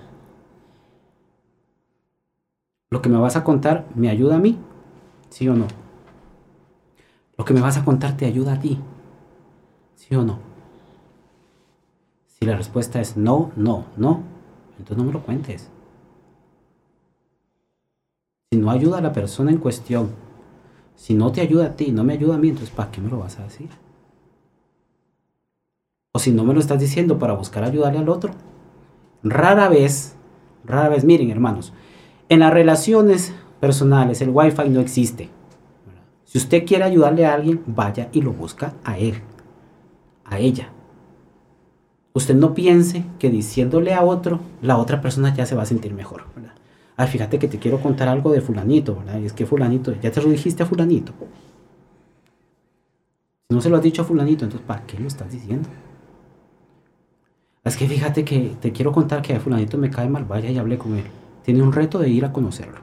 ¿Lo 2.91 3.03
que 3.03 3.09
me 3.09 3.19
vas 3.19 3.37
a 3.37 3.45
contar 3.45 3.87
me 3.95 4.09
ayuda 4.09 4.37
a 4.37 4.39
mí? 4.39 4.59
¿Sí 5.31 5.49
o 5.49 5.55
no? 5.55 5.67
¿Lo 7.37 7.45
que 7.45 7.55
me 7.55 7.61
vas 7.61 7.77
a 7.77 7.85
contar 7.85 8.17
te 8.17 8.27
ayuda 8.27 8.55
a 8.55 8.61
ti? 8.61 8.79
¿Sí 9.97 10.15
o 10.15 10.23
no? 10.23 10.39
Si 12.29 12.47
la 12.47 12.57
respuesta 12.57 13.01
es 13.01 13.17
no, 13.17 13.51
no, 13.57 13.87
no, 13.97 14.23
entonces 14.79 14.97
no 14.97 15.05
me 15.05 15.13
lo 15.13 15.23
cuentes. 15.23 15.71
Si 18.55 18.61
no 18.61 18.71
ayuda 18.71 18.99
a 18.99 19.01
la 19.01 19.13
persona 19.13 19.51
en 19.51 19.59
cuestión, 19.59 20.11
si 20.95 21.15
no 21.15 21.33
te 21.33 21.41
ayuda 21.41 21.67
a 21.67 21.73
ti, 21.75 21.91
no 21.91 22.05
me 22.05 22.13
ayuda 22.13 22.37
a 22.37 22.39
mí, 22.39 22.51
entonces 22.51 22.73
¿para 22.73 22.89
qué 22.93 23.01
me 23.01 23.11
lo 23.11 23.19
vas 23.19 23.41
a 23.41 23.43
decir? 23.43 23.69
O 26.13 26.21
si 26.21 26.31
no 26.31 26.45
me 26.45 26.55
lo 26.55 26.61
estás 26.61 26.79
diciendo 26.79 27.19
para 27.19 27.33
buscar 27.33 27.65
ayudarle 27.65 27.99
al 27.99 28.09
otro. 28.09 28.31
Rara 29.25 29.69
vez, 29.69 30.15
rara 30.65 30.89
vez, 30.89 31.05
miren 31.05 31.33
hermanos, 31.33 31.73
en 32.29 32.39
las 32.39 32.53
relaciones 32.53 33.35
personales 33.59 34.21
el 34.21 34.31
wifi 34.31 34.69
no 34.69 34.79
existe. 34.79 35.31
Si 36.23 36.39
usted 36.39 36.65
quiere 36.65 36.85
ayudarle 36.85 37.27
a 37.27 37.35
alguien, 37.35 37.61
vaya 37.67 38.09
y 38.13 38.23
lo 38.23 38.33
busca 38.33 38.75
a 38.85 38.99
él, 38.99 39.17
a 40.25 40.39
ella. 40.39 40.69
Usted 42.13 42.37
no 42.37 42.55
piense 42.55 43.05
que 43.19 43.31
diciéndole 43.31 43.95
a 43.95 44.05
otro, 44.05 44.39
la 44.63 44.79
otra 44.79 45.01
persona 45.01 45.35
ya 45.35 45.45
se 45.45 45.57
va 45.57 45.63
a 45.65 45.67
sentir 45.67 45.93
mejor. 45.93 46.27
¿verdad? 46.37 46.53
Ay, 46.97 47.09
fíjate 47.09 47.39
que 47.39 47.49
te 47.49 47.59
quiero 47.59 47.81
contar 47.81 48.09
algo 48.09 48.33
de 48.33 48.41
fulanito, 48.41 48.97
¿verdad? 48.97 49.19
Y 49.21 49.27
es 49.27 49.33
que 49.33 49.47
fulanito, 49.47 49.93
ya 50.01 50.11
te 50.11 50.23
lo 50.23 50.31
dijiste 50.31 50.63
a 50.63 50.67
fulanito. 50.67 51.13
Si 53.49 53.55
no 53.55 53.61
se 53.61 53.69
lo 53.69 53.77
has 53.77 53.83
dicho 53.83 54.03
a 54.03 54.05
fulanito, 54.05 54.45
entonces 54.45 54.67
¿para 54.67 54.87
qué 54.87 54.99
lo 54.99 55.09
estás 55.09 55.31
diciendo? 55.31 55.69
Es 57.65 57.77
que 57.77 57.89
fíjate 57.89 58.25
que 58.25 58.57
te 58.61 58.73
quiero 58.73 58.93
contar 58.93 59.23
que 59.23 59.35
a 59.35 59.41
fulanito 59.41 59.79
me 59.79 59.91
cae 59.91 60.09
mal, 60.09 60.25
vaya 60.25 60.51
y 60.51 60.59
hablé 60.59 60.79
con 60.79 60.97
él. 60.97 61.05
Tiene 61.43 61.63
un 61.63 61.73
reto 61.73 61.99
de 61.99 62.09
ir 62.11 62.25
a 62.25 62.33
conocerlo. 62.33 62.81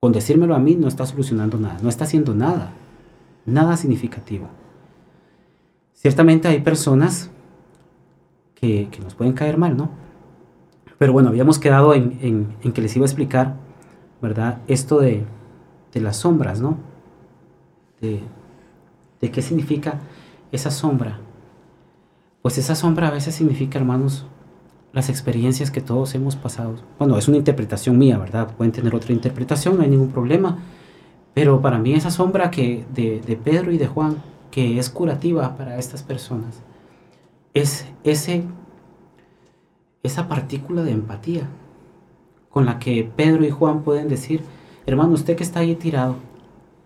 Con 0.00 0.12
decírmelo 0.12 0.54
a 0.54 0.58
mí 0.58 0.76
no 0.76 0.86
está 0.86 1.06
solucionando 1.06 1.58
nada, 1.58 1.78
no 1.82 1.88
está 1.88 2.04
haciendo 2.04 2.34
nada, 2.34 2.72
nada 3.46 3.76
significativo. 3.76 4.48
Ciertamente 5.92 6.46
hay 6.46 6.60
personas 6.60 7.30
que, 8.54 8.88
que 8.90 9.00
nos 9.00 9.14
pueden 9.14 9.32
caer 9.32 9.58
mal, 9.58 9.76
¿no? 9.76 9.90
Pero 10.98 11.12
bueno, 11.12 11.28
habíamos 11.28 11.58
quedado 11.58 11.94
en, 11.94 12.56
que 12.74 12.82
les 12.82 12.96
iba 12.96 13.04
a 13.04 13.08
explicar, 13.08 13.54
¿verdad? 14.20 14.58
Esto 14.66 14.98
de, 14.98 15.24
las 15.94 16.16
sombras, 16.16 16.60
¿no? 16.60 16.76
De, 18.00 18.20
qué 19.20 19.42
significa 19.42 20.00
esa 20.50 20.70
sombra. 20.70 21.18
Pues 22.42 22.58
esa 22.58 22.74
sombra 22.74 23.08
a 23.08 23.10
veces 23.10 23.34
significa, 23.34 23.78
hermanos, 23.78 24.26
las 24.92 25.08
experiencias 25.08 25.70
que 25.70 25.80
todos 25.80 26.14
hemos 26.14 26.34
pasado. 26.34 26.76
Bueno, 26.98 27.16
es 27.16 27.28
una 27.28 27.36
interpretación 27.36 27.96
mía, 27.98 28.18
¿verdad? 28.18 28.54
Pueden 28.56 28.72
tener 28.72 28.94
otra 28.94 29.12
interpretación, 29.12 29.76
no 29.76 29.82
hay 29.82 29.88
ningún 29.90 30.10
problema. 30.10 30.58
Pero 31.34 31.60
para 31.60 31.78
mí 31.78 31.94
esa 31.94 32.10
sombra 32.10 32.50
que 32.50 32.84
de 32.94 33.40
Pedro 33.44 33.70
y 33.70 33.78
de 33.78 33.86
Juan, 33.86 34.16
que 34.50 34.78
es 34.78 34.90
curativa 34.90 35.56
para 35.56 35.78
estas 35.78 36.02
personas, 36.02 36.62
es 37.54 37.86
ese 38.02 38.44
esa 40.02 40.28
partícula 40.28 40.82
de 40.82 40.92
empatía 40.92 41.48
con 42.50 42.66
la 42.66 42.78
que 42.78 43.10
Pedro 43.16 43.44
y 43.44 43.50
Juan 43.50 43.82
pueden 43.82 44.08
decir, 44.08 44.42
hermano, 44.86 45.12
usted 45.12 45.36
que 45.36 45.44
está 45.44 45.60
ahí 45.60 45.74
tirado, 45.74 46.16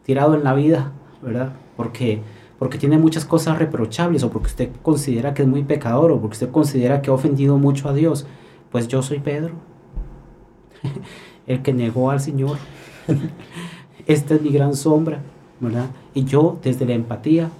tirado 0.05 0.35
en 0.35 0.45
la 0.45 0.55
vida, 0.55 0.93
¿verdad? 1.23 1.53
Porque, 1.77 2.21
porque 2.59 2.79
tiene 2.79 2.99
muchas 2.99 3.25
cosas 3.25 3.59
reprochables 3.59 4.23
o 4.23 4.31
porque 4.31 4.49
usted 4.49 4.71
considera 4.83 5.35
que 5.35 5.43
es 5.43 5.49
muy 5.49 5.63
pecador 5.63 6.11
o 6.11 6.21
porque 6.21 6.35
usted 6.35 6.51
considera 6.51 7.01
que 7.01 7.11
ha 7.11 7.15
ofendido 7.15 7.59
mucho 7.59 7.89
a 7.89 7.95
Dios, 7.95 8.27
pues 8.71 8.89
yo 8.89 9.03
soy 9.03 9.21
Pedro, 9.21 9.55
el 11.47 11.63
que 11.63 11.73
negó 11.73 12.11
al 12.11 12.21
Señor. 12.21 12.59
Esta 14.07 14.35
es 14.35 14.43
mi 14.43 14.51
gran 14.51 14.75
sombra, 14.75 15.21
¿verdad? 15.61 15.91
Y 16.13 16.25
yo 16.25 16.59
desde 16.63 16.87
la 16.87 16.95
empatía 16.95 17.51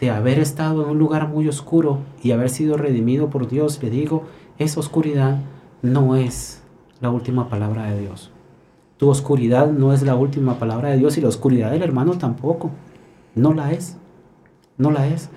de 0.00 0.10
haber 0.10 0.38
estado 0.40 0.84
en 0.84 0.90
un 0.90 0.98
lugar 0.98 1.28
muy 1.28 1.48
oscuro 1.48 2.00
y 2.22 2.32
haber 2.32 2.50
sido 2.50 2.76
redimido 2.76 3.30
por 3.30 3.48
Dios, 3.48 3.82
le 3.82 3.88
digo, 3.88 4.24
esa 4.58 4.80
oscuridad 4.80 5.38
no 5.82 6.16
es 6.16 6.62
la 7.00 7.10
última 7.10 7.48
palabra 7.48 7.84
de 7.90 8.00
Dios. 8.00 8.30
Tu 8.96 9.08
oscuridad 9.08 9.70
no 9.70 9.92
es 9.92 10.02
la 10.02 10.14
última 10.14 10.58
palabra 10.58 10.90
de 10.90 10.96
Dios 10.96 11.18
y 11.18 11.20
la 11.20 11.28
oscuridad 11.28 11.70
del 11.70 11.82
hermano 11.82 12.16
tampoco. 12.16 12.70
No 13.34 13.52
la 13.52 13.72
es. 13.72 13.96
No 14.78 14.90
la 14.90 15.06
es. 15.06 15.28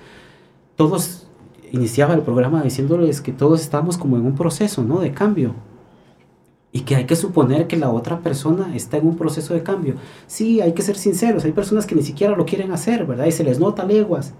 Todos 0.77 1.27
iniciaba 1.71 2.13
el 2.13 2.21
programa 2.21 2.63
diciéndoles 2.63 3.19
que 3.19 3.33
todos 3.33 3.59
estamos 3.59 3.97
como 3.97 4.15
en 4.15 4.25
un 4.25 4.35
proceso, 4.35 4.83
¿no? 4.83 4.99
De 4.99 5.11
cambio. 5.11 5.53
Y 6.71 6.81
que 6.81 6.95
hay 6.95 7.05
que 7.05 7.17
suponer 7.17 7.67
que 7.67 7.75
la 7.75 7.89
otra 7.89 8.21
persona 8.21 8.73
está 8.75 8.97
en 8.97 9.07
un 9.07 9.17
proceso 9.17 9.53
de 9.53 9.63
cambio. 9.63 9.95
Sí, 10.27 10.61
hay 10.61 10.73
que 10.73 10.81
ser 10.81 10.95
sinceros. 10.95 11.43
Hay 11.43 11.51
personas 11.51 11.85
que 11.85 11.95
ni 11.95 12.03
siquiera 12.03 12.37
lo 12.37 12.45
quieren 12.45 12.71
hacer, 12.71 13.05
¿verdad? 13.05 13.25
Y 13.25 13.33
se 13.33 13.43
les 13.43 13.59
nota 13.59 13.83
leguas 13.83 14.33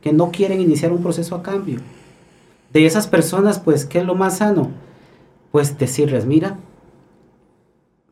que 0.00 0.12
no 0.12 0.30
quieren 0.30 0.60
iniciar 0.60 0.92
un 0.92 1.02
proceso 1.02 1.34
a 1.34 1.42
cambio 1.42 1.80
de 2.72 2.86
esas 2.86 3.06
personas, 3.06 3.58
pues, 3.58 3.84
¿qué 3.84 3.98
es 3.98 4.04
lo 4.04 4.14
más 4.14 4.38
sano? 4.38 4.70
Pues 5.50 5.78
decirles, 5.78 6.24
mira, 6.24 6.58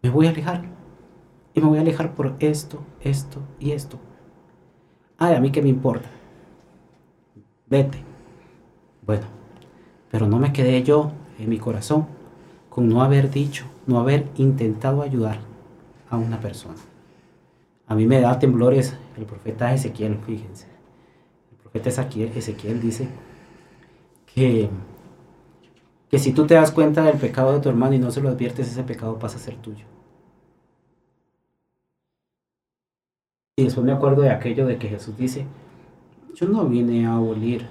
me 0.02 0.11
voy 0.11 0.26
a 0.26 0.30
alejar. 0.30 0.62
Y 1.54 1.61
me 1.61 1.68
voy 1.68 1.78
a 1.78 1.80
alejar 1.80 2.14
por 2.14 2.36
esto, 2.38 2.80
esto 3.00 3.40
y 3.58 3.72
esto. 3.72 3.98
Ay, 5.18 5.34
a 5.34 5.40
mí 5.40 5.50
qué 5.50 5.62
me 5.62 5.68
importa. 5.68 6.08
Vete. 7.68 7.98
Bueno, 9.04 9.26
pero 10.11 10.26
no 10.28 10.38
me 10.38 10.52
quedé 10.52 10.82
yo 10.82 11.12
en 11.38 11.48
mi 11.48 11.58
corazón 11.58 12.06
con 12.68 12.88
no 12.88 13.02
haber 13.02 13.30
dicho, 13.30 13.64
no 13.86 13.98
haber 13.98 14.28
intentado 14.36 15.02
ayudar 15.02 15.40
a 16.08 16.16
una 16.16 16.40
persona. 16.40 16.78
A 17.86 17.94
mí 17.94 18.06
me 18.06 18.20
da 18.20 18.38
temblores 18.38 18.94
el 19.16 19.24
profeta 19.24 19.74
Ezequiel, 19.74 20.18
fíjense. 20.24 20.66
El 21.50 21.56
profeta 21.58 21.88
Ezequiel, 21.88 22.30
Ezequiel 22.36 22.80
dice, 22.80 23.08
que, 24.34 24.68
que 26.10 26.18
si 26.18 26.32
tú 26.32 26.46
te 26.46 26.54
das 26.54 26.72
cuenta 26.72 27.02
del 27.02 27.18
pecado 27.18 27.52
de 27.52 27.60
tu 27.60 27.68
hermano 27.68 27.94
y 27.94 27.98
no 27.98 28.10
se 28.10 28.20
lo 28.20 28.28
adviertes, 28.28 28.68
ese 28.70 28.82
pecado 28.82 29.18
pasa 29.18 29.36
a 29.36 29.40
ser 29.40 29.56
tuyo. 29.56 29.84
Y 33.56 33.64
después 33.64 33.84
me 33.84 33.92
acuerdo 33.92 34.22
de 34.22 34.30
aquello 34.30 34.66
de 34.66 34.78
que 34.78 34.88
Jesús 34.88 35.16
dice, 35.16 35.44
yo 36.34 36.48
no 36.48 36.66
vine 36.66 37.06
a 37.06 37.16
abolir 37.16 37.66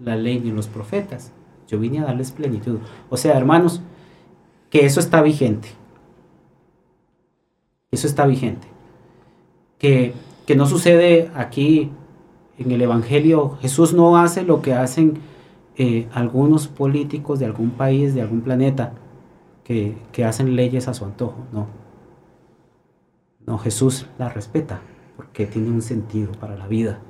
la 0.00 0.16
ley 0.16 0.40
ni 0.40 0.50
los 0.50 0.66
profetas, 0.66 1.32
yo 1.68 1.78
vine 1.78 2.00
a 2.00 2.04
darles 2.04 2.32
plenitud. 2.32 2.80
O 3.08 3.16
sea, 3.16 3.36
hermanos, 3.36 3.80
que 4.68 4.84
eso 4.84 5.00
está 5.00 5.22
vigente. 5.22 5.68
Eso 7.90 8.06
está 8.06 8.26
vigente. 8.26 8.66
Que, 9.78 10.14
que 10.46 10.56
no 10.56 10.66
sucede 10.66 11.30
aquí 11.34 11.90
en 12.58 12.70
el 12.72 12.82
Evangelio. 12.82 13.58
Jesús 13.60 13.92
no 13.92 14.16
hace 14.16 14.42
lo 14.42 14.62
que 14.62 14.74
hacen 14.74 15.20
eh, 15.76 16.08
algunos 16.12 16.68
políticos 16.68 17.38
de 17.38 17.46
algún 17.46 17.70
país, 17.70 18.14
de 18.14 18.22
algún 18.22 18.42
planeta, 18.42 18.94
que, 19.64 19.96
que 20.12 20.24
hacen 20.24 20.56
leyes 20.56 20.88
a 20.88 20.94
su 20.94 21.04
antojo, 21.04 21.36
no. 21.52 21.66
No, 23.46 23.58
Jesús 23.58 24.06
la 24.18 24.28
respeta 24.28 24.80
porque 25.16 25.46
tiene 25.46 25.70
un 25.70 25.82
sentido 25.82 26.32
para 26.32 26.56
la 26.56 26.66
vida. 26.66 27.00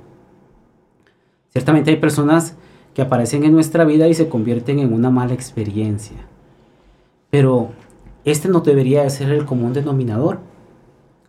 Ciertamente 1.49 1.91
hay 1.91 1.97
personas 1.97 2.57
que 2.93 3.01
aparecen 3.01 3.43
en 3.43 3.53
nuestra 3.53 3.85
vida 3.85 4.07
y 4.07 4.13
se 4.13 4.29
convierten 4.29 4.79
en 4.79 4.93
una 4.93 5.09
mala 5.09 5.33
experiencia. 5.33 6.17
Pero 7.29 7.69
este 8.25 8.49
no 8.49 8.61
debería 8.61 9.03
de 9.03 9.09
ser 9.09 9.29
el 9.31 9.45
común 9.45 9.73
denominador. 9.73 10.39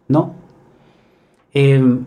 No. 0.08 0.34
Em, 1.52 2.04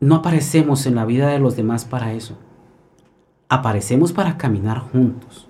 no 0.00 0.16
aparecemos 0.16 0.86
en 0.86 0.94
la 0.94 1.04
vida 1.04 1.28
de 1.28 1.38
los 1.38 1.56
demás 1.56 1.84
para 1.84 2.12
eso. 2.12 2.36
Aparecemos 3.48 4.12
para 4.12 4.36
caminar 4.36 4.78
juntos, 4.78 5.48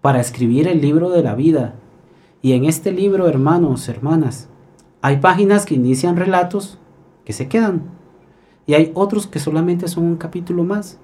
para 0.00 0.20
escribir 0.20 0.68
el 0.68 0.80
libro 0.80 1.10
de 1.10 1.22
la 1.22 1.34
vida. 1.34 1.74
Y 2.42 2.52
en 2.52 2.64
este 2.64 2.92
libro, 2.92 3.28
hermanos, 3.28 3.88
hermanas, 3.88 4.48
hay 5.02 5.18
páginas 5.18 5.66
que 5.66 5.74
inician 5.74 6.16
relatos 6.16 6.78
que 7.24 7.32
se 7.32 7.48
quedan. 7.48 7.82
Y 8.66 8.74
hay 8.74 8.90
otros 8.94 9.26
que 9.26 9.38
solamente 9.38 9.88
son 9.88 10.04
un 10.04 10.16
capítulo 10.16 10.64
más. 10.64 10.98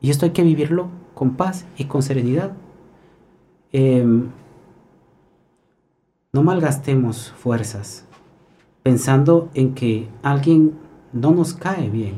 Y 0.00 0.10
esto 0.10 0.26
hay 0.26 0.32
que 0.32 0.42
vivirlo 0.42 0.88
con 1.14 1.36
paz 1.36 1.66
y 1.76 1.84
con 1.84 2.02
serenidad. 2.02 2.52
Em, 3.72 4.30
no 6.32 6.42
malgastemos 6.42 7.32
fuerzas 7.32 8.06
pensando 8.82 9.50
en 9.54 9.74
que 9.74 10.08
alguien 10.22 10.74
no 11.12 11.32
nos 11.32 11.54
cae 11.54 11.90
bien 11.90 12.14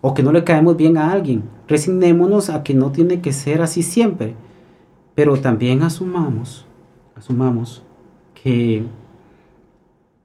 o 0.00 0.14
que 0.14 0.22
no 0.22 0.32
le 0.32 0.44
caemos 0.44 0.76
bien 0.76 0.96
a 0.96 1.12
alguien. 1.12 1.44
Resignémonos 1.70 2.50
a 2.50 2.64
que 2.64 2.74
no 2.74 2.90
tiene 2.90 3.20
que 3.20 3.32
ser 3.32 3.62
así 3.62 3.84
siempre, 3.84 4.34
pero 5.14 5.36
también 5.40 5.84
asumamos, 5.84 6.66
asumamos 7.14 7.84
que, 8.34 8.82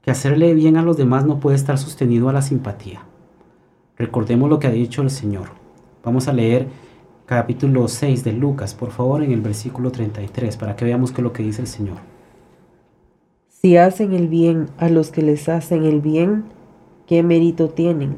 que 0.02 0.10
hacerle 0.10 0.56
bien 0.56 0.76
a 0.76 0.82
los 0.82 0.98
demás 0.98 1.24
no 1.24 1.40
puede 1.40 1.56
estar 1.56 1.78
sostenido 1.78 2.30
a 2.30 2.34
la 2.34 2.42
simpatía. 2.42 3.04
Recordemos 3.96 4.50
lo 4.50 4.58
que 4.58 4.66
ha 4.66 4.72
dicho 4.72 5.04
el 5.04 5.12
Señor. 5.12 5.50
Vamos 6.04 6.28
a 6.28 6.34
leer 6.34 6.68
capítulo 7.28 7.90
6 7.90 8.24
de 8.24 8.34
Lucas, 8.34 8.74
por 8.74 8.90
favor, 8.90 9.22
en 9.22 9.32
el 9.32 9.42
versículo 9.42 9.92
33, 9.92 10.58
para 10.58 10.76
que 10.76 10.86
veamos 10.86 11.12
qué 11.12 11.22
es 11.22 11.26
lo 11.26 11.32
que 11.32 11.44
dice 11.44 11.62
el 11.62 11.68
Señor. 11.68 11.98
Si 13.50 13.78
hacen 13.78 14.14
el 14.14 14.30
bien 14.30 14.70
a 14.80 14.90
los 14.90 15.12
que 15.12 15.22
les 15.22 15.48
hacen 15.48 15.86
el 15.86 16.02
bien, 16.02 16.46
¿qué 17.06 17.22
mérito 17.22 17.70
tienen? 17.70 18.18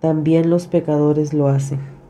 También 0.00 0.50
los 0.50 0.66
pecadores 0.66 1.32
lo 1.32 1.48
hacen. 1.48 2.01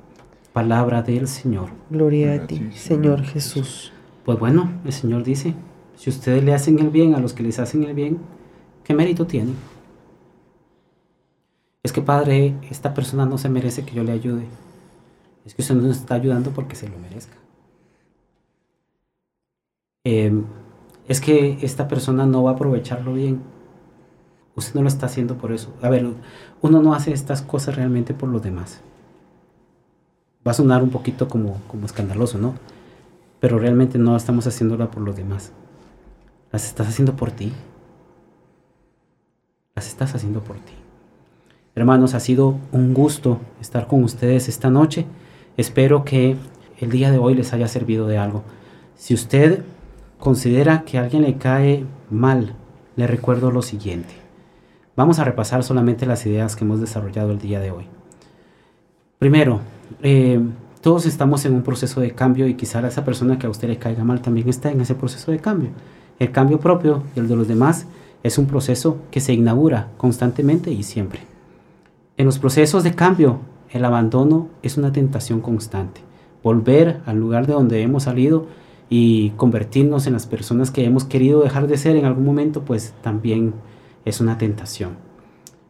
Palabra 0.53 1.03
del 1.03 1.29
Señor. 1.29 1.71
Gloria 1.89 2.35
a 2.35 2.47
ti, 2.47 2.71
Señor 2.75 3.23
Jesús. 3.23 3.93
Pues 4.25 4.39
bueno, 4.39 4.71
el 4.85 4.93
Señor 4.93 5.25
dice, 5.25 5.55
si 5.97 6.11
ustedes 6.11 6.45
le 6.45 6.53
hacen 6.53 6.79
el 6.79 6.91
bien 6.91 7.15
a 7.15 7.21
los 7.21 7.33
que 7.33 7.43
les 7.43 7.59
hacen 7.59 7.85
el 7.85 7.95
bien, 7.95 8.19
¿qué 8.85 8.93
mérito 8.93 9.27
tienen? 9.27 9.57
Es 11.83 11.93
que 11.93 12.03
Padre, 12.03 12.55
esta 12.71 12.93
persona 12.93 13.25
no 13.25 13.39
se 13.39 13.49
merece 13.49 13.85
que 13.85 13.95
yo 13.95 14.05
le 14.05 14.13
ayude. 14.13 14.47
Es 15.47 15.55
que 15.55 15.63
usted 15.63 15.75
nos 15.75 15.97
está 15.97 16.15
ayudando 16.15 16.51
porque 16.51 16.77
se 16.77 16.89
lo 16.89 16.99
merezca. 16.99 17.37
Eh, 20.05 20.33
es 21.09 21.21
que 21.21 21.59
esta 21.63 21.89
persona 21.89 22.27
no 22.27 22.43
va 22.43 22.51
a 22.51 22.55
aprovecharlo 22.55 23.15
bien. 23.15 23.43
Usted 24.55 24.75
no 24.75 24.83
lo 24.83 24.89
está 24.89 25.07
haciendo 25.07 25.39
por 25.39 25.51
eso. 25.51 25.73
A 25.81 25.89
ver, 25.89 26.07
uno 26.61 26.83
no 26.83 26.95
hace 26.95 27.13
estas 27.13 27.41
cosas 27.43 27.75
realmente 27.75 28.13
por 28.13 28.29
los 28.29 28.43
demás. 28.43 28.83
Va 30.47 30.51
a 30.51 30.55
sonar 30.55 30.83
un 30.83 30.91
poquito 30.91 31.29
como, 31.29 31.61
como 31.69 31.87
escandaloso, 31.87 32.39
¿no? 32.39 32.55
Pero 33.41 33.59
realmente 33.59 33.99
no 33.99 34.17
estamos 34.17 34.47
haciéndola 34.47 34.91
por 34.91 35.03
los 35.03 35.17
demás. 35.17 35.53
Las 36.51 36.67
estás 36.67 36.89
haciendo 36.89 37.15
por 37.15 37.31
ti. 37.31 37.53
Las 39.75 39.89
estás 39.89 40.15
haciendo 40.15 40.41
por 40.41 40.57
ti. 40.57 40.73
Hermanos, 41.75 42.15
ha 42.15 42.21
sido 42.21 42.59
un 42.71 42.93
gusto 42.93 43.41
estar 43.61 43.87
con 43.87 44.05
ustedes 44.05 44.49
esta 44.49 44.69
noche. 44.69 45.07
Espero 45.57 46.05
que 46.05 46.37
el 46.79 46.91
día 46.91 47.11
de 47.11 47.19
hoy 47.19 47.35
les 47.35 47.53
haya 47.53 47.69
servido 47.69 48.07
de 48.07 48.19
algo. 48.19 48.43
Si 48.95 49.15
usted 49.15 49.63
considera 50.19 50.83
que 50.85 50.99
a 50.99 51.03
alguien 51.03 51.23
le 51.23 51.39
cae 51.39 51.87
mal, 52.11 52.55
le 52.97 53.07
recuerdo 53.07 53.51
lo 53.51 53.63
siguiente. 53.63 54.15
Vamos 54.95 55.19
a 55.19 55.25
repasar 55.25 55.65
solamente 55.65 56.05
las 56.05 56.27
ideas 56.27 56.55
que 56.55 56.65
hemos 56.65 56.81
desarrollado 56.81 57.33
el 57.33 57.39
día 57.39 57.61
de 57.61 57.71
hoy. 57.71 57.87
Primero, 59.19 59.61
eh, 60.03 60.41
todos 60.81 61.07
estamos 61.07 61.45
en 61.45 61.55
un 61.55 61.63
proceso 61.63 62.01
de 62.01 62.13
cambio 62.13 62.47
y 62.49 62.55
quizá 62.55 62.87
esa 62.87 63.05
persona 63.05 63.39
que 63.39 63.47
a 63.47 63.51
usted 63.51 63.69
le 63.69 63.79
caiga 63.79 64.05
mal 64.05 64.21
también 64.21 64.49
está 64.49 64.71
en 64.71 64.81
ese 64.81 64.95
proceso 64.95 65.31
de 65.31 65.39
cambio. 65.39 65.71
El 66.19 66.33
cambio 66.33 66.59
propio 66.61 67.03
y 67.15 67.21
el 67.21 67.29
de 67.29 67.37
los 67.37 67.49
demás 67.49 67.87
es 68.23 68.39
un 68.39 68.47
proceso 68.47 68.99
que 69.11 69.21
se 69.21 69.33
inaugura 69.33 69.89
constantemente 69.97 70.71
y 70.71 70.83
siempre. 70.83 71.21
En 72.17 72.27
los 72.27 72.39
procesos 72.39 72.85
de 72.85 72.95
cambio, 72.95 73.41
el 73.71 73.85
abandono 73.85 74.49
es 74.63 74.77
una 74.77 74.93
tentación 74.93 75.41
constante. 75.41 76.01
Volver 76.43 77.01
al 77.07 77.19
lugar 77.19 77.47
de 77.47 77.55
donde 77.55 77.83
hemos 77.83 78.05
salido 78.05 78.47
y 78.91 79.31
convertirnos 79.31 80.07
en 80.07 80.13
las 80.13 80.27
personas 80.27 80.71
que 80.71 80.85
hemos 80.85 81.05
querido 81.05 81.43
dejar 81.43 81.67
de 81.67 81.79
ser 81.79 81.97
en 81.97 82.05
algún 82.05 82.25
momento, 82.25 82.63
pues 82.63 82.93
también 83.03 83.55
es 84.05 84.21
una 84.21 84.37
tentación. 84.37 84.91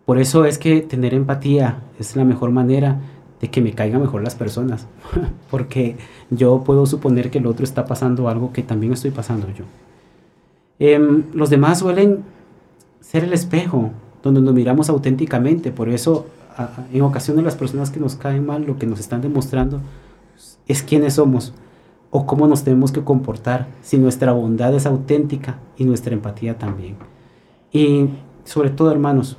Por 0.05 0.18
eso 0.18 0.45
es 0.45 0.59
que 0.59 0.81
tener 0.81 1.14
empatía 1.14 1.83
es 2.01 2.16
la 2.16 2.25
mejor 2.25 2.51
manera 2.51 3.01
de 3.43 3.51
que 3.51 3.61
me 3.61 3.74
caigan 3.74 4.01
mejor 4.01 4.22
las 4.22 4.36
personas, 4.36 4.86
porque 5.51 5.97
yo 6.30 6.62
puedo 6.64 6.86
suponer 6.86 7.30
que 7.30 7.38
el 7.38 7.47
otro 7.47 7.64
está 7.64 7.84
pasando 7.84 8.28
algo 8.28 8.53
que 8.53 8.62
también 8.62 8.95
estoy 8.95 9.11
pasando 9.11 9.49
yo. 9.51 9.64
Em, 10.78 11.24
los 11.34 11.51
demás 11.51 11.80
suelen 11.80 12.22
ser 13.01 13.24
el 13.24 13.32
espejo 13.34 13.90
donde 14.22 14.40
nos 14.40 14.55
miramos 14.55 14.88
auténticamente, 14.88 15.72
por 15.72 15.90
eso 15.90 16.26
en 16.93 17.03
ocasiones 17.03 17.45
las 17.45 17.57
personas 17.57 17.90
que 17.90 17.99
nos 17.99 18.14
caen 18.14 18.47
mal 18.47 18.64
lo 18.64 18.78
que 18.78 18.86
nos 18.86 19.01
están 19.01 19.22
demostrando 19.22 19.80
es 20.68 20.82
quiénes 20.82 21.14
somos, 21.14 21.53
o 22.11 22.26
cómo 22.26 22.47
nos 22.47 22.62
tenemos 22.62 22.93
que 22.93 23.03
comportar 23.03 23.68
si 23.80 23.99
nuestra 23.99 24.32
bondad 24.32 24.74
es 24.74 24.86
auténtica 24.86 25.59
y 25.76 25.84
nuestra 25.84 26.12
empatía 26.12 26.59
también. 26.59 26.97
Y 27.72 28.11
sobre 28.45 28.70
todo, 28.70 28.93
hermanos, 28.93 29.38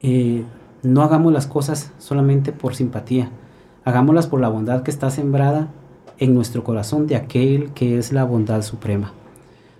eh, 0.00 0.44
no 0.82 1.02
hagamos 1.02 1.32
las 1.32 1.46
cosas 1.46 1.92
solamente 1.98 2.52
por 2.52 2.74
simpatía, 2.74 3.30
hagámoslas 3.84 4.26
por 4.26 4.40
la 4.40 4.48
bondad 4.48 4.82
que 4.82 4.90
está 4.90 5.10
sembrada 5.10 5.68
en 6.18 6.34
nuestro 6.34 6.64
corazón 6.64 7.06
de 7.06 7.16
aquel 7.16 7.72
que 7.72 7.98
es 7.98 8.12
la 8.12 8.24
bondad 8.24 8.62
suprema. 8.62 9.12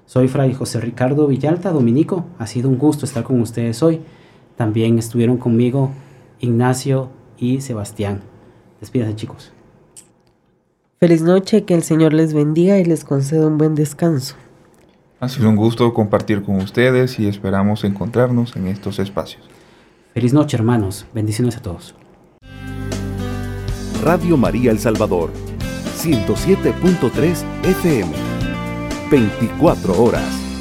Soy 0.06 0.28
Fray 0.28 0.52
José 0.54 0.80
Ricardo 0.80 1.26
Villalta, 1.26 1.70
dominico. 1.70 2.26
Ha 2.38 2.46
sido 2.46 2.68
un 2.68 2.78
gusto 2.78 3.06
estar 3.06 3.24
con 3.24 3.40
ustedes 3.40 3.82
hoy. 3.82 4.00
También 4.56 4.98
estuvieron 4.98 5.38
conmigo 5.38 5.90
Ignacio 6.40 7.08
y 7.38 7.60
Sebastián. 7.60 8.20
Despídense, 8.80 9.16
chicos. 9.16 9.52
Feliz 10.98 11.22
noche, 11.22 11.64
que 11.64 11.74
el 11.74 11.82
Señor 11.82 12.12
les 12.12 12.34
bendiga 12.34 12.78
y 12.78 12.84
les 12.84 13.04
conceda 13.04 13.46
un 13.46 13.58
buen 13.58 13.74
descanso. 13.74 14.36
Ha 15.18 15.28
sido 15.28 15.48
un 15.48 15.56
gusto 15.56 15.92
compartir 15.94 16.42
con 16.42 16.56
ustedes 16.56 17.18
y 17.18 17.26
esperamos 17.26 17.84
encontrarnos 17.84 18.54
en 18.56 18.66
estos 18.66 18.98
espacios. 18.98 19.51
Feliz 20.14 20.34
noche, 20.34 20.56
hermanos. 20.56 21.06
Bendiciones 21.14 21.56
a 21.56 21.62
todos. 21.62 21.94
Radio 24.02 24.36
María 24.36 24.70
El 24.70 24.78
Salvador, 24.78 25.30
107.3 25.96 27.44
FM, 27.64 28.12
24 29.10 30.02
horas. 30.02 30.51